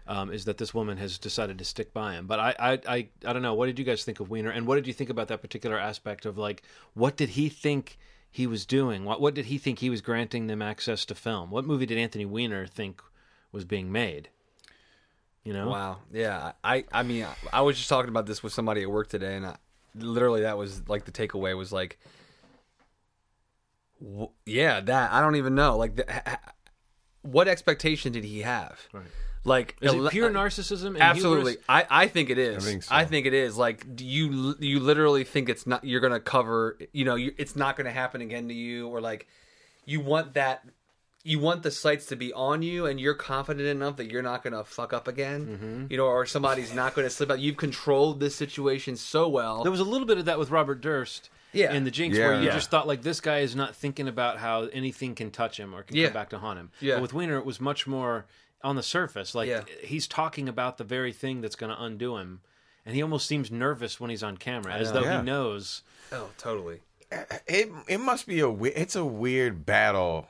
um, 0.09 0.33
is 0.33 0.47
that 0.47 0.57
this 0.57 0.73
woman 0.73 0.97
has 0.97 1.19
decided 1.19 1.59
to 1.59 1.65
stick 1.65 1.93
by 1.93 2.15
him. 2.15 2.27
But 2.27 2.41
I, 2.41 2.55
I, 2.59 2.73
I, 2.89 3.09
I 3.27 3.33
don't 3.35 3.43
know. 3.43 3.55
What 3.55 3.67
did 3.67 3.79
you 3.79 3.85
guys 3.85 4.05
think 4.05 4.21
of 4.21 4.31
Wiener, 4.31 4.51
and 4.51 4.67
what 4.67 4.77
did 4.77 4.87
you 4.87 4.95
think 4.95 5.11
about 5.11 5.29
that 5.29 5.43
particular 5.43 5.79
aspect 5.79 6.25
of 6.25 6.39
like 6.39 6.63
what 6.95 7.17
did 7.17 7.31
he 7.31 7.51
think 7.51 7.99
he 8.31 8.47
was 8.47 8.67
doing? 8.67 9.05
What, 9.05 9.21
what 9.21 9.35
did 9.35 9.47
he 9.47 9.59
think 9.59 9.79
he 9.79 9.91
was 9.91 10.01
granting 10.01 10.47
them 10.47 10.63
access 10.63 11.05
to 11.07 11.15
film? 11.15 11.51
What 11.51 11.67
movie 11.67 11.87
did 11.87 11.99
Anthony 11.99 12.25
Weiner 12.25 12.67
think 12.67 13.03
was 13.53 13.65
being 13.65 13.93
made? 13.93 14.31
You 15.49 15.55
know, 15.55 15.71
Wow. 15.71 15.97
Yeah. 16.13 16.53
I, 16.63 16.85
I 16.93 17.03
mean, 17.03 17.25
I, 17.25 17.35
I 17.55 17.61
was 17.63 17.79
just 17.79 17.89
talking 17.89 18.11
about 18.11 18.27
this 18.27 18.43
with 18.43 18.53
somebody 18.53 18.83
at 18.83 18.91
work 18.91 19.09
today, 19.09 19.35
and 19.35 19.47
I, 19.47 19.57
literally 19.95 20.43
that 20.43 20.59
was 20.59 20.87
like 20.91 21.07
the 21.07 21.11
takeaway 21.11 21.57
was 21.57 21.73
like, 21.73 21.99
w- 23.99 24.29
yeah, 24.45 24.81
that 24.81 25.11
I 25.11 25.23
don't 25.23 25.37
even 25.37 25.55
know. 25.55 25.79
Like, 25.79 25.97
the, 25.97 26.05
ha- 26.07 26.23
ha- 26.27 26.53
what 27.23 27.49
expectation 27.49 28.13
did 28.13 28.25
he 28.25 28.43
have? 28.43 28.79
Right. 28.93 29.05
Like, 29.43 29.77
Is 29.81 29.95
it 29.95 30.11
pure 30.11 30.29
uh, 30.29 30.33
narcissism? 30.33 30.89
And 30.89 31.01
Absolutely, 31.01 31.53
hubris? 31.53 31.65
I, 31.67 31.87
I 31.89 32.09
think 32.09 32.29
it 32.29 32.37
is. 32.37 32.67
I 32.67 32.71
think 32.71 32.83
so. 32.83 32.95
I 32.95 33.05
think 33.07 33.25
it 33.25 33.33
is. 33.33 33.57
Like, 33.57 33.97
do 33.97 34.05
you 34.05 34.55
you 34.61 34.81
literally 34.81 35.25
think 35.25 35.49
it's 35.49 35.67
not? 35.67 35.83
You're 35.83 36.03
gonna 36.03 36.21
cover. 36.21 36.77
You 36.93 37.07
know, 37.07 37.15
you, 37.15 37.33
it's 37.39 37.57
not 37.57 37.75
gonna 37.75 37.91
happen 37.91 38.21
again 38.21 38.49
to 38.49 38.55
you, 38.55 38.89
or 38.89 39.01
like, 39.01 39.27
you 39.87 40.01
want 40.01 40.35
that. 40.35 40.69
You 41.29 41.39
want 41.39 41.63
the 41.63 41.71
sights 41.71 42.07
to 42.07 42.17
be 42.17 42.33
on 42.33 42.63
you, 42.63 42.87
and 42.87 42.99
you're 42.99 43.15
confident 43.15 43.69
enough 43.69 43.97
that 43.97 44.11
you're 44.11 44.23
not 44.23 44.43
gonna 44.43 44.65
fuck 44.65 44.93
up 44.93 45.07
again. 45.07 45.47
Mm-hmm. 45.47 45.87
You 45.91 45.97
know, 45.99 46.07
or 46.07 46.25
somebody's 46.25 46.73
not 46.75 46.95
gonna 46.95 47.11
slip 47.11 47.31
out. 47.31 47.39
You've 47.39 47.57
controlled 47.59 48.19
this 48.21 48.35
situation 48.35 48.97
so 48.97 49.29
well. 49.29 49.63
There 49.63 49.71
was 49.71 49.81
a 49.81 49.85
little 49.85 50.07
bit 50.07 50.19
of 50.19 50.25
that 50.25 50.39
with 50.39 50.51
Robert 50.51 50.81
Durst. 50.81 51.29
Yeah. 51.53 51.73
In 51.73 51.85
the 51.85 51.91
Jinx, 51.91 52.17
Yeah. 52.17 52.29
where 52.29 52.41
you 52.41 52.47
Yeah. 52.47 52.55
just 52.55 52.71
thought 52.71 52.87
like 52.87 53.03
this 53.03 53.21
guy 53.21 53.39
is 53.39 53.57
not 53.57 53.75
thinking 53.75 54.07
about 54.09 54.39
how 54.39 54.65
anything 54.73 55.15
can 55.15 55.31
touch 55.31 55.59
him 55.59 55.75
or 55.75 55.83
can 55.83 55.97
Yeah. 55.97 56.07
come 56.07 56.13
back 56.15 56.31
to 56.31 56.39
haunt 56.39 56.59
him. 56.59 56.71
Yeah. 56.81 56.95
But 56.97 57.03
with 57.03 57.13
Wiener, 57.15 57.37
it 57.39 57.45
was 57.47 57.61
much 57.61 57.87
more 57.87 58.27
on 58.63 58.77
the 58.77 58.83
surface. 58.83 59.35
Like 59.35 59.49
Yeah. 59.49 59.63
he's 59.83 60.07
talking 60.07 60.49
about 60.49 60.77
the 60.79 60.85
very 60.85 61.13
thing 61.13 61.41
that's 61.41 61.57
going 61.57 61.75
to 61.75 61.83
undo 61.83 62.17
him, 62.19 62.41
and 62.87 62.95
he 62.95 63.03
almost 63.03 63.27
seems 63.27 63.51
nervous 63.51 63.99
when 64.01 64.11
he's 64.11 64.23
on 64.23 64.37
camera, 64.37 64.73
as 64.75 64.93
though 64.93 65.03
Yeah. 65.05 65.19
he 65.21 65.25
knows. 65.27 65.83
oh, 66.13 66.29
totally. 66.39 66.81
it 67.47 67.71
it 67.87 68.01
must 68.01 68.27
be 68.27 68.41
a 68.41 68.51
it's 68.51 68.95
a 68.97 69.05
weird 69.05 69.65
battle 69.65 70.27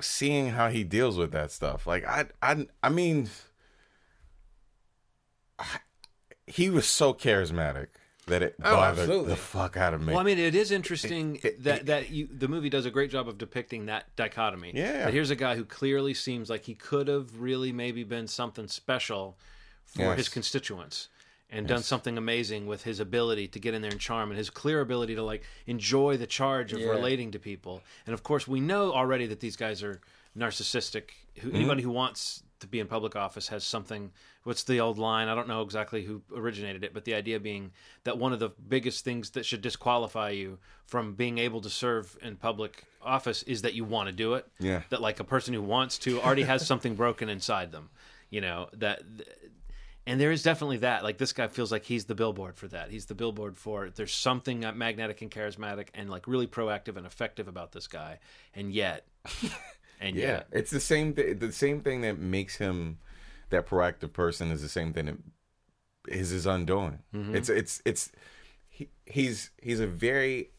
seeing 0.00 0.50
how 0.50 0.68
he 0.68 0.84
deals 0.84 1.16
with 1.16 1.32
that 1.32 1.50
stuff 1.50 1.86
like 1.86 2.04
i 2.06 2.26
i 2.42 2.66
i 2.82 2.88
mean 2.88 3.28
I- 5.58 5.78
he 6.46 6.70
was 6.70 6.86
so 6.86 7.12
charismatic 7.14 7.88
that 8.26 8.42
it 8.42 8.54
Oh, 8.62 8.74
bothered 8.74 8.98
absolutely. 9.00 9.30
the 9.30 9.36
fuck 9.36 9.76
out 9.76 9.94
of 9.94 10.00
me 10.02 10.08
Well, 10.12 10.18
I 10.20 10.24
mean, 10.24 10.38
it 10.38 10.54
is 10.54 10.70
interesting 10.70 11.38
it- 11.42 11.62
that 11.64 11.86
that 11.86 12.10
you, 12.10 12.28
the 12.30 12.48
movie 12.48 12.68
does 12.68 12.84
a 12.84 12.90
great 12.90 13.10
job 13.10 13.28
of 13.28 13.38
depicting 13.38 13.86
that 13.86 14.14
dichotomy. 14.16 14.72
Yeah. 14.74 15.04
That 15.04 15.12
here's 15.14 15.30
a 15.30 15.36
guy 15.36 15.54
who 15.54 15.64
clearly 15.64 16.12
seems 16.12 16.50
like 16.50 16.64
he 16.64 16.74
could 16.74 17.06
have 17.08 17.40
really 17.40 17.72
maybe 17.72 18.02
been 18.04 18.26
something 18.26 18.66
special 18.68 19.38
for 19.84 20.02
Yes. 20.02 20.16
his 20.18 20.28
constituents 20.28 21.08
and 21.50 21.66
done 21.68 21.82
something 21.82 22.18
amazing 22.18 22.66
with 22.66 22.82
his 22.82 22.98
ability 23.00 23.46
to 23.48 23.60
get 23.60 23.72
in 23.74 23.82
there 23.82 23.90
and 23.90 24.00
charm 24.00 24.30
and 24.30 24.38
his 24.38 24.50
clear 24.50 24.80
ability 24.80 25.14
to 25.14 25.22
like 25.22 25.42
enjoy 25.66 26.16
the 26.16 26.26
charge 26.26 26.72
of 26.72 26.80
Yeah. 26.80 26.88
relating 26.88 27.30
to 27.32 27.38
people. 27.38 27.82
And 28.06 28.14
of 28.14 28.22
course, 28.22 28.48
we 28.48 28.60
know 28.60 28.92
already 28.92 29.26
that 29.26 29.40
these 29.40 29.56
guys 29.56 29.82
are 29.82 30.00
narcissistic. 30.36 31.10
Who, 31.38 31.48
mm-hmm. 31.48 31.56
Anybody 31.56 31.82
who 31.82 31.90
wants 31.90 32.42
to 32.60 32.66
be 32.66 32.80
in 32.80 32.86
public 32.86 33.14
office 33.16 33.48
has 33.48 33.64
something. 33.64 34.10
What's 34.44 34.64
the 34.64 34.80
old 34.80 34.98
line? 34.98 35.28
I 35.28 35.34
don't 35.34 35.48
know 35.48 35.62
exactly 35.62 36.02
who 36.04 36.22
originated 36.34 36.84
it, 36.84 36.94
but 36.94 37.04
the 37.04 37.14
idea 37.14 37.38
being 37.38 37.72
that 38.04 38.16
one 38.18 38.32
of 38.32 38.38
the 38.38 38.50
biggest 38.68 39.04
things 39.04 39.30
that 39.30 39.44
should 39.44 39.60
disqualify 39.60 40.30
you 40.30 40.58
from 40.86 41.14
being 41.14 41.38
able 41.38 41.60
to 41.60 41.70
serve 41.70 42.16
in 42.22 42.36
public 42.36 42.84
office 43.02 43.42
is 43.44 43.62
that 43.62 43.74
you 43.74 43.84
want 43.84 44.08
to 44.08 44.12
do 44.12 44.34
it. 44.34 44.46
Yeah. 44.58 44.82
That 44.88 45.00
like 45.02 45.20
a 45.20 45.24
person 45.24 45.52
who 45.52 45.62
wants 45.62 45.98
to 45.98 46.20
already 46.20 46.42
has 46.44 46.66
something 46.72 46.94
broken 46.94 47.28
inside 47.28 47.72
them. 47.72 47.90
You 48.30 48.40
know 48.40 48.68
that. 48.72 49.02
And 50.06 50.20
there 50.20 50.30
is 50.30 50.42
definitely 50.42 50.78
that. 50.78 51.02
Like 51.02 51.18
this 51.18 51.32
guy 51.32 51.48
feels 51.48 51.72
like 51.72 51.84
he's 51.84 52.04
the 52.04 52.14
billboard 52.14 52.56
for 52.56 52.68
that. 52.68 52.90
He's 52.90 53.06
the 53.06 53.14
billboard 53.14 53.58
for 53.58 53.90
there's 53.90 54.14
something 54.14 54.64
uh, 54.64 54.72
magnetic 54.72 55.20
and 55.22 55.30
charismatic 55.30 55.88
and 55.94 56.08
like 56.08 56.28
really 56.28 56.46
proactive 56.46 56.96
and 56.96 57.04
effective 57.04 57.48
about 57.48 57.72
this 57.72 57.88
guy. 57.88 58.20
And 58.54 58.72
yet, 58.72 59.06
and 60.00 60.16
yeah 60.16 60.26
yet, 60.26 60.48
it's 60.52 60.70
the 60.70 60.80
same 60.80 61.14
th- 61.14 61.38
the 61.38 61.52
same 61.52 61.80
thing 61.80 62.02
that 62.02 62.18
makes 62.18 62.56
him 62.56 62.98
that 63.50 63.66
proactive 63.66 64.12
person 64.12 64.50
is 64.50 64.62
the 64.62 64.68
same 64.68 64.92
thing 64.92 65.06
that 65.06 65.16
is 66.08 66.30
his 66.30 66.46
undoing 66.46 67.00
mm-hmm. 67.14 67.34
it's 67.34 67.48
it's 67.48 67.82
it's 67.84 68.12
he, 68.68 68.88
he's 69.06 69.50
he's 69.60 69.80
a 69.80 69.86
very 69.86 70.50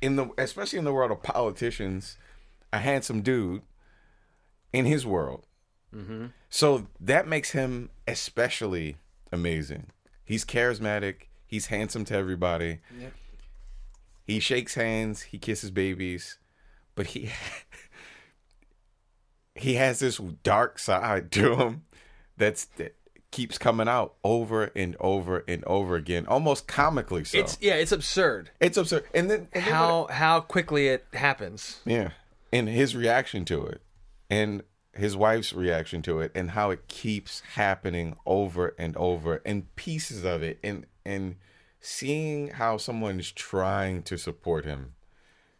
in 0.00 0.16
the 0.16 0.28
especially 0.38 0.78
in 0.78 0.84
the 0.84 0.92
world 0.92 1.10
of 1.10 1.22
politicians 1.22 2.16
a 2.72 2.78
handsome 2.78 3.22
dude 3.22 3.62
in 4.72 4.84
his 4.84 5.06
world 5.06 5.46
so 6.50 6.86
that 7.00 7.26
makes 7.26 7.50
him 7.50 7.90
especially 8.06 8.96
amazing. 9.32 9.86
He's 10.24 10.44
charismatic. 10.44 11.28
He's 11.46 11.66
handsome 11.66 12.04
to 12.06 12.14
everybody. 12.16 12.80
He 14.24 14.40
shakes 14.40 14.74
hands. 14.74 15.22
He 15.22 15.38
kisses 15.38 15.70
babies. 15.70 16.38
But 16.94 17.08
he 17.08 17.30
he 19.54 19.74
has 19.74 20.00
this 20.00 20.18
dark 20.42 20.78
side 20.78 21.30
to 21.32 21.56
him 21.56 21.84
that's 22.36 22.64
that 22.76 22.94
keeps 23.30 23.58
coming 23.58 23.88
out 23.88 24.14
over 24.24 24.70
and 24.74 24.96
over 24.98 25.44
and 25.46 25.62
over 25.64 25.96
again 25.96 26.26
almost 26.26 26.66
comically 26.66 27.24
so. 27.24 27.38
It's 27.38 27.58
yeah, 27.60 27.74
it's 27.74 27.92
absurd. 27.92 28.50
It's 28.60 28.76
absurd. 28.76 29.04
And 29.14 29.30
then, 29.30 29.48
and 29.52 29.64
then 29.64 29.72
how 29.72 30.08
how 30.10 30.40
quickly 30.40 30.88
it 30.88 31.06
happens. 31.12 31.80
yeah. 31.84 32.10
And 32.52 32.68
his 32.68 32.94
reaction 32.96 33.44
to 33.46 33.66
it. 33.66 33.82
And 34.30 34.62
his 34.96 35.16
wife's 35.16 35.52
reaction 35.52 36.02
to 36.02 36.20
it 36.20 36.32
and 36.34 36.50
how 36.52 36.70
it 36.70 36.88
keeps 36.88 37.40
happening 37.54 38.16
over 38.26 38.74
and 38.78 38.96
over 38.96 39.42
and 39.44 39.74
pieces 39.76 40.24
of 40.24 40.42
it 40.42 40.58
and 40.62 40.86
and 41.04 41.36
seeing 41.80 42.48
how 42.48 42.76
someone's 42.76 43.30
trying 43.32 44.02
to 44.02 44.16
support 44.16 44.64
him. 44.64 44.94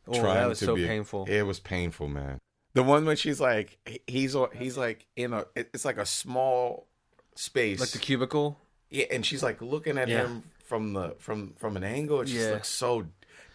Oh, 0.08 0.22
that 0.22 0.48
was 0.48 0.58
so 0.58 0.76
painful. 0.76 1.26
It 1.28 1.42
was 1.42 1.60
painful, 1.60 2.08
man. 2.08 2.38
The 2.74 2.82
one 2.82 3.04
when 3.06 3.16
she's 3.16 3.40
like 3.40 3.78
he's 4.06 4.36
he's 4.54 4.76
like 4.76 5.06
in 5.16 5.32
a 5.32 5.44
it's 5.54 5.84
like 5.84 5.98
a 5.98 6.06
small 6.06 6.86
space. 7.34 7.80
Like 7.80 7.90
the 7.90 7.98
cubicle. 7.98 8.58
yeah, 8.90 9.06
and 9.10 9.24
she's 9.24 9.42
like 9.42 9.60
looking 9.62 9.98
at 9.98 10.08
Yeah. 10.08 10.26
him 10.26 10.42
from 10.64 10.92
the 10.94 11.14
from 11.18 11.54
from 11.58 11.76
an 11.76 11.84
angle 11.84 12.20
and 12.20 12.28
she's 12.28 12.42
Yeah. 12.42 12.50
like 12.52 12.64
so 12.64 13.06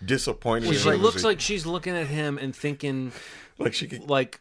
disappointed. 0.03 0.69
Well, 0.69 0.77
she 0.77 0.91
looks 0.93 1.23
like 1.23 1.39
she's 1.39 1.65
looking 1.65 1.95
at 1.95 2.07
him 2.07 2.37
and 2.37 2.55
thinking, 2.55 3.11
like 3.59 3.73
she 3.73 3.87
could 3.87 4.09
like, 4.09 4.39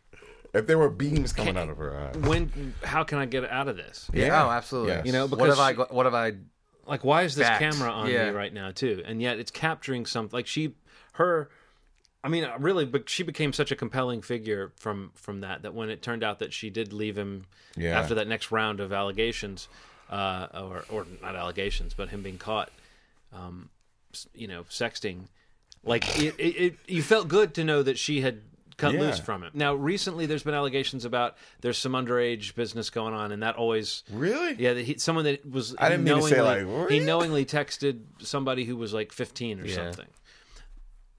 if 0.52 0.66
there 0.66 0.78
were 0.78 0.90
beams 0.90 1.32
coming 1.32 1.56
out 1.56 1.68
of 1.68 1.76
her 1.78 1.96
eyes. 1.96 2.16
when, 2.16 2.74
how 2.82 3.04
can 3.04 3.18
I 3.18 3.26
get 3.26 3.48
out 3.50 3.68
of 3.68 3.76
this? 3.76 4.10
Yeah. 4.12 4.44
Oh, 4.44 4.50
absolutely. 4.50 4.92
Yes. 4.94 5.06
You 5.06 5.12
know, 5.12 5.26
what 5.26 5.38
because 5.38 5.56
have 5.58 5.64
I 5.64 5.70
she- 5.72 5.76
go- 5.76 5.86
what 5.90 6.06
have 6.06 6.14
I 6.14 6.32
Like, 6.86 7.04
why 7.04 7.22
is 7.22 7.34
this 7.36 7.46
Fact. 7.46 7.60
camera 7.60 7.90
on 7.90 8.08
Yeah. 8.10 8.26
me 8.26 8.36
right 8.36 8.52
now 8.52 8.70
too? 8.72 9.02
And 9.06 9.22
yet 9.22 9.38
it's 9.38 9.50
capturing 9.50 10.06
something. 10.06 10.36
Like 10.36 10.46
she, 10.48 10.74
her, 11.12 11.48
I 12.24 12.28
mean, 12.28 12.44
uh, 12.44 12.56
really, 12.58 12.84
but 12.84 13.08
she 13.08 13.22
became 13.22 13.52
such 13.52 13.70
a 13.70 13.76
compelling 13.76 14.22
figure 14.22 14.72
from 14.76 15.12
from 15.14 15.40
that. 15.40 15.62
That 15.62 15.72
when 15.74 15.88
it 15.88 16.02
turned 16.02 16.24
out 16.24 16.38
that 16.40 16.52
she 16.52 16.68
did 16.68 16.92
leave 16.92 17.16
him 17.16 17.46
Yeah. 17.76 17.98
after 17.98 18.14
that 18.16 18.26
next 18.28 18.50
round 18.50 18.80
of 18.80 18.92
allegations, 18.92 19.68
uh, 20.10 20.48
or 20.52 20.84
or 20.90 21.06
not 21.22 21.36
allegations, 21.36 21.94
but 21.94 22.08
him 22.08 22.22
being 22.22 22.38
caught, 22.38 22.70
um, 23.32 23.70
s- 24.12 24.26
you 24.34 24.48
know, 24.48 24.64
sexting. 24.64 25.28
Like 25.84 26.18
it, 26.18 26.34
it, 26.38 26.42
it, 26.56 26.76
you 26.88 27.02
felt 27.02 27.28
good 27.28 27.54
to 27.54 27.64
know 27.64 27.82
that 27.82 27.98
she 27.98 28.20
had 28.20 28.42
cut 28.80 28.94
Yeah. 28.94 29.00
loose 29.00 29.18
from 29.20 29.42
it. 29.44 29.54
Now, 29.54 29.74
recently, 29.74 30.26
there's 30.26 30.42
been 30.42 30.54
allegations 30.54 31.04
about 31.04 31.36
there's 31.60 31.78
some 31.78 31.92
underage 31.92 32.54
business 32.54 32.90
going 32.90 33.14
on, 33.14 33.30
and 33.32 33.42
that 33.42 33.56
always 33.56 34.02
Really? 34.10 34.54
yeah, 34.58 34.72
that 34.74 34.84
he, 34.84 34.98
someone 34.98 35.24
that 35.24 35.48
was. 35.48 35.74
I 35.78 35.88
didn't 35.88 36.04
mean 36.04 36.16
to 36.16 36.22
say, 36.22 36.36
knowingly- 36.36 36.64
like, 36.82 36.90
he 36.90 37.00
knowingly 37.00 37.44
texted 37.46 38.00
somebody 38.18 38.64
who 38.64 38.76
was 38.76 38.92
like 38.92 39.12
15 39.12 39.60
or 39.60 39.66
Yeah. 39.66 39.74
something. 39.76 40.06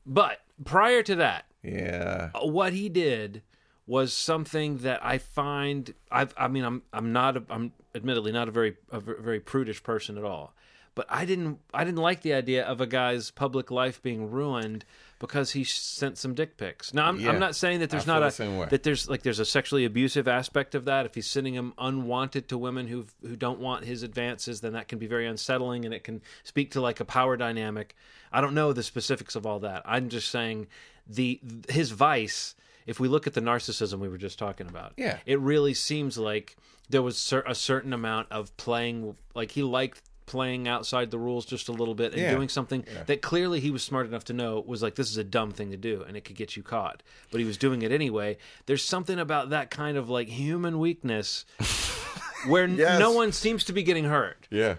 But 0.05 0.39
prior 0.65 1.03
to 1.03 1.15
that, 1.15 1.45
Yeah. 1.63 2.31
Uh, 2.33 2.47
what 2.47 2.73
he 2.73 2.89
did 2.89 3.43
was 3.85 4.13
something 4.13 4.79
that 4.79 5.03
I 5.05 5.17
find. 5.19 5.93
I've, 6.11 6.33
I 6.37 6.47
mean, 6.47 6.63
I'm 6.63 6.81
I'm 6.91 7.11
not 7.13 7.37
a, 7.37 7.43
I'm 7.49 7.73
admittedly 7.93 8.31
not 8.31 8.47
a 8.47 8.51
very 8.51 8.77
a 8.91 8.99
very 8.99 9.39
prudish 9.39 9.83
person 9.83 10.17
at 10.17 10.23
all. 10.23 10.55
But 10.93 11.05
I 11.09 11.23
didn't 11.25 11.59
I 11.73 11.83
didn't 11.85 12.01
like 12.01 12.21
the 12.21 12.33
idea 12.33 12.65
of 12.65 12.81
a 12.81 12.85
guy's 12.87 13.31
public 13.31 13.71
life 13.71 14.01
being 14.01 14.29
ruined 14.29 14.83
because 15.19 15.51
he 15.51 15.63
sent 15.63 16.17
some 16.17 16.33
dick 16.33 16.57
pics. 16.57 16.93
Now 16.93 17.05
I'm, 17.07 17.17
Yeah. 17.19 17.29
I'm 17.29 17.39
not 17.39 17.55
saying 17.55 17.79
that 17.79 17.89
there's 17.91 18.07
not 18.07 18.19
the 18.35 18.43
a 18.63 18.69
that 18.69 18.83
there's 18.83 19.07
like 19.09 19.21
there's 19.23 19.39
a 19.39 19.45
sexually 19.45 19.85
abusive 19.85 20.27
aspect 20.27 20.75
of 20.75 20.83
that. 20.85 21.05
If 21.05 21.15
he's 21.15 21.27
sending 21.27 21.55
them 21.55 21.73
unwanted 21.77 22.49
to 22.49 22.57
women 22.57 22.87
who 22.87 23.05
who 23.21 23.37
don't 23.37 23.59
want 23.59 23.85
his 23.85 24.03
advances, 24.03 24.59
then 24.59 24.73
that 24.73 24.89
can 24.89 24.99
be 24.99 25.07
very 25.07 25.27
unsettling 25.27 25.85
and 25.85 25.93
it 25.93 26.03
can 26.03 26.21
speak 26.43 26.71
to 26.71 26.81
like 26.81 26.99
a 26.99 27.05
power 27.05 27.37
dynamic. 27.37 27.95
I 28.33 28.41
don't 28.41 28.53
know 28.53 28.73
the 28.73 28.83
specifics 28.83 29.35
of 29.37 29.45
all 29.45 29.59
that. 29.59 29.83
I'm 29.85 30.09
just 30.09 30.29
saying 30.29 30.67
the 31.07 31.39
his 31.69 31.91
vice. 31.91 32.53
If 32.85 32.99
we 32.99 33.07
look 33.07 33.27
at 33.27 33.33
the 33.33 33.41
narcissism 33.41 33.99
we 33.99 34.09
were 34.09 34.17
just 34.17 34.37
talking 34.39 34.67
about, 34.67 34.93
Yeah. 34.97 35.19
it 35.25 35.39
really 35.39 35.73
seems 35.75 36.17
like 36.17 36.57
there 36.89 37.01
was 37.03 37.31
a 37.47 37.55
certain 37.55 37.93
amount 37.93 38.27
of 38.31 38.57
playing. 38.57 39.15
Like 39.35 39.51
he 39.51 39.61
liked 39.63 40.01
playing 40.31 40.67
outside 40.67 41.11
the 41.11 41.19
rules 41.19 41.45
just 41.45 41.67
a 41.67 41.71
little 41.71 41.93
bit 41.93 42.13
and 42.13 42.21
Yeah. 42.21 42.31
doing 42.33 42.49
something 42.49 42.85
that 43.05 43.21
clearly 43.21 43.59
he 43.59 43.69
was 43.69 43.83
smart 43.83 44.07
enough 44.07 44.23
to 44.25 44.33
know 44.33 44.63
was 44.65 44.81
like 44.81 44.95
this 44.95 45.09
is 45.11 45.17
a 45.17 45.23
dumb 45.23 45.51
thing 45.51 45.71
to 45.71 45.77
do 45.77 46.03
and 46.07 46.15
it 46.17 46.21
could 46.23 46.35
get 46.37 46.55
you 46.55 46.63
caught. 46.63 47.03
But 47.31 47.39
he 47.41 47.45
was 47.45 47.57
doing 47.57 47.81
it 47.81 47.91
anyway. 47.91 48.37
There's 48.65 48.83
something 48.83 49.19
about 49.19 49.49
that 49.51 49.69
kind 49.69 49.97
of 49.97 50.09
like 50.09 50.29
human 50.29 50.79
weakness 50.79 51.45
where 52.47 52.67
Yes. 52.67 52.99
no 52.99 53.11
one 53.11 53.31
seems 53.31 53.63
to 53.65 53.73
be 53.73 53.83
getting 53.83 54.05
hurt. 54.05 54.47
Yeah. 54.49 54.75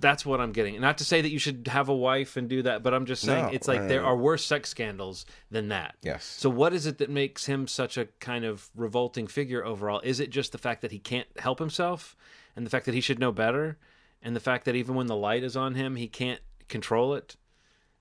that's 0.00 0.26
what 0.26 0.38
i'm 0.38 0.52
getting. 0.52 0.78
Not 0.82 0.98
to 0.98 1.04
say 1.04 1.22
that 1.22 1.30
you 1.30 1.38
should 1.38 1.66
have 1.68 1.88
a 1.88 1.94
wife 1.94 2.36
and 2.36 2.46
do 2.46 2.60
that 2.62 2.82
but 2.82 2.92
i'm 2.92 3.06
just 3.06 3.22
saying 3.22 3.46
No, 3.46 3.50
it's 3.52 3.66
like 3.66 3.82
no, 3.82 3.88
there 3.88 4.04
uh. 4.04 4.08
are 4.08 4.16
worse 4.16 4.44
sex 4.44 4.68
scandals 4.68 5.24
than 5.50 5.68
that. 5.68 5.94
Yes. 6.02 6.24
so 6.24 6.50
what 6.50 6.74
is 6.74 6.84
it 6.84 6.98
that 6.98 7.08
makes 7.08 7.46
him 7.46 7.66
such 7.66 7.96
a 7.96 8.06
kind 8.20 8.44
of 8.44 8.68
revolting 8.76 9.26
figure 9.26 9.64
overall? 9.64 10.00
Is 10.04 10.20
it 10.20 10.28
just 10.28 10.52
the 10.52 10.58
fact 10.58 10.82
that 10.82 10.92
he 10.92 10.98
can't 10.98 11.28
help 11.38 11.58
himself 11.58 12.16
and 12.54 12.66
the 12.66 12.70
fact 12.70 12.84
that 12.86 12.94
he 12.94 13.00
should 13.00 13.18
know 13.18 13.32
better 13.32 13.78
and 14.24 14.34
the 14.34 14.40
fact 14.40 14.64
that 14.64 14.74
even 14.74 14.94
when 14.96 15.06
the 15.06 15.14
light 15.16 15.44
is 15.44 15.56
on 15.56 15.74
him 15.76 15.94
he 15.96 16.08
can't 16.08 16.40
control 16.68 17.14
it. 17.14 17.36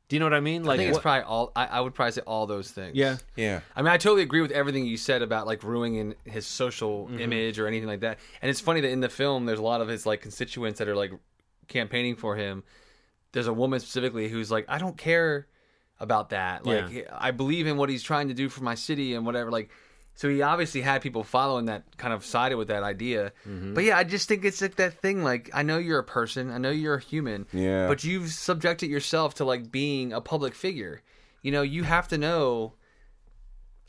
Do 0.09 0.15
you 0.17 0.19
know 0.19 0.25
what 0.25 0.33
I 0.33 0.41
mean? 0.41 0.63
I 0.63 0.65
Like 0.67 0.77
think 0.79 0.89
it's 0.89 0.95
what- 0.97 1.01
probably 1.03 1.23
all. 1.23 1.51
I, 1.55 1.65
I 1.65 1.79
would 1.81 1.93
probably 1.95 2.11
say 2.11 2.21
all 2.27 2.45
those 2.45 2.69
things. 2.71 2.95
yeah. 2.95 3.17
Yeah. 3.35 3.61
I 3.75 3.81
mean, 3.81 3.91
I 3.91 3.97
totally 3.97 4.21
agree 4.21 4.41
with 4.41 4.51
everything 4.51 4.85
you 4.85 4.97
said 4.97 5.21
about 5.21 5.47
like 5.47 5.63
ruining 5.63 6.15
his 6.25 6.45
social 6.45 7.05
Mm-hmm. 7.07 7.19
image 7.19 7.59
or 7.59 7.67
anything 7.67 7.87
like 7.87 8.01
that. 8.01 8.19
And 8.41 8.49
it's 8.49 8.59
funny 8.59 8.81
that 8.81 8.89
in 8.89 8.99
the 8.99 9.09
film, 9.09 9.45
there's 9.45 9.59
a 9.59 9.63
lot 9.63 9.81
of 9.81 9.87
his 9.87 10.05
like 10.05 10.21
constituents 10.21 10.79
that 10.79 10.87
are 10.87 10.95
like 10.95 11.11
campaigning 11.67 12.15
for 12.15 12.35
him. 12.35 12.63
There's 13.31 13.47
a 13.47 13.53
woman 13.53 13.79
specifically 13.79 14.27
who's 14.29 14.51
like, 14.51 14.65
I 14.67 14.77
don't 14.77 14.97
care 14.97 15.47
about 15.99 16.29
that. 16.31 16.65
Like, 16.65 16.91
Yeah. 16.91 17.03
I 17.17 17.31
believe 17.31 17.65
in 17.65 17.77
what 17.77 17.89
he's 17.89 18.03
trying 18.03 18.27
to 18.27 18.33
do 18.33 18.49
for 18.49 18.61
my 18.63 18.75
city 18.75 19.15
and 19.15 19.25
whatever. 19.25 19.49
Like, 19.51 19.71
so 20.15 20.29
he 20.29 20.41
obviously 20.41 20.81
had 20.81 21.01
people 21.01 21.23
following 21.23 21.65
that 21.65 21.97
kind 21.97 22.13
of 22.13 22.23
sided 22.23 22.55
with 22.55 22.67
that 22.67 22.83
idea. 22.83 23.31
Mm-hmm. 23.47 23.73
But 23.73 23.83
yeah, 23.83 23.97
I 23.97 24.03
just 24.03 24.27
think 24.27 24.45
it's 24.45 24.61
like 24.61 24.75
that 24.75 25.01
thing. 25.01 25.23
Like, 25.23 25.49
I 25.53 25.63
know 25.63 25.77
you're 25.79 25.99
a 25.99 26.03
person, 26.03 26.51
I 26.51 26.57
know 26.59 26.69
you're 26.69 26.95
a 26.95 27.01
human. 27.01 27.47
Yeah. 27.51 27.87
But 27.87 28.03
you've 28.03 28.29
subjected 28.29 28.89
yourself 28.89 29.35
to 29.35 29.45
like 29.45 29.71
being 29.71 30.13
a 30.13 30.21
public 30.21 30.53
figure. 30.55 31.01
You 31.41 31.51
know, 31.51 31.61
you 31.63 31.83
have 31.83 32.07
to 32.09 32.17
know 32.17 32.73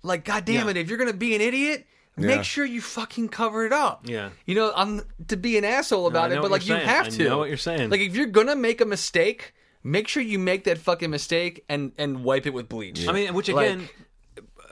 like, 0.02 0.24
god 0.24 0.44
damn 0.44 0.66
Yeah. 0.66 0.70
it, 0.72 0.76
if 0.76 0.88
you're 0.88 0.98
gonna 0.98 1.12
be 1.12 1.34
an 1.34 1.40
idiot, 1.40 1.86
Yeah. 2.16 2.26
make 2.26 2.44
sure 2.44 2.64
you 2.64 2.80
fucking 2.80 3.28
cover 3.28 3.64
it 3.66 3.72
up. 3.72 4.02
Yeah. 4.08 4.30
You 4.46 4.54
know, 4.54 4.72
I'm 4.74 5.02
to 5.28 5.36
be 5.36 5.56
an 5.58 5.64
asshole 5.64 6.06
about 6.06 6.30
I 6.32 6.36
it, 6.36 6.42
but 6.42 6.50
like 6.50 6.66
you're 6.66 6.78
you 6.78 6.84
saying. 6.84 6.96
have 6.96 7.06
I 7.06 7.10
to. 7.10 7.24
know 7.28 7.38
what 7.38 7.48
you're 7.48 7.56
saying. 7.56 7.90
Like 7.90 8.00
if 8.00 8.14
you're 8.16 8.26
gonna 8.26 8.56
make 8.56 8.80
a 8.80 8.84
mistake, 8.86 9.52
make 9.82 10.08
sure 10.08 10.22
you 10.22 10.38
make 10.38 10.64
that 10.64 10.78
fucking 10.78 11.10
mistake 11.10 11.64
and 11.68 11.92
and 11.98 12.24
wipe 12.24 12.46
it 12.46 12.54
with 12.54 12.68
bleach. 12.68 13.06
I 13.08 13.12
mean, 13.12 13.34
which 13.34 13.48
Like- 13.48 13.66
again, 13.66 13.88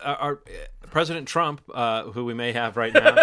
our, 0.03 0.17
our 0.17 0.41
President 0.93 1.27
Trump, 1.27 1.63
uh, 1.73 2.05
who 2.05 2.27
we 2.27 2.35
may 2.35 2.53
have 2.53 2.77
right 2.77 2.93
now, 2.93 3.15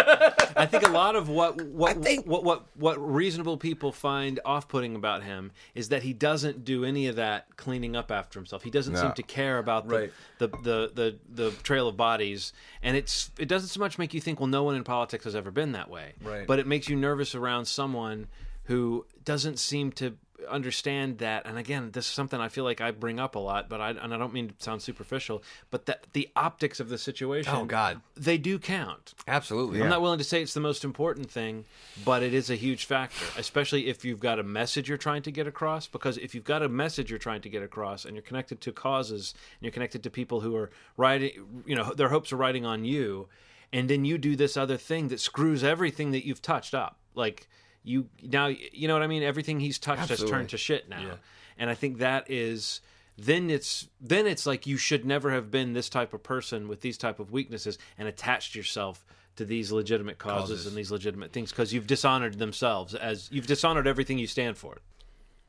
I 0.57 0.65
think 0.65 0.83
a 0.87 0.89
lot 0.89 1.15
of 1.15 1.29
what 1.29 1.61
what, 1.61 1.97
what 2.25 2.43
what 2.43 2.65
what 2.75 2.97
reasonable 2.97 3.57
people 3.57 3.91
find 3.91 4.39
off-putting 4.43 4.95
about 4.95 5.21
him 5.21 5.51
is 5.75 5.89
that 5.89 6.01
he 6.01 6.11
doesn't 6.11 6.65
do 6.65 6.83
any 6.83 7.05
of 7.05 7.15
that 7.17 7.55
cleaning 7.57 7.95
up 7.95 8.09
after 8.09 8.39
himself. 8.39 8.63
He 8.63 8.71
doesn't 8.71 8.93
No. 8.93 9.01
seem 9.01 9.13
to 9.13 9.21
care 9.23 9.59
about 9.59 9.87
the, 9.87 9.95
Right. 9.95 10.13
the, 10.39 10.47
the 10.47 10.91
the 10.95 11.19
the 11.29 11.51
trail 11.61 11.87
of 11.87 11.95
bodies, 11.95 12.53
and 12.81 12.97
it's 12.97 13.29
it 13.37 13.47
doesn't 13.47 13.69
so 13.69 13.79
much 13.79 13.99
make 13.99 14.15
you 14.15 14.19
think, 14.19 14.39
well, 14.39 14.47
no 14.47 14.63
one 14.63 14.75
in 14.75 14.83
politics 14.83 15.23
has 15.25 15.35
ever 15.35 15.51
been 15.51 15.73
that 15.73 15.91
way, 15.91 16.13
Right. 16.23 16.47
But 16.47 16.57
it 16.57 16.65
makes 16.65 16.89
you 16.89 16.95
nervous 16.95 17.35
around 17.35 17.65
someone 17.65 18.27
who 18.63 19.05
doesn't 19.23 19.59
seem 19.59 19.91
to 19.93 20.15
understand 20.47 21.17
that 21.19 21.45
and 21.45 21.57
again 21.57 21.91
this 21.91 22.05
is 22.05 22.11
something 22.11 22.39
i 22.39 22.47
feel 22.47 22.63
like 22.63 22.79
i 22.81 22.91
bring 22.91 23.19
up 23.19 23.35
a 23.35 23.39
lot 23.39 23.67
but 23.69 23.81
i 23.81 23.89
and 23.89 24.13
i 24.13 24.17
don't 24.17 24.33
mean 24.33 24.47
to 24.47 24.53
sound 24.59 24.81
superficial 24.81 25.43
but 25.69 25.85
that 25.85 26.05
the 26.13 26.29
optics 26.35 26.79
of 26.79 26.89
the 26.89 26.97
situation 26.97 27.53
Oh, 27.55 27.65
God. 27.65 28.01
they 28.15 28.37
do 28.37 28.57
count 28.59 29.13
Absolutely. 29.27 29.81
i'm 29.81 29.89
not 29.89 30.01
willing 30.01 30.17
to 30.17 30.23
say 30.23 30.41
it's 30.41 30.53
the 30.53 30.59
most 30.59 30.83
important 30.83 31.29
thing 31.29 31.65
but 32.05 32.23
it 32.23 32.33
is 32.33 32.49
a 32.49 32.55
huge 32.55 32.85
factor 32.85 33.25
especially 33.37 33.87
if 33.87 34.05
you've 34.05 34.19
got 34.19 34.39
a 34.39 34.43
message 34.43 34.87
you're 34.87 34.97
trying 34.97 35.21
to 35.23 35.31
get 35.31 35.47
across 35.47 35.87
because 35.87 36.17
if 36.17 36.33
you've 36.33 36.43
got 36.45 36.61
a 36.63 36.69
message 36.69 37.09
you're 37.09 37.19
trying 37.19 37.41
to 37.41 37.49
get 37.49 37.61
across 37.63 38.05
and 38.05 38.15
you're 38.15 38.23
connected 38.23 38.61
to 38.61 38.71
causes 38.71 39.33
and 39.59 39.65
you're 39.65 39.71
connected 39.73 40.03
to 40.03 40.09
people 40.09 40.39
who 40.41 40.55
are 40.55 40.69
riding 40.97 41.31
you 41.65 41.75
know 41.75 41.93
their 41.93 42.09
hopes 42.09 42.31
are 42.31 42.37
riding 42.37 42.65
on 42.65 42.85
you 42.85 43.27
and 43.71 43.89
then 43.89 44.03
you 44.05 44.17
do 44.17 44.35
this 44.35 44.57
other 44.57 44.77
thing 44.77 45.09
that 45.09 45.19
screws 45.19 45.63
everything 45.63 46.11
that 46.11 46.25
you've 46.25 46.41
touched 46.41 46.73
up 46.73 46.97
like 47.15 47.47
you 47.89 48.07
now 48.21 48.47
you 48.47 48.87
know 48.87 48.93
what 48.93 49.03
i 49.03 49.07
mean 49.07 49.23
everything 49.23 49.59
he's 49.59 49.79
touched 49.79 50.09
has 50.09 50.23
turned 50.23 50.49
to 50.49 50.57
shit 50.57 50.87
now 50.89 51.17
and 51.57 51.69
i 51.69 51.73
think 51.73 51.97
that 51.97 52.29
is 52.29 52.81
then 53.17 53.49
it's 53.49 53.87
then 53.99 54.27
it's 54.27 54.45
like 54.45 54.67
you 54.67 54.77
should 54.77 55.05
never 55.05 55.31
have 55.31 55.49
been 55.51 55.73
this 55.73 55.89
type 55.89 56.13
of 56.13 56.21
person 56.23 56.67
with 56.67 56.81
these 56.81 56.97
type 56.97 57.19
of 57.19 57.31
weaknesses 57.31 57.77
and 57.97 58.07
attached 58.07 58.55
yourself 58.55 59.05
to 59.35 59.45
these 59.45 59.71
legitimate 59.71 60.17
causes, 60.17 60.49
Causes. 60.49 60.67
and 60.67 60.75
these 60.75 60.91
legitimate 60.91 61.31
things 61.31 61.49
because 61.51 61.73
you've 61.73 61.87
dishonored 61.87 62.39
themselves 62.39 62.93
as 62.93 63.29
you've 63.31 63.47
dishonored 63.47 63.87
everything 63.87 64.19
you 64.19 64.27
stand 64.27 64.57
for 64.57 64.77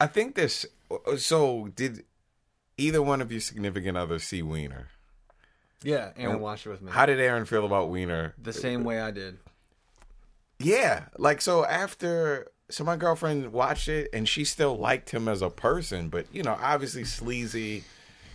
I 0.01 0.07
think 0.07 0.35
this. 0.35 0.65
So, 1.19 1.69
did 1.77 2.05
either 2.79 3.03
one 3.03 3.21
of 3.21 3.31
your 3.31 3.43
significant 3.43 3.99
others 3.99 4.25
see 4.25 4.43
Wiener? 4.43 4.89
Yeah, 5.83 6.13
Aaron 6.17 6.41
watched 6.41 6.67
it 6.67 6.71
with 6.71 6.83
me. 6.83 6.91
How 6.91 7.05
did 7.07 7.21
Aaron 7.21 7.45
feel 7.45 7.67
about 7.67 7.91
Wiener? 7.91 8.35
the 8.43 8.53
same 8.53 8.83
way 8.85 9.01
I 9.01 9.11
did. 9.11 9.39
Yeah, 10.61 11.05
like 11.19 11.41
so 11.41 11.65
after 11.65 12.49
so 12.71 12.85
my 12.85 12.97
girlfriend 12.97 13.53
watched 13.53 13.89
it 13.89 14.11
and 14.13 14.29
she 14.29 14.45
still 14.45 14.77
liked 14.77 15.11
him 15.11 15.27
as 15.29 15.43
a 15.43 15.51
person, 15.51 16.09
but 16.09 16.27
you 16.33 16.43
know, 16.43 16.57
obviously 16.61 17.05
sleazy, 17.05 17.83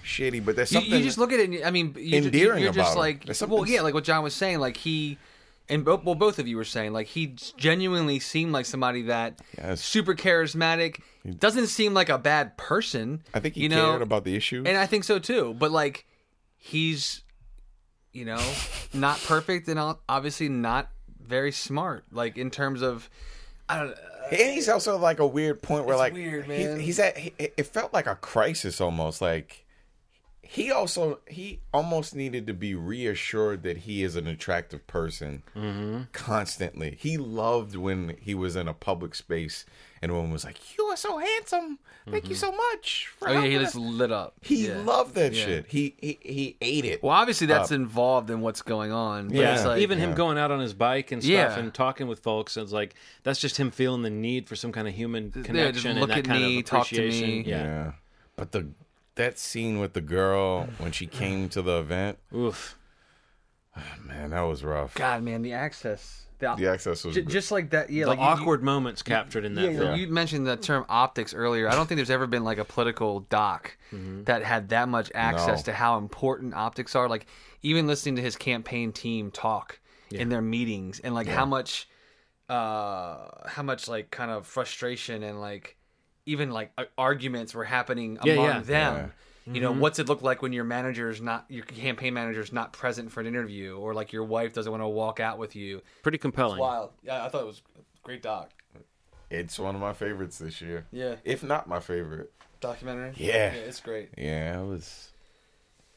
shitty. 0.03 0.43
But 0.43 0.55
there's 0.57 0.71
You, 0.71 0.80
something 0.82 0.99
you 0.99 1.03
just 1.05 1.17
look 1.17 1.32
at 1.32 1.39
it. 1.39 1.49
And, 1.51 1.63
I 1.63 1.71
mean, 1.71 1.95
you, 1.97 2.17
endearing 2.17 2.63
you're 2.63 2.73
just 2.73 2.93
about 2.93 2.93
him. 2.93 2.99
like, 2.99 3.26
There's 3.26 3.41
well, 3.41 3.65
yeah, 3.67 3.82
like 3.82 3.93
what 3.93 4.03
John 4.03 4.23
was 4.23 4.34
saying. 4.34 4.59
Like 4.59 4.76
he, 4.78 5.17
and 5.69 5.86
bo- 5.86 6.01
well, 6.03 6.15
both 6.15 6.38
of 6.39 6.47
you 6.47 6.57
were 6.57 6.63
saying, 6.65 6.91
like 6.93 7.07
he 7.07 7.28
genuinely 7.57 8.19
seemed 8.19 8.51
like 8.51 8.65
somebody 8.65 9.03
that 9.03 9.39
Yes. 9.57 9.82
super 9.82 10.13
charismatic. 10.15 10.99
Doesn't 11.39 11.67
seem 11.67 11.93
like 11.93 12.09
a 12.09 12.17
bad 12.19 12.55
person. 12.57 13.21
I 13.34 13.39
think 13.39 13.55
he 13.55 13.61
you 13.63 13.69
cared 13.69 13.82
know, 13.99 14.01
about 14.01 14.26
the 14.26 14.36
issue. 14.36 14.63
and 14.65 14.78
I 14.78 14.86
think 14.86 15.03
so 15.05 15.17
too. 15.19 15.55
But 15.57 15.71
like, 15.71 16.05
he's, 16.57 17.23
you 18.11 18.26
know, 18.26 18.41
not 18.93 19.19
perfect 19.21 19.67
and 19.67 19.80
obviously 20.09 20.49
not 20.49 20.89
very 21.28 21.51
smart. 21.51 22.05
Like 22.11 22.38
in 22.38 22.49
terms 22.51 22.82
of, 22.82 23.09
I 23.69 23.80
don't. 23.80 23.95
And 24.32 24.53
he's 24.53 24.69
also 24.69 24.97
like 24.97 25.19
a 25.19 25.28
weird 25.28 25.61
point 25.61 25.86
where 25.86 25.93
It's 25.95 25.99
like 25.99 26.13
weird, 26.13 26.45
he- 26.45 26.82
he's 26.82 26.99
at 26.99 27.17
he, 27.17 27.34
it 27.38 27.65
felt 27.67 27.93
like 27.93 28.07
a 28.07 28.15
crisis 28.15 28.82
almost 28.82 29.21
like 29.21 29.65
he 30.41 30.71
also 30.71 31.19
he 31.28 31.59
almost 31.73 32.15
needed 32.15 32.45
to 32.47 32.53
be 32.53 32.73
reassured 32.76 33.63
that 33.63 33.78
he 33.80 34.03
is 34.03 34.15
an 34.15 34.28
attractive 34.28 34.86
person 34.88 35.41
Mm-hmm. 35.55 36.01
constantly. 36.13 36.97
He 36.99 37.17
loved 37.17 37.76
when 37.76 38.15
he 38.19 38.34
was 38.36 38.55
in 38.55 38.67
a 38.67 38.73
public 38.73 39.15
space 39.15 39.65
and 40.06 40.14
woman 40.16 40.32
was 40.32 40.43
like, 40.45 40.78
"You 40.78 40.86
are 40.86 40.95
so 40.97 41.18
handsome. 41.18 41.80
Thank 42.10 42.30
you 42.30 42.36
mm-hmm. 42.36 42.39
so 42.39 42.51
much." 42.51 43.08
for 43.18 43.30
Oh 43.30 43.34
yeah, 43.34 43.41
he 43.41 43.51
helping 43.53 43.66
just 43.66 43.76
lit 43.76 44.12
up. 44.12 44.34
he 44.41 44.68
Yeah. 44.68 44.78
loved 44.82 45.16
that 45.16 45.34
Yeah. 45.34 45.45
shit. 45.45 45.66
He 45.68 45.95
he 45.99 46.18
he 46.22 46.58
ate 46.62 46.86
it. 46.86 47.03
Well, 47.03 47.12
obviously 47.14 47.47
that's 47.47 47.72
up. 47.72 47.76
involved 47.76 48.30
in 48.30 48.41
what's 48.41 48.62
going 48.62 48.91
on. 48.91 49.28
But 49.28 49.38
Yeah. 49.38 49.56
it's 49.56 49.66
like, 49.66 49.82
even 49.82 49.97
him 49.99 50.12
yeah. 50.12 50.16
going 50.16 50.38
out 50.38 50.51
on 50.51 50.60
his 50.60 50.74
bike 50.74 51.12
and 51.12 51.22
stuff 51.24 51.32
Yeah. 51.32 51.60
and 51.60 51.74
talking 51.74 52.08
with 52.08 52.20
folks 52.20 52.58
it's 52.58 52.72
like 52.72 52.95
that's 53.24 53.39
just 53.39 53.58
him 53.58 53.72
feeling 53.72 54.01
the 54.03 54.10
need 54.10 54.47
for 54.47 54.56
some 54.56 54.72
kind 54.72 54.88
of 54.88 54.93
human 54.93 55.32
just 55.32 55.45
connection 55.45 55.99
look 55.99 56.10
and 56.10 56.12
that 56.12 56.18
at 56.20 56.26
kind 56.26 56.43
me, 56.43 56.60
of 56.60 56.66
talk 56.66 56.88
to 56.88 56.95
me. 56.95 57.08
appreciation 57.08 57.43
yeah. 57.49 57.91
But 58.36 58.51
the 58.51 58.68
that 59.16 59.39
scene 59.39 59.80
with 59.80 59.93
the 59.93 60.01
girl 60.01 60.68
when 60.78 60.91
she 60.91 61.08
came 61.08 61.49
to 61.49 61.62
the 61.62 61.80
event, 61.80 62.18
oof 62.36 62.78
man, 64.05 64.30
that 64.32 64.41
was 64.41 64.63
rough. 64.63 64.95
God, 64.95 65.23
man, 65.23 65.41
the 65.41 65.53
access, 65.53 66.26
the, 66.39 66.53
The 66.55 66.67
access 66.67 67.03
was 67.03 67.15
J- 67.15 67.21
just 67.23 67.51
like 67.51 67.69
that. 67.71 67.89
Yeah, 67.89 68.03
the 68.05 68.09
like 68.11 68.19
you- 68.19 68.26
awkward 68.26 68.63
moments 68.63 69.01
captured 69.01 69.45
in 69.45 69.55
that 69.55 69.61
You, 69.71 69.78
film 69.78 69.89
yeah, 69.91 69.95
you 69.95 70.07
mentioned 70.07 70.45
the 70.47 70.57
term 70.57 70.86
optics 70.89 71.34
earlier. 71.34 71.67
I 71.69 71.76
don't 71.76 71.88
think 71.88 71.97
there's 71.97 72.09
ever 72.09 72.28
been 72.28 72.43
like 72.43 72.57
a 72.57 72.65
political 72.65 73.21
doc 73.21 73.78
that 73.91 74.43
had 74.43 74.69
that 74.69 74.89
much 74.89 75.09
access 75.15 75.59
No. 75.59 75.71
to 75.71 75.73
how 75.73 75.97
important 75.97 76.53
optics 76.53 76.95
are. 76.95 77.07
Like 77.07 77.26
even 77.63 77.88
listening 77.88 78.17
to 78.17 78.21
his 78.21 78.36
campaign 78.36 78.91
team 78.91 79.32
talk 79.32 79.80
in 80.11 80.30
their 80.30 80.41
meetings 80.41 80.99
and 80.99 81.13
like 81.15 81.28
how 81.28 81.45
much, 81.45 81.88
uh, 82.49 83.28
how 83.47 83.63
much 83.63 83.88
like 83.88 84.11
kind 84.11 84.32
of 84.32 84.45
frustration 84.45 85.23
and 85.23 85.39
like 85.41 85.78
even 86.26 86.51
like 86.51 86.71
arguments 86.97 87.53
were 87.53 87.63
happening 87.63 88.17
Yeah, 88.23 88.34
among 88.34 88.45
yeah. 88.45 88.59
them. 88.61 89.13
You 89.45 89.61
know, 89.61 89.71
what's 89.71 89.99
it 89.99 90.09
look 90.09 90.23
like 90.23 90.41
when 90.41 90.53
your 90.53 90.63
manager 90.63 91.09
is 91.09 91.21
not 91.21 91.45
your 91.49 91.65
campaign 91.65 92.15
manager 92.15 92.41
is 92.41 92.51
not 92.51 92.73
present 92.73 93.11
for 93.11 93.19
an 93.19 93.27
interview, 93.27 93.77
or 93.77 93.93
like 93.93 94.11
your 94.11 94.23
wife 94.23 94.53
doesn't 94.53 94.71
want 94.71 94.81
to 94.81 94.87
walk 94.87 95.19
out 95.19 95.37
with 95.37 95.55
you? 95.55 95.81
pretty 96.01 96.17
compelling 96.17 96.59
Wild. 96.59 96.91
Yeah, 97.03 97.23
I 97.23 97.29
thought 97.29 97.41
it 97.41 97.47
was 97.47 97.61
a 97.77 97.81
great 98.03 98.23
doc. 98.23 98.49
It's 99.29 99.59
one 99.59 99.75
of 99.75 99.81
my 99.81 99.93
favorites 99.93 100.37
this 100.39 100.61
year. 100.61 100.85
Yeah. 100.91 101.15
If 101.23 101.43
not 101.43 101.67
my 101.67 101.79
favorite. 101.79 102.31
Documentary. 102.59 103.13
Yeah. 103.17 103.53
yeah, 103.53 103.59
it's 103.61 103.79
great. 103.79 104.09
Yeah, 104.17 104.61
it 104.61 104.65
was 104.65 105.11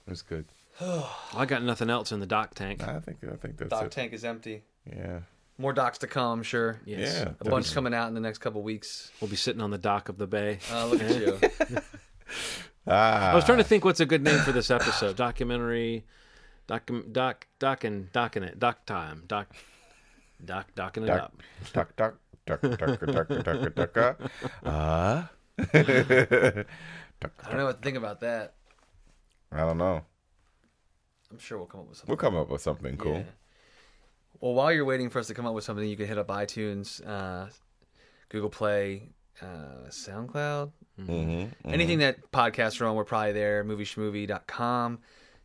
it 0.06 0.10
was 0.10 0.22
good. 0.22 0.44
i 0.80 1.44
got 1.46 1.62
nothing 1.62 1.90
else 1.90 2.12
in 2.12 2.20
the 2.20 2.26
doc 2.26 2.54
tank 2.54 2.86
I 2.86 3.00
think 3.00 3.18
I 3.24 3.34
think 3.36 3.56
that's 3.56 3.70
Dock 3.70 3.84
it. 3.84 3.90
tank 3.92 4.12
is 4.12 4.24
empty. 4.24 4.62
Yeah. 4.86 5.20
More 5.56 5.72
docs 5.72 5.98
to 5.98 6.06
come, 6.06 6.38
I'm 6.38 6.42
sure. 6.42 6.80
yes 6.84 7.24
Yeah. 7.24 7.32
A 7.40 7.50
bunch 7.50 7.72
coming 7.72 7.94
out 7.94 8.08
in 8.08 8.14
the 8.14 8.20
next 8.20 8.38
couple 8.38 8.62
weeks. 8.62 9.10
we'll 9.20 9.30
be 9.30 9.36
sitting 9.36 9.62
on 9.62 9.70
the 9.70 9.78
dock 9.78 10.08
of 10.08 10.18
the 10.18 10.26
bay 10.26 10.58
Uh, 10.70 10.86
look 10.86 11.02
at 11.02 11.16
you. 11.16 11.40
Ah. 12.88 13.32
I 13.32 13.34
was 13.34 13.44
trying 13.44 13.58
to 13.58 13.64
think 13.64 13.84
what's 13.84 14.00
a 14.00 14.06
good 14.06 14.22
name 14.22 14.38
for 14.40 14.52
this 14.52 14.70
episode. 14.70 15.16
Documentary, 15.16 16.04
doc, 16.66 16.90
doc, 17.12 17.46
docking, 17.58 18.08
docking 18.12 18.42
it, 18.42 18.58
doc 18.58 18.86
time, 18.86 19.24
doc, 19.26 19.48
doc, 20.44 20.68
docking 20.74 21.04
it 21.04 21.08
duck, 21.08 21.22
up. 21.22 21.42
duck, 21.72 21.96
duck, 21.96 22.14
duck, 22.46 22.60
duck, 22.62 23.00
duck, 23.00 23.28
duck, 23.28 23.74
duck, 23.74 23.92
duck. 23.94 24.20
Uh, 24.64 25.24
I 25.58 26.64
don't 27.50 27.56
know 27.56 27.66
what 27.66 27.76
to 27.76 27.82
think 27.82 27.96
about 27.96 28.20
that. 28.20 28.54
I 29.52 29.58
don't 29.60 29.78
know. 29.78 30.02
I'm 31.30 31.38
sure 31.38 31.58
we'll 31.58 31.66
come 31.66 31.80
up 31.80 31.88
with 31.88 31.98
something. 31.98 32.10
We'll 32.10 32.16
come 32.16 32.36
up 32.36 32.48
with 32.48 32.62
something 32.62 32.96
cool. 32.96 33.16
Yeah. 33.16 33.22
Well, 34.40 34.54
while 34.54 34.72
you're 34.72 34.84
waiting 34.84 35.10
for 35.10 35.18
us 35.18 35.26
to 35.26 35.34
come 35.34 35.46
up 35.46 35.54
with 35.54 35.64
something, 35.64 35.86
you 35.86 35.96
can 35.96 36.06
hit 36.06 36.16
up 36.16 36.28
iTunes, 36.28 37.06
uh, 37.06 37.50
Google 38.28 38.50
Play, 38.50 39.10
uh, 39.42 39.88
SoundCloud. 39.88 40.70
Mm-hmm. 41.00 41.70
Anything 41.70 41.98
that 42.00 42.30
podcasts 42.32 42.80
are 42.80 42.86
on, 42.86 42.96
we're 42.96 43.04
probably 43.04 43.32
there. 43.32 43.64
Movieschmovie.com, 43.64 44.98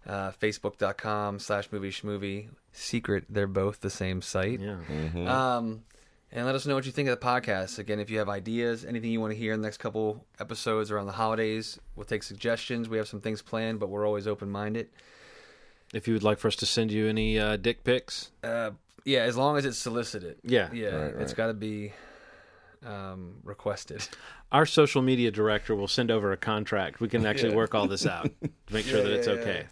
uh, 0.08 0.32
Facebook.com 0.32 1.40
slash 1.40 1.72
movie 1.72 1.92
schmovie. 1.92 2.48
Secret, 2.72 3.26
they're 3.30 3.48
both 3.48 3.82
the 3.82 3.90
same 3.90 4.22
site. 4.22 4.60
Yeah. 4.60 4.78
Mm-hmm. 4.92 5.28
Um, 5.28 5.84
and 6.32 6.46
let 6.48 6.56
us 6.56 6.66
know 6.66 6.74
what 6.74 6.88
you 6.88 6.92
think 6.92 7.08
of 7.10 7.20
the 7.20 7.24
podcast. 7.26 7.78
Again, 7.78 8.00
if 8.00 8.10
you 8.10 8.18
have 8.18 8.30
ideas, 8.30 8.84
anything 8.84 9.12
you 9.12 9.22
want 9.22 9.34
to 9.34 9.38
hear 9.38 9.54
in 9.54 9.62
the 9.62 9.68
next 9.68 9.78
couple 9.78 10.26
episodes 10.40 10.90
around 10.90 11.06
the 11.06 11.12
holidays, 11.12 11.80
we'll 11.96 12.06
take 12.06 12.24
suggestions. 12.24 12.90
We 12.90 12.98
have 12.98 13.08
some 13.08 13.22
things 13.22 13.44
planned, 13.44 13.80
but 13.80 13.90
we're 13.90 14.08
always 14.08 14.26
open 14.28 14.50
minded. 14.50 14.90
If 15.94 16.08
you 16.08 16.16
would 16.16 16.24
like 16.24 16.40
for 16.40 16.48
us 16.48 16.56
to 16.56 16.66
send 16.66 16.92
you 16.92 17.08
any 17.08 17.38
uh, 17.38 17.58
dick 17.58 17.84
pics, 17.84 18.32
Uh, 18.44 18.72
yeah, 19.06 19.20
as 19.20 19.38
long 19.38 19.58
as 19.58 19.66
it's 19.66 19.78
solicited. 19.78 20.38
Yeah. 20.44 20.70
yeah, 20.74 20.88
Right, 20.88 21.14
it's 21.20 21.34
right. 21.34 21.36
got 21.38 21.48
to 21.48 21.54
be 21.54 21.94
um, 22.86 23.36
requested. 23.44 24.08
our 24.52 24.66
social 24.66 25.02
media 25.02 25.32
director 25.32 25.76
will 25.76 25.88
send 25.88 26.12
over 26.12 26.32
a 26.32 26.38
contract. 26.38 27.00
We 27.00 27.08
can 27.10 27.26
actually 27.26 27.52
Yeah. 27.52 27.56
work 27.58 27.76
all 27.76 27.88
this 27.88 28.06
out 28.06 28.26
to 28.42 28.50
make 28.72 28.86
sure 28.86 28.98
Yeah, 29.00 29.04
that 29.04 29.14
it's 29.14 29.28
yeah, 29.28 29.34
okay. 29.34 29.66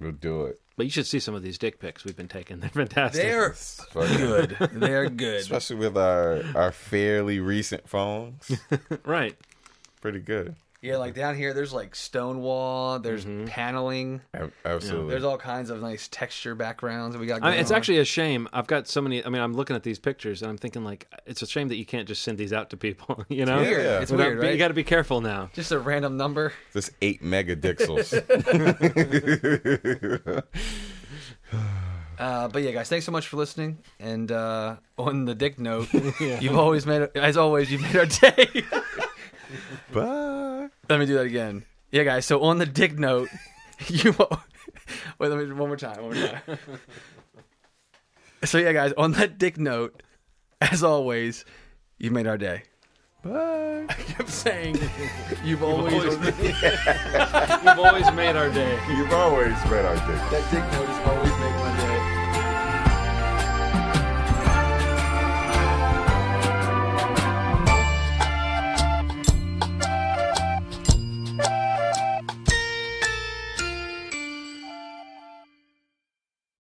We'll 0.00 0.12
do 0.12 0.46
it. 0.46 0.58
But 0.76 0.86
you 0.86 0.90
should 0.90 1.06
see 1.06 1.20
some 1.20 1.34
of 1.36 1.42
these 1.44 1.56
dick 1.56 1.78
pics 1.78 2.04
we've 2.04 2.16
been 2.16 2.26
taking. 2.28 2.58
They're 2.60 2.68
fantastic. 2.70 3.22
They're 3.22 3.54
good. 4.16 4.56
They're 4.72 5.08
good. 5.08 5.40
Especially 5.40 5.76
with 5.76 5.96
our 5.96 6.42
our 6.56 6.72
fairly 6.72 7.38
recent 7.40 7.88
phones. 7.88 8.50
right. 9.04 9.36
Pretty 10.00 10.18
good. 10.20 10.56
Yeah, 10.84 10.98
like 10.98 11.14
down 11.14 11.34
here, 11.34 11.54
there's 11.54 11.72
like 11.72 11.94
stone 11.94 12.40
wall. 12.42 12.98
There's 12.98 13.24
Mm-hmm. 13.24 13.46
paneling. 13.46 14.20
Ab- 14.34 14.52
Absolutely. 14.66 15.08
There's 15.12 15.24
all 15.24 15.38
kinds 15.38 15.70
of 15.70 15.80
nice 15.80 16.08
texture 16.08 16.54
backgrounds 16.54 17.14
that 17.14 17.20
we 17.20 17.26
got. 17.26 17.42
I 17.42 17.52
mean, 17.52 17.60
it's 17.60 17.70
on. 17.70 17.76
actually 17.78 17.98
a 18.00 18.04
shame. 18.04 18.46
I've 18.52 18.66
got 18.66 18.86
so 18.86 19.00
many. 19.00 19.24
I 19.24 19.30
mean, 19.30 19.40
I'm 19.40 19.54
looking 19.54 19.76
at 19.76 19.82
these 19.82 19.98
pictures 19.98 20.42
and 20.42 20.50
I'm 20.50 20.58
thinking 20.58 20.84
like, 20.84 21.06
it's 21.24 21.40
a 21.40 21.46
shame 21.46 21.68
that 21.68 21.76
you 21.76 21.86
can't 21.86 22.06
just 22.06 22.22
send 22.22 22.36
these 22.36 22.52
out 22.52 22.68
to 22.70 22.76
people. 22.76 23.24
You 23.30 23.46
know, 23.46 23.62
weird. 23.62 23.82
Yeah. 23.84 24.00
It's 24.00 24.10
Without- 24.10 24.26
weird, 24.26 24.40
but 24.42 24.52
You 24.52 24.58
got 24.58 24.68
to 24.68 24.74
be 24.74 24.84
careful 24.84 25.22
now. 25.22 25.48
Just 25.54 25.72
a 25.72 25.78
random 25.78 26.18
number. 26.18 26.52
This 26.74 26.90
eight 27.00 27.22
megadixels. 27.22 28.12
Uh, 32.16 32.46
but 32.46 32.62
yeah, 32.62 32.70
guys, 32.70 32.88
thanks 32.88 33.04
so 33.04 33.10
much 33.10 33.26
for 33.26 33.36
listening. 33.36 33.76
And 33.98 34.30
uh, 34.30 34.76
on 34.96 35.24
the 35.24 35.34
dick 35.34 35.58
note, 35.58 35.88
you've 36.20 36.56
always 36.56 36.86
made, 36.86 37.08
as 37.16 37.36
always, 37.36 37.72
you've 37.72 37.82
made 37.82 37.96
our 37.96 38.06
day. 38.06 38.62
Bye. 39.94 40.68
let 40.88 40.98
me 41.00 41.06
do 41.06 41.14
that 41.14 41.26
again. 41.26 41.64
Yeah, 41.92 42.04
guys. 42.04 42.26
So 42.26 42.42
on 42.42 42.58
the 42.58 42.66
dick 42.66 42.98
note, 42.98 43.28
you. 43.88 44.14
Wait, 45.18 45.28
let 45.28 45.38
me 45.38 45.46
one 45.52 45.68
more 45.68 45.76
time. 45.76 46.02
One 46.04 46.14
more 46.18 46.28
time. 46.28 46.58
so 48.44 48.58
yeah, 48.58 48.72
guys, 48.72 48.92
on 48.98 49.12
that 49.12 49.38
dick 49.38 49.56
note, 49.58 50.02
as 50.60 50.82
always, 50.82 51.44
you've 51.98 52.12
made 52.12 52.26
our 52.26 52.36
day. 52.38 52.64
Bye. 53.22 53.86
I 53.88 53.92
kept 53.94 54.28
saying, 54.28 54.76
you've 55.44 55.62
always. 55.62 55.94
always- 55.94 56.18
You've 56.38 57.78
always 57.78 58.12
made 58.12 58.36
our 58.36 58.50
day. 58.50 58.78
You've 58.96 59.12
always 59.12 59.54
made 59.70 59.84
our 59.84 59.94
dick. 59.94 60.20
that 60.30 60.48
dick 60.50 60.64
note 60.72 60.88
is 60.90 60.98
always 61.08 61.30
made 61.30 61.38
my 61.38 61.48
day. 61.48 61.53